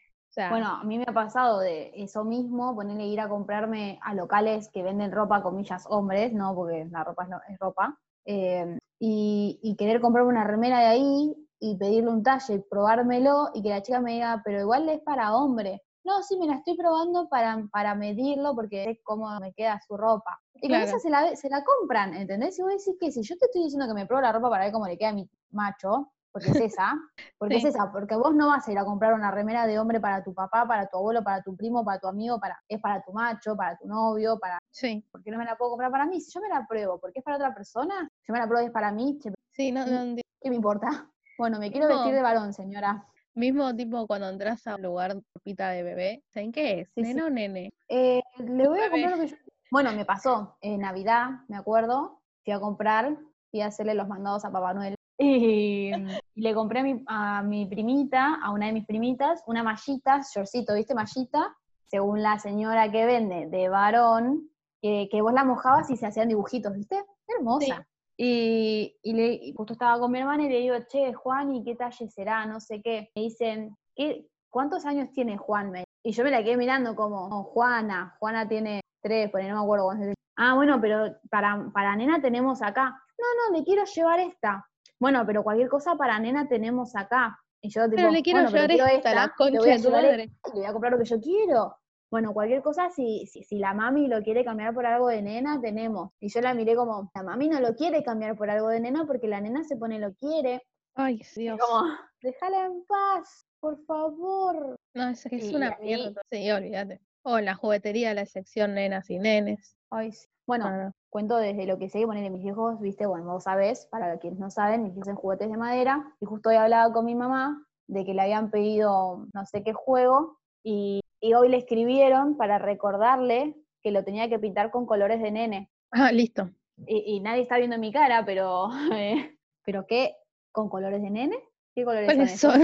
bueno, 0.50 0.68
a 0.68 0.84
mí 0.84 1.00
me 1.00 1.06
ha 1.08 1.14
pasado 1.14 1.60
de 1.60 1.92
eso 1.96 2.24
mismo, 2.24 2.76
ponerle 2.76 3.08
ir 3.08 3.20
a 3.20 3.28
comprarme 3.28 3.98
a 4.04 4.14
locales 4.14 4.70
que 4.72 4.84
venden 4.84 5.12
ropa, 5.12 5.42
comillas, 5.42 5.86
hombres, 5.90 6.32
¿no? 6.32 6.54
Porque 6.54 6.86
la 6.92 7.04
ropa 7.04 7.28
es, 7.50 7.58
ropa. 7.58 7.98
Eh, 8.26 8.78
y, 9.00 9.76
querer 9.78 10.00
comprarme 10.00 10.30
una 10.30 10.44
remera 10.44 10.80
de 10.80 10.86
ahí 10.86 11.36
y 11.60 11.76
pedirle 11.78 12.10
un 12.10 12.24
talle, 12.24 12.64
probármelo 12.70 13.50
y 13.54 13.64
que 13.64 13.70
la 13.70 13.82
chica 13.82 14.00
me 14.00 14.14
diga, 14.14 14.42
pero 14.46 14.62
igual 14.62 14.88
es 14.90 15.02
para 15.02 15.36
hombre. 15.36 15.82
No, 16.08 16.24
sí, 16.24 16.38
me 16.38 16.48
la 16.48 16.54
estoy 16.54 16.78
probando 16.78 17.28
para, 17.28 17.68
para 17.70 17.94
medirlo 17.94 18.56
porque 18.56 18.86
sé 18.86 19.02
cómo 19.04 19.30
me 19.42 19.52
queda 19.52 19.78
su 19.86 19.98
ropa. 19.98 20.40
Y 20.54 20.70
con 20.70 20.78
esa 20.78 21.00
se 21.00 21.10
la, 21.10 21.36
se 21.36 21.50
la 21.50 21.66
compran, 21.66 22.14
¿entendés? 22.14 22.58
Y 22.58 22.62
vos 22.62 22.72
decís 22.72 22.96
que 22.98 23.12
si 23.12 23.24
yo 23.24 23.38
te 23.38 23.46
estoy 23.46 23.64
diciendo 23.64 23.88
que 23.88 23.94
me 23.94 24.06
pruebo 24.06 24.22
la 24.22 24.32
ropa 24.32 24.50
para 24.50 24.64
ver 24.64 24.74
cómo 24.74 24.88
le 24.88 24.98
queda 24.98 25.10
a 25.10 25.14
mi 25.14 25.30
macho, 25.52 26.14
porque 26.32 26.52
es 26.52 26.62
esa, 26.62 26.94
porque 27.38 27.58
es 27.58 27.66
esa, 27.66 27.92
porque 27.92 28.16
vos 28.16 28.34
no 28.34 28.48
vas 28.48 28.66
a 28.66 28.72
ir 28.72 28.80
a 28.80 28.86
comprar 28.86 29.16
una 29.16 29.32
remera 29.32 29.68
de 29.68 29.80
hombre 29.80 30.00
para 30.00 30.24
tu 30.24 30.34
papá, 30.34 30.66
para 30.66 30.88
tu 30.88 30.96
abuelo, 30.96 31.26
para 31.26 31.44
tu 31.44 31.58
primo, 31.58 31.84
para 31.84 32.00
tu 32.00 32.08
amigo, 32.08 32.40
para, 32.40 32.58
es 32.70 32.80
para 32.80 33.04
tu 33.04 33.12
macho, 33.12 33.58
para 33.58 33.78
tu 33.78 33.86
novio, 33.86 34.40
para... 34.40 34.60
Sí. 34.72 35.06
¿Por 35.12 35.22
qué 35.24 35.32
no 35.32 35.38
me 35.38 35.44
la 35.44 35.58
puedo 35.58 35.72
comprar 35.72 35.92
para 35.92 36.06
mí? 36.06 36.22
Si 36.22 36.32
yo 36.32 36.40
me 36.40 36.48
la 36.48 36.66
pruebo, 36.66 37.02
porque 37.02 37.20
es 37.20 37.26
para 37.26 37.36
otra 37.36 37.54
persona, 37.54 38.10
yo 38.26 38.34
me 38.34 38.40
la 38.40 38.48
pruebo 38.48 38.64
y 38.64 38.68
es 38.68 38.72
para 38.72 38.94
mí. 38.94 39.20
Sí, 39.52 39.74
no, 39.74 39.86
no, 39.86 40.16
¿Qué 40.42 40.50
me 40.50 40.56
importa? 40.56 41.12
Bueno, 41.38 41.60
me 41.60 41.70
quiero 41.70 41.90
vestir 41.90 42.14
de 42.14 42.22
varón, 42.22 42.54
señora. 42.54 43.06
Mismo 43.38 43.76
tipo 43.76 44.08
cuando 44.08 44.30
entras 44.30 44.66
a 44.66 44.78
un 44.78 44.82
lugar 44.82 45.16
pita 45.44 45.70
de 45.70 45.84
bebé, 45.84 46.24
¿saben 46.28 46.52
qué 46.52 46.80
es? 46.80 46.92
¿Nene 46.96 47.22
o 47.22 47.30
nene? 47.30 47.72
Eh, 47.88 48.20
le 48.40 48.68
voy 48.68 48.80
a 48.80 48.90
comprar 48.90 49.12
lo 49.12 49.20
que 49.20 49.28
yo... 49.28 49.36
Bueno, 49.70 49.94
me 49.94 50.06
pasó 50.06 50.58
en 50.60 50.80
Navidad, 50.80 51.30
me 51.48 51.56
acuerdo, 51.56 52.24
fui 52.44 52.52
a 52.52 52.60
comprar, 52.60 53.16
fui 53.52 53.62
a 53.62 53.68
hacerle 53.68 53.94
los 53.94 54.08
mandados 54.08 54.44
a 54.44 54.52
Papá 54.52 54.74
Noel 54.74 54.96
y, 55.20 55.92
le 56.34 56.54
compré 56.56 56.80
a 56.80 56.84
mi, 56.84 57.04
a 57.06 57.44
mi, 57.44 57.68
primita, 57.68 58.40
a 58.42 58.50
una 58.50 58.66
de 58.66 58.74
mis 58.74 58.88
primitas, 58.88 59.44
una 59.46 59.62
mallita, 59.62 60.22
shortcito, 60.34 60.74
¿viste? 60.74 60.96
Mallita, 60.96 61.56
según 61.86 62.24
la 62.24 62.40
señora 62.40 62.92
que 62.92 63.06
vende, 63.06 63.46
de 63.56 63.70
varón, 63.70 64.50
que, 64.82 65.10
que 65.12 65.22
vos 65.22 65.32
la 65.32 65.44
mojabas 65.44 65.92
y 65.92 65.96
se 65.96 66.08
hacían 66.08 66.30
dibujitos, 66.30 66.74
¿viste? 66.74 67.06
Hermosa. 67.28 67.86
Y, 68.18 68.98
y, 69.04 69.14
le, 69.14 69.54
justo 69.56 69.74
estaba 69.74 70.00
con 70.00 70.12
mi 70.12 70.20
hermana 70.20 70.44
y 70.44 70.50
le 70.50 70.60
digo, 70.60 70.76
che, 70.88 71.14
Juan, 71.14 71.54
¿y 71.54 71.64
qué 71.64 71.76
talle 71.76 72.10
será? 72.10 72.46
No 72.46 72.60
sé 72.60 72.82
qué. 72.82 73.12
Me 73.16 73.22
dicen, 73.22 73.78
¿qué, 73.96 74.28
¿cuántos 74.50 74.86
años 74.86 75.12
tiene 75.12 75.38
Juan? 75.38 75.72
Y 76.04 76.12
yo 76.12 76.24
me 76.24 76.32
la 76.32 76.44
quedé 76.44 76.58
mirando 76.58 76.96
como, 76.96 77.44
Juana, 77.44 78.16
Juana 78.20 78.48
tiene 78.48 78.82
tres, 79.02 79.30
porque 79.30 79.48
no 79.48 79.56
me 79.56 79.62
acuerdo 79.62 79.92
Ah, 80.36 80.56
bueno, 80.56 80.80
pero 80.82 81.16
para, 81.30 81.70
para 81.74 81.96
nena 81.96 82.22
tenemos 82.22 82.62
acá. 82.62 83.02
No, 83.18 83.52
no, 83.52 83.58
le 83.58 83.64
quiero 83.64 83.84
llevar 83.86 84.20
esta 84.20 84.68
bueno, 85.00 85.24
pero 85.26 85.44
cualquier 85.44 85.70
cosa 85.70 85.96
para 85.96 86.20
nena 86.20 86.48
tenemos 86.48 86.96
acá. 86.96 87.40
Y 87.62 87.70
yo 87.70 87.84
tipo, 87.86 87.96
pero 87.96 88.12
le 88.12 88.22
quiero 88.22 88.48
llevar 88.48 88.72
esta, 88.72 89.14
la 89.14 89.34
concha 89.36 89.62
de 89.62 89.82
tu 89.82 89.92
madre. 89.92 90.18
le 90.18 90.60
voy 90.60 90.66
a 90.66 90.72
comprar 90.72 90.92
lo 90.92 91.00
que 91.00 91.06
yo 91.06 91.20
quiero. 91.20 91.76
Bueno, 92.10 92.34
cualquier 92.34 92.62
cosa, 92.62 92.90
si, 92.90 93.26
si, 93.26 93.44
si, 93.44 93.60
la 93.60 93.74
mami 93.74 94.08
lo 94.08 94.22
quiere 94.24 94.46
cambiar 94.46 94.74
por 94.74 94.86
algo 94.86 95.08
de 95.08 95.22
nena, 95.22 95.60
tenemos. 95.60 96.12
Y 96.20 96.30
yo 96.30 96.42
la 96.42 96.54
miré 96.54 96.76
como, 96.76 97.12
la 97.14 97.24
mami 97.24 97.50
no 97.50 97.60
lo 97.60 97.76
quiere 97.76 98.04
cambiar 98.04 98.38
por 98.38 98.50
algo 98.50 98.70
de 98.70 98.80
nena 98.80 99.06
porque 99.06 99.28
la 99.28 99.42
nena 99.42 99.64
se 99.64 99.76
pone 99.76 100.00
lo 100.00 100.14
quiere. 100.14 100.62
Ay, 100.96 101.22
Dios. 101.36 101.60
Como, 101.60 101.86
déjala 102.22 102.66
en 102.66 102.86
paz, 102.86 103.46
por 103.60 103.84
favor. 103.86 104.78
No, 104.94 105.10
es, 105.10 105.26
es 105.26 105.52
Y 105.52 105.56
una 105.56 105.78
mierda. 105.82 106.22
Sí, 106.32 106.50
olvídate. 106.50 107.02
O 107.24 107.40
la 107.40 107.56
juguetería, 107.56 108.14
la 108.14 108.26
sección 108.26 108.74
nenas 108.74 109.10
y 109.10 109.20
nenes. 109.20 109.76
Ay, 109.90 110.14
sí. 110.14 110.28
Bueno, 110.48 110.66
Ah, 110.66 110.92
cuento 111.10 111.36
desde 111.36 111.66
lo 111.66 111.78
que 111.78 111.90
sé, 111.90 112.00
que 112.00 112.08
ponerle 112.08 112.30
mis 112.30 112.42
viejos, 112.42 112.80
viste, 112.80 113.06
bueno, 113.06 113.34
vos 113.34 113.44
sabés, 113.44 113.86
para 113.88 114.18
quienes 114.18 114.40
no 114.40 114.50
saben, 114.50 114.82
mis 114.82 114.94
viejos 114.94 115.10
en 115.10 115.16
juguetes 115.16 115.52
de 115.52 115.58
madera, 115.58 116.16
y 116.22 116.26
justo 116.26 116.48
hoy 116.48 116.56
hablaba 116.56 116.94
con 116.94 117.04
mi 117.04 117.16
mamá 117.16 117.68
de 117.88 118.06
que 118.06 118.14
le 118.14 118.22
habían 118.22 118.50
pedido 118.50 119.28
no 119.34 119.46
sé 119.46 119.62
qué 119.62 119.74
juego, 119.74 120.38
y, 120.64 121.02
y 121.20 121.34
hoy 121.34 121.50
le 121.50 121.58
escribieron 121.58 122.38
para 122.38 122.58
recordarle 122.60 123.56
que 123.82 123.92
lo 123.92 124.04
tenía 124.04 124.30
que 124.30 124.40
pintar 124.40 124.72
con 124.72 124.86
colores 124.86 125.22
de 125.22 125.32
nene. 125.32 125.70
Ah, 125.92 126.12
listo. 126.12 126.50
Y, 126.86 127.16
y 127.16 127.20
nadie 127.20 127.42
está 127.44 127.58
viendo 127.58 127.78
mi 127.78 127.92
cara, 127.92 128.24
pero, 128.26 128.70
eh, 128.94 129.38
¿pero 129.66 129.86
qué? 129.88 130.16
¿Con 130.52 130.70
colores 130.70 131.02
de 131.02 131.10
nene? 131.10 131.38
¿Qué 131.74 131.84
colores 131.84 132.40
son 132.40 132.52
son? 132.52 132.62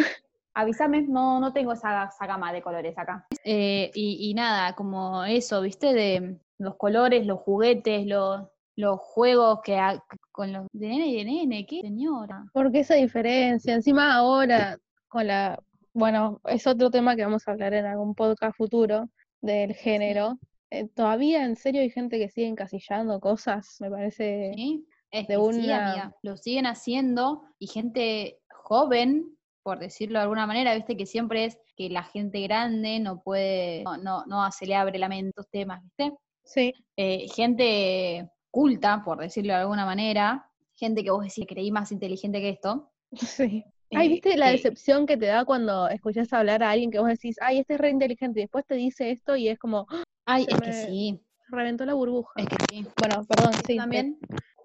Avísame, 0.55 1.01
no, 1.01 1.39
no 1.39 1.51
tengo 1.51 1.73
esa, 1.73 2.05
esa 2.05 2.27
gama 2.27 2.53
de 2.53 2.61
colores 2.61 2.95
acá. 2.97 3.25
Eh, 3.43 3.89
y, 3.95 4.29
y 4.29 4.33
nada, 4.35 4.75
como 4.75 5.23
eso, 5.23 5.61
¿viste? 5.61 5.93
De 5.93 6.37
los 6.59 6.75
colores, 6.75 7.25
los 7.25 7.39
juguetes, 7.39 8.05
los, 8.05 8.41
los 8.75 8.99
juegos 8.99 9.61
que 9.63 9.77
ha- 9.77 10.03
con 10.31 10.53
los 10.53 10.67
de 10.71 10.87
nene 10.87 11.07
y 11.07 11.15
de 11.17 11.25
nene, 11.25 11.65
¿qué 11.65 11.81
señora? 11.81 12.45
¿Por 12.53 12.71
qué 12.71 12.81
esa 12.81 12.95
diferencia? 12.95 13.73
Encima 13.73 14.13
ahora, 14.13 14.77
con 15.07 15.25
la, 15.25 15.59
bueno, 15.93 16.41
es 16.45 16.65
otro 16.67 16.89
tema 16.89 17.15
que 17.15 17.23
vamos 17.23 17.47
a 17.47 17.51
hablar 17.51 17.73
en 17.73 17.85
algún 17.85 18.15
podcast 18.15 18.55
futuro 18.57 19.09
del 19.41 19.73
género. 19.75 20.39
Eh, 20.69 20.87
todavía 20.87 21.45
en 21.45 21.55
serio 21.55 21.81
hay 21.81 21.89
gente 21.91 22.17
que 22.17 22.29
sigue 22.29 22.47
encasillando 22.47 23.19
cosas, 23.19 23.77
me 23.79 23.89
parece. 23.89 24.51
¿Sí? 24.55 24.85
Es 25.11 25.27
de 25.27 25.35
que 25.35 25.41
sí, 25.53 25.59
una- 25.59 25.91
amiga, 25.91 26.15
lo 26.23 26.37
siguen 26.37 26.65
haciendo 26.65 27.43
y 27.59 27.67
gente 27.67 28.39
joven, 28.49 29.37
por 29.61 29.79
decirlo 29.79 30.17
de 30.17 30.23
alguna 30.23 30.47
manera, 30.47 30.73
viste 30.73 30.97
que 30.97 31.05
siempre 31.05 31.45
es 31.45 31.57
que 31.75 31.89
la 31.89 32.03
gente 32.03 32.41
grande 32.41 32.99
no 32.99 33.21
puede, 33.21 33.83
no, 33.83 33.97
no, 33.97 34.25
no 34.25 34.51
se 34.51 34.65
le 34.65 34.75
abre 34.75 34.97
la 34.97 35.09
mente 35.09 35.29
estos 35.29 35.49
temas, 35.49 35.83
¿viste? 35.83 36.13
Sí, 36.43 36.73
eh, 36.97 37.27
gente 37.33 38.29
culta, 38.51 39.03
por 39.05 39.19
decirlo 39.19 39.53
de 39.53 39.59
alguna 39.59 39.85
manera, 39.85 40.49
gente 40.73 41.03
que 41.03 41.11
vos 41.11 41.23
decís 41.23 41.45
creí 41.47 41.71
más 41.71 41.91
inteligente 41.91 42.41
que 42.41 42.49
esto. 42.49 42.91
sí. 43.15 43.63
Ay, 43.95 44.09
¿viste 44.09 44.37
la 44.37 44.49
decepción 44.49 45.05
que 45.05 45.17
te 45.17 45.27
da 45.27 45.45
cuando 45.45 45.87
escuchás 45.89 46.31
hablar 46.33 46.63
a 46.63 46.71
alguien 46.71 46.91
que 46.91 46.99
vos 46.99 47.07
decís, 47.07 47.37
ay, 47.41 47.59
este 47.59 47.75
es 47.75 47.79
re 47.79 47.89
inteligente, 47.89 48.39
y 48.39 48.43
después 48.43 48.65
te 48.65 48.75
dice 48.75 49.11
esto 49.11 49.35
y 49.35 49.47
es 49.47 49.59
como, 49.59 49.85
¡ah! 49.89 50.03
Ay, 50.25 50.45
es 50.47 50.59
que 50.59 50.73
sí, 50.73 51.21
reventó 51.49 51.85
la 51.85 51.93
burbuja. 51.93 52.33
es 52.37 52.47
que 52.47 52.55
sí. 52.69 52.87
Bueno, 52.97 53.25
perdón, 53.25 53.53
sí. 53.65 53.77
También, 53.77 54.17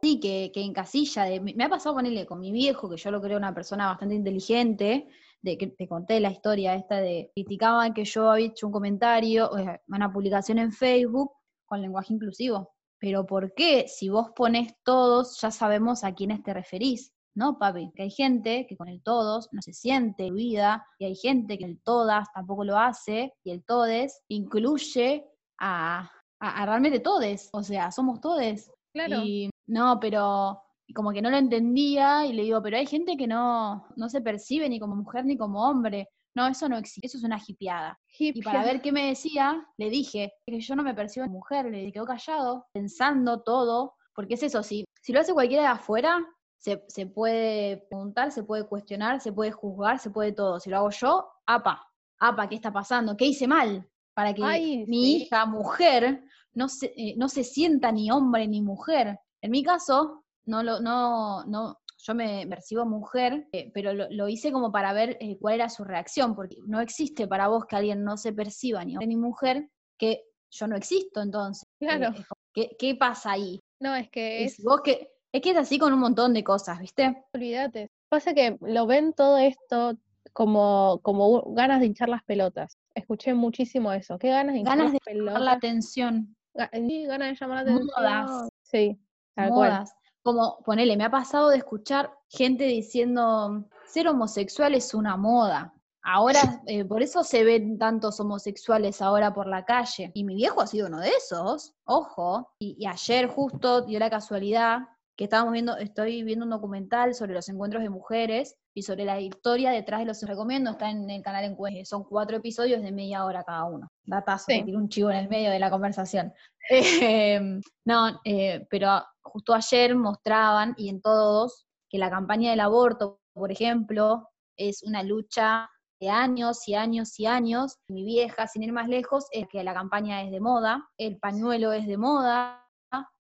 sí, 0.03 0.21
que, 0.21 0.51
que 0.53 0.63
encasilla, 0.63 1.25
de, 1.25 1.41
me 1.41 1.65
ha 1.65 1.69
pasado 1.69 1.97
ponerle 1.97 2.27
con 2.27 2.41
mi 2.41 2.53
viejo, 2.53 2.89
que 2.89 2.97
yo 2.97 3.11
lo 3.11 3.21
creo 3.21 3.39
una 3.39 3.55
persona 3.55 3.87
bastante 3.87 4.15
inteligente, 4.15 5.09
de 5.43 5.59
que 5.59 5.69
te 5.69 5.87
conté 5.87 6.21
la 6.21 6.31
historia 6.31 6.75
esta 6.75 7.01
de 7.01 7.31
criticaban 7.35 7.95
que 7.95 8.05
yo 8.05 8.31
había 8.31 8.47
hecho 8.47 8.67
un 8.67 8.73
comentario, 8.73 9.49
o 9.51 9.59
sea, 9.59 9.81
una 9.89 10.13
publicación 10.13 10.59
en 10.59 10.73
Facebook 10.73 11.33
con 11.65 11.81
lenguaje 11.81 12.13
inclusivo. 12.13 12.73
Pero 12.99 13.27
¿por 13.27 13.55
qué 13.55 13.87
si 13.87 14.09
vos 14.09 14.31
pones 14.35 14.75
todos 14.83 15.39
ya 15.41 15.51
sabemos 15.51 16.03
a 16.03 16.15
quiénes 16.15 16.43
te 16.43 16.53
referís? 16.53 17.13
No, 17.39 17.57
papi, 17.57 17.93
que 17.95 18.03
hay 18.03 18.11
gente 18.11 18.67
que 18.69 18.77
con 18.77 18.89
el 18.89 19.01
todos 19.01 19.49
no 19.53 19.63
se 19.63 19.73
siente 19.73 20.25
incluida 20.25 20.85
y 20.99 21.05
hay 21.05 21.15
gente 21.15 21.57
que 21.57 21.67
el 21.67 21.81
todas 21.81 22.27
tampoco 22.35 22.65
lo 22.65 22.77
hace 22.77 23.33
y 23.45 23.53
el 23.53 23.65
todes 23.65 24.23
incluye 24.27 25.25
a, 25.61 26.11
a, 26.41 26.63
a 26.63 26.67
realmente 26.67 26.99
todes, 26.99 27.49
o 27.53 27.63
sea, 27.63 27.93
somos 27.93 28.21
todes. 28.21 28.73
Claro. 28.93 29.23
Y 29.23 29.51
no, 29.69 30.01
pero 30.01 30.61
como 30.93 31.13
que 31.13 31.23
no 31.23 31.31
lo 31.31 31.37
entendía 31.37 32.27
y 32.27 32.33
le 32.33 32.43
digo, 32.43 32.61
pero 32.61 32.77
hay 32.77 32.87
gente 32.87 33.17
que 33.17 33.29
no, 33.29 33.87
no 33.95 34.09
se 34.09 34.21
percibe 34.21 34.69
ni 34.69 34.81
como 34.81 34.97
mujer 34.97 35.25
ni 35.25 35.37
como 35.37 35.63
hombre. 35.63 36.09
No, 36.35 36.49
eso 36.49 36.69
no 36.69 36.77
existe, 36.77 37.07
eso 37.07 37.19
es 37.19 37.25
una 37.25 37.41
hipiada. 37.47 38.01
Y 38.19 38.43
para 38.43 38.65
ver 38.65 38.81
qué 38.81 38.91
me 38.91 39.07
decía, 39.07 39.65
le 39.77 39.91
dije 39.91 40.33
que 40.45 40.59
yo 40.59 40.75
no 40.75 40.83
me 40.83 40.95
percibo 40.95 41.27
como 41.27 41.39
mujer, 41.39 41.67
le 41.67 41.93
quedó 41.93 42.05
callado, 42.05 42.67
pensando 42.73 43.43
todo, 43.43 43.95
porque 44.13 44.35
es 44.35 44.43
eso, 44.43 44.65
si, 44.65 44.85
si 45.03 45.13
lo 45.13 45.21
hace 45.21 45.33
cualquiera 45.33 45.63
de 45.63 45.69
afuera, 45.69 46.27
se, 46.59 46.85
se 46.89 47.07
puede 47.07 47.79
preguntar, 47.89 48.33
se 48.33 48.43
puede 48.43 48.65
cuestionar, 48.67 49.21
se 49.21 49.33
puede 49.33 49.53
juzgar, 49.53 49.99
se 49.99 50.11
puede 50.11 50.33
todo. 50.33 50.61
Si 50.61 50.71
lo 50.71 50.79
hago 50.79 50.91
yo, 50.91 51.29
apa, 51.47 51.81
apa, 52.19 52.49
¿qué 52.49 52.57
está 52.57 52.73
pasando? 52.73 53.17
¿Qué 53.17 53.27
hice 53.27 53.47
mal? 53.47 53.89
Para 54.15 54.35
que 54.35 54.43
Ay, 54.45 54.85
mi 54.87 55.05
sí. 55.05 55.17
hija, 55.23 55.47
mujer, 55.47 56.25
no 56.53 56.69
se, 56.69 56.87
eh, 56.97 57.15
no 57.17 57.29
se 57.29 57.45
sienta 57.45 57.93
ni 57.93 58.11
hombre 58.11 58.49
ni 58.49 58.61
mujer. 58.61 59.19
En 59.41 59.53
mi 59.53 59.63
caso, 59.63 60.25
no 60.47 60.63
lo, 60.65 60.81
no, 60.81 61.45
no, 61.45 61.79
yo 61.99 62.15
me 62.15 62.47
percibo 62.49 62.85
mujer, 62.85 63.49
eh, 63.53 63.71
pero 63.73 63.93
lo, 63.93 64.09
lo 64.11 64.29
hice 64.29 64.51
como 64.51 64.73
para 64.73 64.93
ver 64.93 65.17
eh, 65.21 65.39
cuál 65.41 65.55
era 65.55 65.69
su 65.69 65.85
reacción, 65.85 66.35
porque 66.35 66.57
no 66.67 66.81
existe 66.81 67.29
para 67.29 67.47
vos 67.47 67.67
que 67.67 67.77
alguien 67.77 68.03
no 68.03 68.17
se 68.17 68.33
perciba 68.33 68.85
ni 68.85 68.97
hombre 68.97 69.07
ni 69.07 69.17
mujer, 69.17 69.69
que 69.97 70.25
yo 70.51 70.67
no 70.67 70.77
existo 70.77 71.23
entonces. 71.23 71.65
Claro. 71.79 72.13
¿qué, 72.53 72.75
qué 72.79 72.97
pasa 72.97 73.33
ahí? 73.33 73.61
No, 73.81 73.95
es 73.95 74.11
que 74.11 74.45
Es, 74.45 74.59
es, 74.59 74.65
vos 74.65 74.81
que, 74.83 75.09
es 75.33 75.43
que 75.43 75.51
es 75.51 75.57
así 75.57 75.79
con 75.79 75.93
un 75.93 76.01
montón 76.01 76.33
de 76.35 76.43
cosas, 76.45 76.79
¿viste? 76.81 77.25
olvídate. 77.35 77.91
Pasa 78.09 78.33
que 78.35 78.57
lo 78.61 78.87
ven 78.87 79.13
todo 79.13 79.37
esto 79.39 79.97
como, 80.33 81.01
como 81.03 81.43
ganas 81.55 81.81
de 81.81 81.87
hinchar 81.87 82.09
las 82.09 82.23
pelotas. 82.25 82.79
Escuché 82.95 83.35
muchísimo 83.35 83.93
eso. 83.93 84.19
¿Qué 84.19 84.31
ganas 84.31 84.55
de 84.55 84.61
hinchar 84.61 84.77
Ganas 84.79 84.93
las 84.93 85.01
de 85.05 85.15
llamar 85.15 85.25
pelotas? 85.35 85.43
la 85.45 85.53
atención, 85.53 86.37
Ga- 86.55 86.71
Sí, 86.73 87.05
ganas 87.07 87.29
de 87.29 87.35
llamar 87.35 87.57
la 87.67 87.73
atención. 87.73 87.87
Modas. 87.97 88.49
Sí, 88.63 89.01
tal 89.35 89.49
cual. 89.51 89.71
modas. 89.73 89.95
Como, 90.23 90.59
ponele, 90.65 90.97
me 90.97 91.05
ha 91.05 91.11
pasado 91.11 91.49
de 91.51 91.59
escuchar 91.59 92.11
gente 92.29 92.65
diciendo, 92.65 93.65
ser 93.87 94.09
homosexual 94.09 94.75
es 94.75 94.93
una 94.95 95.17
moda. 95.17 95.73
Ahora, 96.03 96.63
eh, 96.67 96.85
por 96.85 97.03
eso 97.03 97.23
se 97.23 97.45
ven 97.45 97.77
tantos 97.79 98.19
homosexuales 98.21 99.03
ahora 99.03 99.33
por 99.35 99.47
la 99.47 99.65
calle. 99.65 100.11
Y 100.15 100.25
mi 100.25 100.35
viejo 100.35 100.61
ha 100.63 100.67
sido 100.67 100.87
uno 100.89 101.01
de 101.01 101.11
esos, 101.11 101.75
ojo. 101.85 102.51
Y, 102.59 102.77
y 102.79 102.87
ayer 102.87 103.27
justo 103.29 103.83
dio 103.83 103.99
la 103.99 104.09
casualidad 104.11 104.81
que 105.19 105.25
estábamos 105.25 105.53
viendo, 105.53 105.77
estoy 105.77 106.23
viendo 106.23 106.45
un 106.45 106.51
documental 106.53 107.13
sobre 107.13 107.35
los 107.35 107.49
encuentros 107.49 107.83
de 107.83 107.91
mujeres 107.91 108.55
y 108.73 108.83
sobre 108.83 109.05
la 109.05 109.21
historia 109.21 109.73
detrás 109.73 109.99
de 109.99 110.07
los 110.07 110.23
recomiendo, 110.23 110.71
está 110.71 110.91
en 110.91 111.11
el 111.11 111.23
canal 111.23 111.45
Encuentros, 111.45 111.89
son 111.89 112.05
cuatro 112.05 112.37
episodios 112.37 112.81
de 112.83 112.93
media 112.93 113.25
hora 113.25 113.43
cada 113.43 113.65
uno. 113.65 113.89
Datazo, 114.07 114.45
Sí. 114.47 114.59
que 114.59 114.65
tiene 114.67 114.79
un 114.79 114.89
chivo 114.89 115.11
en 115.11 115.17
el 115.17 115.29
medio 115.29 115.51
de 115.51 115.59
la 115.59 115.71
conversación. 115.71 116.33
Eh, 117.11 117.61
no, 117.85 118.21
eh, 118.25 118.67
pero 118.71 119.03
justo 119.23 119.55
ayer 119.55 119.97
mostraban, 119.97 120.75
y 120.77 120.89
en 120.89 121.01
todos, 121.01 121.67
que 121.91 121.99
la 121.99 122.11
campaña 122.11 122.51
del 122.51 122.61
aborto, 122.61 123.21
por 123.35 123.51
ejemplo, 123.51 124.29
es 124.57 124.85
una 124.85 125.03
lucha 125.03 125.69
de 126.01 126.11
años 126.11 126.69
y 126.69 126.75
años 126.75 127.19
y 127.19 127.27
años. 127.27 127.79
Mi 127.89 128.05
vieja, 128.05 128.47
sin 128.47 128.63
ir 128.63 128.73
más 128.73 128.87
lejos, 128.87 129.27
es 129.33 129.49
que 129.49 129.65
la 129.65 129.75
campaña 129.75 130.23
es 130.23 130.31
de 130.31 130.41
moda, 130.41 130.89
el 130.97 131.19
pañuelo 131.19 131.73
es 131.73 131.89
de 131.89 131.97
moda, 131.97 132.69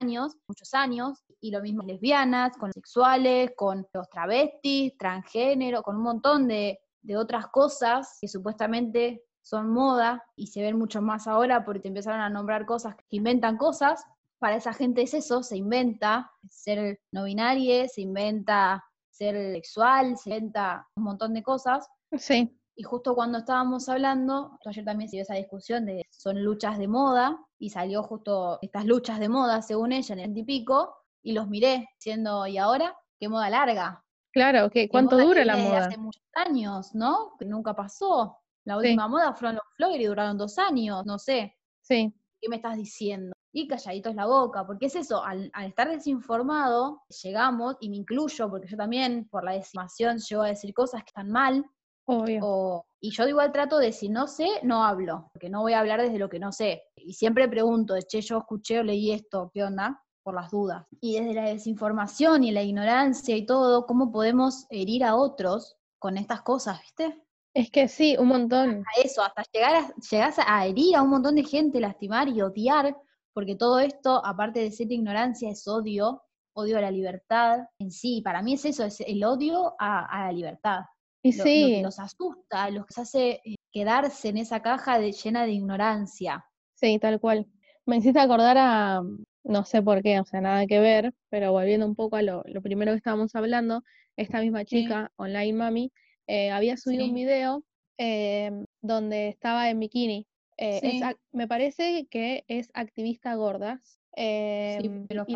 años, 0.01 0.37
muchos 0.47 0.75
años, 0.75 1.25
y 1.41 1.51
lo 1.51 1.61
mismo 1.61 1.83
lesbianas, 1.83 2.57
con 2.57 2.73
sexuales, 2.73 3.53
con 3.57 3.87
los 3.93 4.09
travestis, 4.11 4.97
transgénero, 4.99 5.83
con 5.83 5.97
un 5.97 6.03
montón 6.03 6.49
de, 6.49 6.81
de 7.03 7.17
otras 7.17 7.47
cosas 7.49 8.19
que 8.21 8.29
supuestamente 8.29 9.25
son 9.43 9.71
moda 9.71 10.23
y 10.37 10.49
se 10.49 10.63
ven 10.63 10.79
mucho 10.79 11.01
más 11.01 11.27
ahora 11.27 11.65
porque 11.65 11.81
te 11.81 11.89
empezaron 11.89 12.21
a 12.21 12.29
nombrar 12.29 12.67
cosas 12.67 12.97
que 12.97 13.17
inventan 13.17 13.57
cosas. 13.57 14.05
Para 14.39 14.57
esa 14.57 14.73
gente 14.73 15.03
es 15.03 15.15
eso, 15.15 15.43
se 15.43 15.57
inventa 15.57 16.31
ser 16.49 17.01
no 17.13 17.25
binaria, 17.25 17.89
se 17.89 18.03
inventa 18.03 18.85
ser 19.11 19.53
sexual, 19.53 20.17
se 20.17 20.31
inventa 20.31 20.87
un 20.97 21.05
montón 21.05 21.35
de 21.35 21.43
cosas. 21.43 21.89
Sí, 22.17 22.57
Y 22.77 22.85
justo 22.85 23.15
cuando 23.15 23.39
estábamos 23.39 23.89
hablando, 23.89 24.59
ayer 24.65 24.85
también 24.85 25.11
se 25.11 25.17
dio 25.17 25.23
esa 25.23 25.35
discusión 25.35 25.87
de 25.87 26.05
son 26.11 26.43
luchas 26.45 26.79
de 26.79 26.89
moda, 26.89 27.39
y 27.59 27.71
salió 27.71 28.03
justo 28.03 28.59
estas 28.63 28.85
luchas 28.85 29.19
de 29.19 29.29
moda, 29.29 29.63
según 29.63 29.93
ella, 29.93 30.15
en 30.15 30.21
el 30.21 30.45
pico, 30.45 30.95
y 31.23 31.33
los 31.33 31.49
miré, 31.49 31.89
diciendo, 31.99 32.47
¿y 32.47 32.59
ahora? 32.59 32.97
¿Qué 33.19 33.29
moda 33.29 33.51
larga? 33.51 34.05
claro, 34.33 34.71
¿qué, 34.71 34.83
¿Qué 34.83 34.89
¿cuánto 34.89 35.17
moda 35.17 35.25
dura 35.27 35.45
la 35.45 35.57
moda? 35.57 35.79
Hace 35.79 35.99
muchos 35.99 36.23
años, 36.35 36.95
¿no? 36.95 37.33
Que 37.39 37.45
nunca 37.45 37.75
pasó. 37.75 38.39
La 38.65 38.75
Sí. 38.75 38.81
última 38.81 39.09
moda 39.09 39.33
fueron 39.35 39.57
los 39.57 39.65
floggers 39.77 40.01
y 40.03 40.07
duraron 40.07 40.39
dos 40.39 40.59
años, 40.59 41.05
no 41.07 41.19
sé. 41.19 41.57
Sí, 41.81 42.13
¿Qué 42.41 42.49
me 42.49 42.57
estás 42.57 42.77
diciendo? 42.77 43.33
Y 43.53 43.67
calladitos 43.67 44.15
la 44.15 44.27
boca, 44.27 44.65
porque 44.67 44.87
es 44.87 44.95
eso, 44.95 45.25
al, 45.25 45.51
al 45.55 45.67
estar 45.69 45.89
desinformado, 45.89 47.03
llegamos, 47.25 47.77
y 47.81 47.89
me 47.89 47.97
incluyo, 47.97 48.49
porque 48.51 48.69
yo 48.69 48.77
también, 48.77 49.27
por 49.29 49.43
la 49.43 49.53
desinformación, 49.53 50.19
llego 50.19 50.43
a 50.43 50.49
decir 50.49 50.73
cosas 50.75 51.03
que 51.03 51.09
están 51.09 51.31
mal, 51.31 51.65
obvio. 52.07 52.41
o- 52.45 52.85
y 53.01 53.11
yo 53.11 53.27
igual 53.27 53.53
trato 53.53 53.79
de 53.79 53.93
si 53.93 54.09
no 54.09 54.27
sé, 54.27 54.47
no 54.65 54.85
hablo, 54.85 55.31
porque 55.33 55.49
no 55.49 55.63
voy 55.63 55.73
a 55.73 55.81
hablar 55.81 56.01
desde 56.03 56.19
lo 56.19 56.29
que 56.29 56.39
no 56.39 56.53
sé. 56.53 56.83
Y 56.97 57.15
siempre 57.15 57.49
pregunto, 57.49 57.95
che, 58.07 58.21
yo 58.21 58.39
escuché 58.39 58.81
o 58.81 58.83
leí 58.83 59.13
esto, 59.13 59.51
¿qué 59.55 59.65
onda? 59.65 60.05
Por 60.29 60.35
las 60.35 60.51
dudas. 60.51 60.85
Y 61.01 61.19
desde 61.19 61.33
la 61.33 61.45
desinformación 61.45 62.45
y 62.45 62.51
la 62.51 62.63
ignorancia 62.63 63.35
y 63.35 63.47
todo, 63.47 63.87
¿cómo 63.87 64.13
podemos 64.13 64.67
herir 64.69 65.03
a 65.03 65.17
otros 65.17 65.79
con 65.99 66.19
estas 66.19 66.43
cosas, 66.43 66.83
viste? 66.83 67.25
Es 67.55 67.71
que 67.71 67.89
sí, 67.89 68.15
un 68.19 68.29
montón. 68.29 68.85
A 68.85 69.01
eso, 69.03 69.23
hasta 69.23 69.43
llegar 69.51 69.75
a, 69.75 69.95
llegás 70.11 70.39
a 70.39 70.67
herir 70.67 70.97
a 70.97 71.03
un 71.03 71.09
montón 71.09 71.35
de 71.35 71.45
gente, 71.45 71.81
lastimar 71.81 72.29
y 72.29 72.43
odiar, 72.43 72.95
porque 73.33 73.57
todo 73.57 73.79
esto, 73.79 74.23
aparte 74.23 74.61
de 74.61 74.71
ser 74.71 74.93
ignorancia, 74.93 75.49
es 75.49 75.67
odio, 75.67 76.23
odio 76.55 76.77
a 76.77 76.83
la 76.83 76.91
libertad 76.91 77.61
en 77.79 77.91
sí. 77.91 78.21
Para 78.21 78.43
mí 78.43 78.53
es 78.53 78.67
eso, 78.67 78.85
es 78.85 79.01
el 79.01 79.25
odio 79.25 79.77
a, 79.79 80.27
la 80.27 80.33
libertad. 80.33 80.81
Y 81.23 81.35
lo, 81.35 81.43
sí. 81.43 81.77
que 81.77 81.83
los 81.85 81.99
asusta, 81.99 82.69
los 82.69 82.85
que 82.85 83.01
hace 83.01 83.41
eh, 83.47 83.55
quedarse 83.73 84.29
en 84.29 84.37
esa 84.37 84.61
caja 84.61 84.99
de, 84.99 85.13
llena 85.13 85.47
de 85.47 85.53
ignorancia. 85.53 86.45
Sí, 86.75 86.99
tal 86.99 87.19
cual. 87.19 87.47
Me 87.87 87.97
hiciste 87.97 88.21
acordar 88.21 88.59
a, 88.59 89.03
no 89.45 89.65
sé 89.65 89.83
por 89.83 90.03
qué, 90.03 90.21
o 90.21 90.25
sea, 90.25 90.41
nada 90.41 90.67
que 90.67 90.79
ver, 90.79 91.15
pero 91.29 91.53
volviendo 91.53 91.87
un 91.87 91.95
poco 91.95 92.17
a 92.17 92.23
lo, 92.23 92.43
primero 92.63 92.93
que 92.93 92.99
estábamos 92.99 93.35
hablando, 93.35 93.83
esta 94.17 94.41
misma 94.41 94.65
chica, 94.65 95.13
Online 95.17 95.53
Mami, 95.53 95.93
eh, 96.27 96.51
había 96.51 96.77
subido 96.77 97.05
un 97.05 97.15
video 97.15 97.65
em, 97.97 98.67
donde 98.83 99.29
estaba 99.29 99.71
en 99.71 99.81
bikini. 99.81 100.27
Eh, 100.57 101.01
me 101.33 101.47
parece 101.47 102.07
que 102.11 102.45
es 102.49 102.71
activista 102.75 103.35
gorda. 103.37 103.81
Em, 104.17 105.07
y, 105.09 105.15
los, 105.15 105.27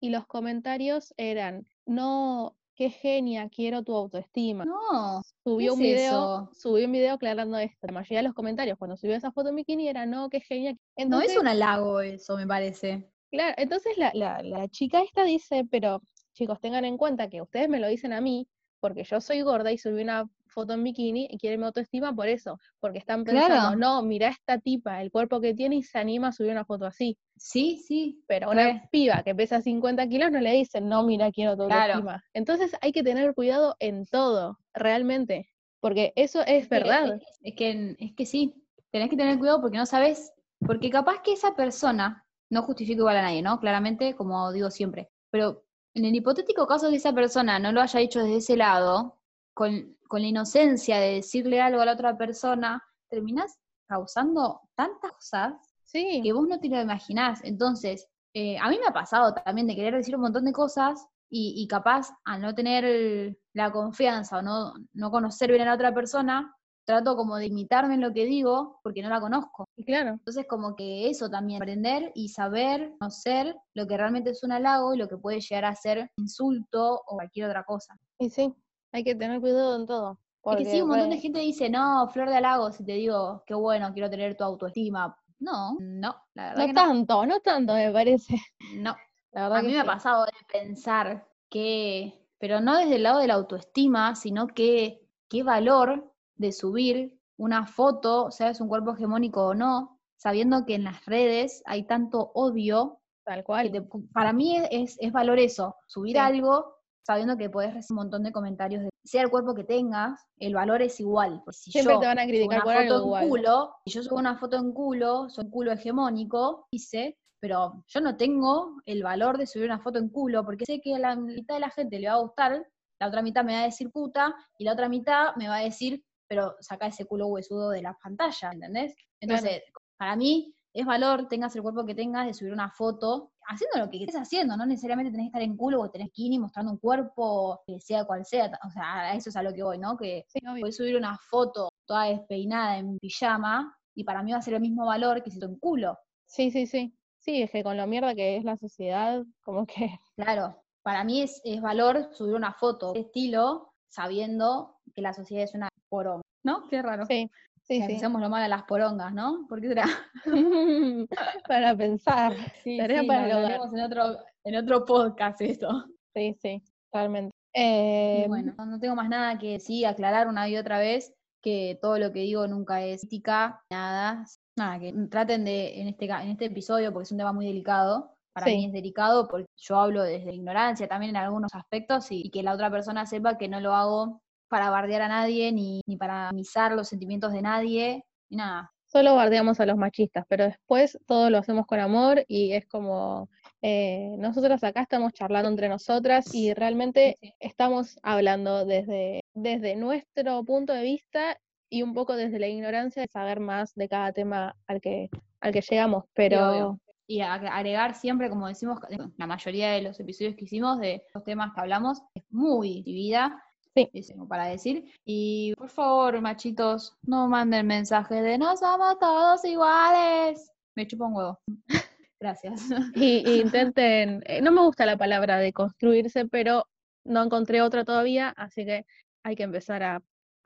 y 0.00 0.10
los 0.10 0.26
comentarios 0.26 1.12
eran, 1.16 1.66
no, 1.84 2.56
qué 2.80 2.88
genia, 2.88 3.50
quiero 3.50 3.82
tu 3.82 3.94
autoestima. 3.94 4.64
No. 4.64 5.22
Subió 5.44 5.74
un 5.74 5.80
video, 5.80 6.50
subió 6.54 6.86
un 6.86 6.92
video 6.92 7.14
aclarando 7.14 7.58
esto. 7.58 7.86
La 7.86 7.92
mayoría 7.92 8.20
de 8.20 8.28
los 8.28 8.34
comentarios 8.34 8.78
cuando 8.78 8.96
subió 8.96 9.16
esa 9.16 9.32
foto 9.32 9.50
en 9.50 9.56
bikini 9.56 9.86
era 9.86 10.06
no, 10.06 10.30
qué 10.30 10.40
genia. 10.40 10.74
no 11.06 11.20
es 11.20 11.36
un 11.36 11.46
halago 11.46 12.00
eso, 12.00 12.38
me 12.38 12.46
parece. 12.46 13.09
Claro, 13.30 13.54
entonces 13.58 13.96
la, 13.96 14.10
la, 14.14 14.42
la 14.42 14.68
chica 14.68 15.02
esta 15.02 15.24
dice, 15.24 15.64
pero 15.70 16.02
chicos, 16.32 16.60
tengan 16.60 16.84
en 16.84 16.96
cuenta 16.96 17.28
que 17.28 17.42
ustedes 17.42 17.68
me 17.68 17.80
lo 17.80 17.88
dicen 17.88 18.12
a 18.12 18.20
mí, 18.20 18.48
porque 18.80 19.04
yo 19.04 19.20
soy 19.20 19.42
gorda 19.42 19.70
y 19.70 19.78
subí 19.78 20.02
una 20.02 20.28
foto 20.46 20.72
en 20.72 20.82
bikini 20.82 21.28
y 21.30 21.38
quieren 21.38 21.60
mi 21.60 21.66
autoestima 21.66 22.14
por 22.14 22.28
eso, 22.28 22.58
porque 22.80 22.98
están 22.98 23.24
pensando, 23.24 23.76
no, 23.76 24.02
mira 24.02 24.28
esta 24.28 24.58
tipa, 24.58 25.00
el 25.00 25.10
cuerpo 25.10 25.40
que 25.40 25.54
tiene 25.54 25.76
y 25.76 25.82
se 25.82 25.98
anima 25.98 26.28
a 26.28 26.32
subir 26.32 26.50
una 26.50 26.64
foto 26.64 26.86
así. 26.86 27.16
Sí, 27.36 27.82
sí. 27.86 28.22
Pero 28.26 28.50
una 28.50 28.88
piba 28.90 29.22
que 29.22 29.34
pesa 29.34 29.60
50 29.60 30.08
kilos 30.08 30.30
no 30.32 30.40
le 30.40 30.52
dicen, 30.52 30.88
no, 30.88 31.04
mira, 31.04 31.30
quiero 31.30 31.56
tu 31.56 31.62
autoestima. 31.64 32.22
Entonces 32.34 32.76
hay 32.80 32.92
que 32.92 33.02
tener 33.02 33.34
cuidado 33.34 33.76
en 33.78 34.06
todo, 34.06 34.58
realmente, 34.74 35.48
porque 35.80 36.12
eso 36.16 36.44
es 36.46 36.68
verdad. 36.68 37.20
Es, 37.42 37.54
que, 37.54 37.96
es 37.98 38.14
que 38.14 38.26
sí, 38.26 38.54
tenés 38.90 39.08
que 39.08 39.16
tener 39.16 39.38
cuidado 39.38 39.60
porque 39.60 39.78
no 39.78 39.86
sabes, 39.86 40.32
porque 40.66 40.90
capaz 40.90 41.22
que 41.22 41.32
esa 41.32 41.54
persona, 41.54 42.26
no 42.50 42.62
justifica 42.62 42.98
igual 42.98 43.16
a 43.16 43.22
nadie, 43.22 43.42
¿no? 43.42 43.60
Claramente, 43.60 44.14
como 44.14 44.52
digo 44.52 44.70
siempre, 44.70 45.10
pero 45.30 45.64
en 45.94 46.04
el 46.04 46.14
hipotético 46.14 46.66
caso 46.66 46.86
de 46.86 46.92
que 46.92 46.98
esa 46.98 47.14
persona 47.14 47.58
no 47.58 47.72
lo 47.72 47.80
haya 47.80 48.00
hecho 48.00 48.20
desde 48.20 48.36
ese 48.36 48.56
lado, 48.56 49.20
con, 49.54 49.96
la 50.10 50.26
inocencia 50.26 50.98
de 50.98 51.14
decirle 51.14 51.60
algo 51.60 51.80
a 51.80 51.84
la 51.84 51.92
otra 51.92 52.16
persona, 52.18 52.82
terminás 53.08 53.58
causando 53.88 54.60
tantas 54.74 55.12
cosas 55.12 55.54
que 55.92 56.32
vos 56.32 56.48
no 56.48 56.58
te 56.58 56.68
lo 56.68 56.80
imaginás. 56.80 57.40
Entonces, 57.44 58.08
eh, 58.34 58.58
a 58.58 58.68
mí 58.68 58.78
me 58.78 58.86
ha 58.86 58.92
pasado 58.92 59.34
también 59.34 59.66
de 59.66 59.76
querer 59.76 59.94
decir 59.94 60.14
un 60.16 60.22
montón 60.22 60.44
de 60.44 60.52
cosas 60.52 61.06
y, 61.28 61.66
capaz 61.68 62.10
al 62.24 62.40
no 62.40 62.54
tener 62.54 63.36
la 63.52 63.70
confianza 63.70 64.38
o 64.38 64.42
no, 64.42 64.72
no 64.92 65.10
conocer 65.12 65.50
bien 65.50 65.62
a 65.62 65.66
la 65.66 65.74
otra 65.74 65.94
persona, 65.94 66.56
trato 66.84 67.16
como 67.16 67.36
de 67.36 67.46
imitarme 67.46 67.94
en 67.94 68.00
lo 68.00 68.12
que 68.12 68.24
digo 68.24 68.80
porque 68.82 69.02
no 69.02 69.08
la 69.08 69.20
conozco. 69.20 69.68
Y 69.76 69.84
claro. 69.84 70.10
Entonces 70.10 70.46
como 70.48 70.74
que 70.76 71.08
eso 71.08 71.28
también, 71.30 71.62
aprender 71.62 72.12
y 72.14 72.28
saber, 72.28 72.92
conocer 72.98 73.56
lo 73.74 73.86
que 73.86 73.96
realmente 73.96 74.30
es 74.30 74.42
un 74.42 74.52
halago 74.52 74.94
y 74.94 74.98
lo 74.98 75.08
que 75.08 75.16
puede 75.16 75.40
llegar 75.40 75.64
a 75.64 75.74
ser 75.74 76.10
insulto 76.16 77.02
o 77.06 77.14
cualquier 77.16 77.48
otra 77.48 77.64
cosa. 77.64 77.96
Y 78.18 78.30
sí, 78.30 78.54
hay 78.92 79.04
que 79.04 79.14
tener 79.14 79.40
cuidado 79.40 79.76
en 79.76 79.86
todo. 79.86 80.18
Porque 80.42 80.64
sí, 80.64 80.80
un 80.80 80.88
montón 80.88 81.10
de 81.10 81.18
gente 81.18 81.40
dice, 81.40 81.68
no, 81.68 82.08
flor 82.08 82.28
de 82.30 82.36
halago, 82.36 82.72
si 82.72 82.84
te 82.84 82.92
digo, 82.92 83.44
qué 83.46 83.54
bueno, 83.54 83.92
quiero 83.92 84.08
tener 84.08 84.36
tu 84.36 84.44
autoestima. 84.44 85.14
No, 85.38 85.76
no, 85.80 86.16
la 86.34 86.50
verdad. 86.50 86.66
No 86.66 86.74
tanto, 86.74 87.26
no. 87.26 87.40
tanto 87.40 87.74
me 87.74 87.90
parece. 87.90 88.36
No, 88.74 88.96
la 89.32 89.42
verdad 89.42 89.58
a 89.58 89.62
mí 89.62 89.72
me 89.72 89.80
ha 89.80 89.84
pasado 89.84 90.24
de 90.24 90.32
pensar 90.50 91.28
que, 91.50 92.26
pero 92.38 92.60
no 92.60 92.76
desde 92.78 92.96
el 92.96 93.02
lado 93.02 93.20
de 93.20 93.26
la 93.26 93.34
autoestima, 93.34 94.14
sino 94.14 94.46
que 94.46 95.06
qué 95.28 95.42
valor 95.42 96.10
de 96.40 96.52
subir 96.52 97.18
una 97.38 97.66
foto, 97.66 98.30
sea 98.30 98.50
es 98.50 98.60
un 98.60 98.68
cuerpo 98.68 98.92
hegemónico 98.92 99.48
o 99.48 99.54
no, 99.54 99.98
sabiendo 100.16 100.64
que 100.64 100.74
en 100.74 100.84
las 100.84 101.04
redes 101.04 101.62
hay 101.66 101.84
tanto 101.84 102.32
odio. 102.34 103.00
Tal 103.24 103.44
cual. 103.44 103.70
para 104.12 104.32
mí 104.32 104.56
es, 104.70 104.96
es, 104.98 105.12
valor 105.12 105.38
eso, 105.38 105.76
subir 105.86 106.18
algo 106.18 106.74
sabiendo 107.02 107.36
que 107.36 107.50
puedes 107.50 107.74
recibir 107.74 107.98
un 107.98 108.04
montón 108.04 108.22
de 108.22 108.32
comentarios 108.32 108.82
de 108.82 108.90
sea 109.04 109.22
el 109.22 109.30
cuerpo 109.30 109.54
que 109.54 109.64
tengas, 109.64 110.20
el 110.38 110.54
valor 110.54 110.82
es 110.82 111.00
igual. 111.00 111.42
Si 111.50 111.72
Siempre 111.72 111.98
te 111.98 112.06
van 112.06 112.18
a 112.18 112.26
criticar 112.26 112.62
por 112.62 112.74
algo 112.74 113.18
en 113.18 113.28
culo, 113.28 113.74
si 113.84 113.92
yo 113.92 114.02
subo 114.02 114.18
una 114.18 114.38
foto 114.38 114.56
en 114.56 114.72
culo, 114.72 115.28
soy 115.28 115.46
un 115.46 115.50
culo 115.50 115.72
hegemónico, 115.72 116.66
dice, 116.70 117.18
pero 117.40 117.84
yo 117.88 118.00
no 118.00 118.16
tengo 118.16 118.80
el 118.84 119.02
valor 119.02 119.38
de 119.38 119.46
subir 119.46 119.66
una 119.66 119.80
foto 119.80 119.98
en 119.98 120.10
culo, 120.10 120.44
porque 120.44 120.66
sé 120.66 120.80
que 120.80 120.94
a 120.94 120.98
la 120.98 121.16
mitad 121.16 121.54
de 121.54 121.60
la 121.60 121.70
gente 121.70 121.98
le 121.98 122.08
va 122.08 122.14
a 122.14 122.20
gustar, 122.20 122.66
la 123.00 123.08
otra 123.08 123.22
mitad 123.22 123.44
me 123.44 123.54
va 123.54 123.62
a 123.62 123.64
decir 123.64 123.90
puta, 123.90 124.34
y 124.58 124.64
la 124.64 124.74
otra 124.74 124.88
mitad 124.88 125.34
me 125.36 125.48
va 125.48 125.56
a 125.56 125.64
decir 125.64 126.04
pero 126.30 126.54
saca 126.60 126.86
ese 126.86 127.06
culo 127.06 127.26
huesudo 127.26 127.70
de 127.70 127.82
la 127.82 127.98
pantalla, 128.00 128.52
¿entendés? 128.52 128.94
Entonces, 129.18 129.64
para 129.98 130.14
mí 130.14 130.54
es 130.72 130.86
valor, 130.86 131.26
tengas 131.26 131.56
el 131.56 131.62
cuerpo 131.62 131.84
que 131.84 131.96
tengas, 131.96 132.24
de 132.24 132.34
subir 132.34 132.52
una 132.52 132.70
foto, 132.70 133.32
haciendo 133.48 133.84
lo 133.84 133.90
que 133.90 134.04
estés 134.04 134.14
haciendo, 134.14 134.56
no 134.56 134.64
necesariamente 134.64 135.10
tenés 135.10 135.24
que 135.24 135.28
estar 135.30 135.42
en 135.42 135.56
culo 135.56 135.80
o 135.80 135.90
tenés 135.90 136.10
skinny 136.10 136.38
mostrando 136.38 136.70
un 136.70 136.78
cuerpo, 136.78 137.60
que 137.66 137.80
sea 137.80 138.04
cual 138.04 138.24
sea, 138.24 138.48
o 138.64 138.70
sea, 138.70 139.12
eso 139.12 139.30
es 139.30 139.36
a 139.36 139.42
lo 139.42 139.52
que 139.52 139.64
voy, 139.64 139.78
¿no? 139.78 139.96
Que 139.96 140.24
sí, 140.28 140.38
puedes 140.60 140.76
subir 140.76 140.96
una 140.96 141.18
foto 141.18 141.68
toda 141.84 142.04
despeinada 142.04 142.78
en 142.78 142.96
pijama 143.00 143.76
y 143.96 144.04
para 144.04 144.22
mí 144.22 144.30
va 144.30 144.38
a 144.38 144.42
ser 144.42 144.54
el 144.54 144.60
mismo 144.60 144.86
valor 144.86 145.24
que 145.24 145.30
si 145.30 145.38
estoy 145.38 145.52
en 145.52 145.58
culo. 145.58 145.98
Sí, 146.26 146.52
sí, 146.52 146.68
sí. 146.68 146.96
Sí, 147.18 147.42
es 147.42 147.50
que 147.50 147.64
con 147.64 147.76
lo 147.76 147.88
mierda 147.88 148.14
que 148.14 148.36
es 148.36 148.44
la 148.44 148.56
sociedad, 148.56 149.24
como 149.42 149.66
que... 149.66 149.98
Claro, 150.14 150.62
para 150.82 151.02
mí 151.02 151.22
es, 151.22 151.40
es 151.44 151.60
valor 151.60 152.08
subir 152.12 152.36
una 152.36 152.52
foto 152.52 152.92
de 152.92 153.00
estilo 153.00 153.69
sabiendo 153.90 154.78
que 154.94 155.02
la 155.02 155.12
sociedad 155.12 155.44
es 155.44 155.54
una 155.54 155.68
poronga, 155.88 156.22
¿no? 156.44 156.68
Qué 156.68 156.80
raro. 156.80 157.04
Sí, 157.06 157.30
sí, 157.62 157.82
sí. 157.82 157.96
Hacemos 157.96 158.20
lo 158.20 158.30
malo 158.30 158.44
a 158.44 158.48
las 158.48 158.62
porongas, 158.62 159.12
¿no? 159.12 159.46
¿Por 159.48 159.60
qué 159.60 159.68
será? 159.68 159.86
para 161.48 161.76
pensar. 161.76 162.32
Sí, 162.64 162.78
sí 162.80 163.06
para 163.06 163.28
lo 163.28 163.46
haremos 163.46 163.72
en 163.72 163.80
otro, 163.80 164.16
en 164.44 164.56
otro 164.56 164.84
podcast 164.84 165.40
esto. 165.40 165.84
Sí, 166.14 166.36
sí, 166.40 166.62
realmente. 166.92 167.30
Eh, 167.52 168.26
bueno, 168.28 168.54
no 168.64 168.78
tengo 168.78 168.94
más 168.94 169.08
nada 169.08 169.38
que 169.38 169.52
decir, 169.52 169.86
aclarar 169.86 170.28
una 170.28 170.48
y 170.48 170.56
otra 170.56 170.78
vez 170.78 171.12
que 171.42 171.78
todo 171.80 171.98
lo 171.98 172.12
que 172.12 172.20
digo 172.20 172.46
nunca 172.46 172.84
es 172.84 173.04
ética, 173.04 173.62
nada. 173.70 174.24
Nada, 174.56 174.78
que 174.78 174.92
traten 175.10 175.44
de, 175.44 175.80
en 175.80 175.88
este, 175.88 176.04
en 176.04 176.28
este 176.28 176.46
episodio, 176.46 176.92
porque 176.92 177.04
es 177.04 177.12
un 177.12 177.18
tema 177.18 177.32
muy 177.32 177.46
delicado, 177.46 178.14
para 178.32 178.46
mí 178.46 178.66
es 178.66 178.72
delicado 178.72 179.28
porque 179.28 179.46
yo 179.56 179.76
hablo 179.76 180.02
desde 180.02 180.32
ignorancia 180.32 180.88
también 180.88 181.10
en 181.10 181.22
algunos 181.22 181.54
aspectos 181.54 182.06
y, 182.10 182.30
que 182.30 182.42
la 182.42 182.54
otra 182.54 182.70
persona 182.70 183.06
sepa 183.06 183.38
que 183.38 183.48
no 183.48 183.60
lo 183.60 183.74
hago 183.74 184.20
para 184.48 184.70
bardear 184.70 185.02
a 185.02 185.08
nadie 185.08 185.52
ni, 185.52 185.80
ni 185.86 185.96
para 185.96 186.32
misar 186.32 186.72
los 186.72 186.88
sentimientos 186.88 187.32
de 187.32 187.42
nadie, 187.42 188.04
ni 188.28 188.36
nada. 188.36 188.72
Solo 188.86 189.14
bardeamos 189.14 189.60
a 189.60 189.66
los 189.66 189.76
machistas, 189.76 190.24
pero 190.28 190.44
después 190.44 190.98
todo 191.06 191.30
lo 191.30 191.38
hacemos 191.38 191.64
con 191.66 191.78
amor 191.78 192.24
y 192.26 192.52
es 192.54 192.66
como 192.66 193.28
eh, 193.62 194.16
nosotras 194.18 194.64
acá 194.64 194.82
estamos 194.82 195.12
charlando 195.12 195.48
entre 195.48 195.68
nosotras 195.68 196.34
y 196.34 196.54
realmente 196.54 197.16
estamos 197.38 198.00
hablando 198.02 198.64
desde, 198.64 199.22
desde 199.32 199.76
nuestro 199.76 200.42
punto 200.44 200.72
de 200.72 200.82
vista 200.82 201.38
y 201.68 201.82
un 201.82 201.94
poco 201.94 202.16
desde 202.16 202.40
la 202.40 202.48
ignorancia 202.48 203.02
de 203.02 203.08
saber 203.08 203.38
más 203.38 203.74
de 203.76 203.88
cada 203.88 204.12
tema 204.12 204.56
al 204.66 204.80
que, 204.80 205.08
al 205.40 205.52
que 205.52 205.60
llegamos, 205.60 206.04
pero 206.12 206.80
y 207.10 207.22
agregar 207.22 207.96
siempre, 207.96 208.30
como 208.30 208.46
decimos, 208.46 208.78
la 209.16 209.26
mayoría 209.26 209.72
de 209.72 209.82
los 209.82 209.98
episodios 209.98 210.36
que 210.36 210.44
hicimos 210.44 210.78
de 210.78 211.02
los 211.12 211.24
temas 211.24 211.52
que 211.52 211.60
hablamos, 211.60 212.00
es 212.14 212.22
muy 212.30 212.82
vivida. 212.82 213.42
Sí. 213.74 213.90
para 214.28 214.46
decir. 214.46 214.84
Y 215.04 215.54
por 215.56 215.70
favor, 215.70 216.20
machitos, 216.20 216.96
no 217.02 217.26
manden 217.26 217.66
mensajes 217.66 218.22
de 218.22 218.38
no 218.38 218.56
somos 218.56 218.96
todos 219.00 219.44
iguales. 219.44 220.52
Me 220.76 220.86
chupo 220.86 221.06
un 221.06 221.14
huevo. 221.14 221.40
Gracias. 222.20 222.62
Y, 222.94 223.40
intenten, 223.40 224.22
eh, 224.26 224.40
no 224.40 224.52
me 224.52 224.60
gusta 224.60 224.86
la 224.86 224.96
palabra 224.96 225.38
de 225.38 225.52
construirse, 225.52 226.26
pero 226.26 226.66
no 227.04 227.24
encontré 227.24 227.60
otra 227.60 227.84
todavía, 227.84 228.28
así 228.36 228.64
que 228.64 228.86
hay 229.24 229.34
que 229.34 229.42
empezar 229.42 229.82
a, 229.82 230.00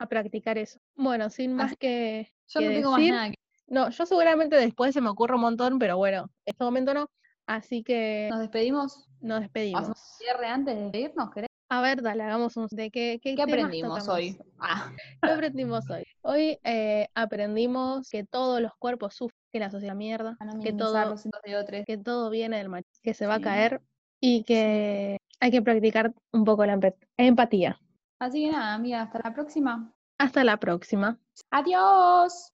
practicar 0.09 0.57
eso. 0.57 0.79
Bueno, 0.95 1.29
sin 1.29 1.53
más 1.53 1.75
que. 1.77 2.31
Yo 2.47 2.61
no 2.61 2.69
tengo 2.69 2.91
más 2.91 3.01
nada 3.01 3.29
que 3.29 3.44
no, 3.67 3.89
yo 3.89 4.05
seguramente 4.05 4.55
después 4.55 4.93
se 4.93 5.01
me 5.01 5.09
ocurre 5.09 5.35
un 5.35 5.41
montón, 5.41 5.79
pero 5.79 5.97
bueno, 5.97 6.29
en 6.45 6.51
este 6.51 6.63
momento 6.63 6.93
no. 6.93 7.09
Así 7.47 7.83
que. 7.83 8.27
¿Nos 8.31 8.39
despedimos? 8.39 9.07
Nos 9.21 9.41
despedimos. 9.41 9.81
¿Hacemos 9.81 9.99
cierre 10.17 10.47
antes 10.47 10.75
de 10.75 10.81
despedirnos, 10.81 11.31
querés? 11.31 11.49
A 11.69 11.81
ver, 11.81 12.01
dale, 12.01 12.23
hagamos 12.23 12.55
un. 12.57 12.67
¿De 12.69 12.91
qué, 12.91 13.19
qué, 13.21 13.35
aprendimos 13.41 14.07
hoy? 14.07 14.37
Ah. 14.59 14.91
¿Qué 15.23 15.29
aprendimos 15.29 15.89
hoy? 15.89 16.03
Hoy 16.21 16.59
eh, 16.63 17.07
aprendimos 17.15 18.09
que 18.09 18.23
todos 18.23 18.61
los 18.61 18.71
cuerpos 18.77 19.15
sufren, 19.15 19.39
que 19.51 19.59
la 19.59 19.71
sociedad 19.71 19.95
mierda, 19.95 20.37
que 20.61 20.73
todo, 20.73 21.15
que 21.85 21.97
todo 21.97 22.29
viene 22.29 22.57
del 22.57 22.69
machismo, 22.69 23.01
que 23.03 23.13
se 23.13 23.25
va 23.25 23.35
a 23.35 23.41
caer 23.41 23.81
y 24.19 24.43
que 24.43 25.17
hay 25.39 25.51
que 25.51 25.61
practicar 25.61 26.13
un 26.31 26.45
poco 26.45 26.65
la 26.65 26.79
empatía. 27.17 27.79
Así 28.19 28.45
que 28.45 28.51
nada, 28.51 28.73
amiga, 28.73 29.01
hasta 29.01 29.19
la 29.23 29.33
próxima. 29.33 29.93
Hasta 30.17 30.43
la 30.43 30.57
próxima. 30.57 31.19
Adiós. 31.51 32.53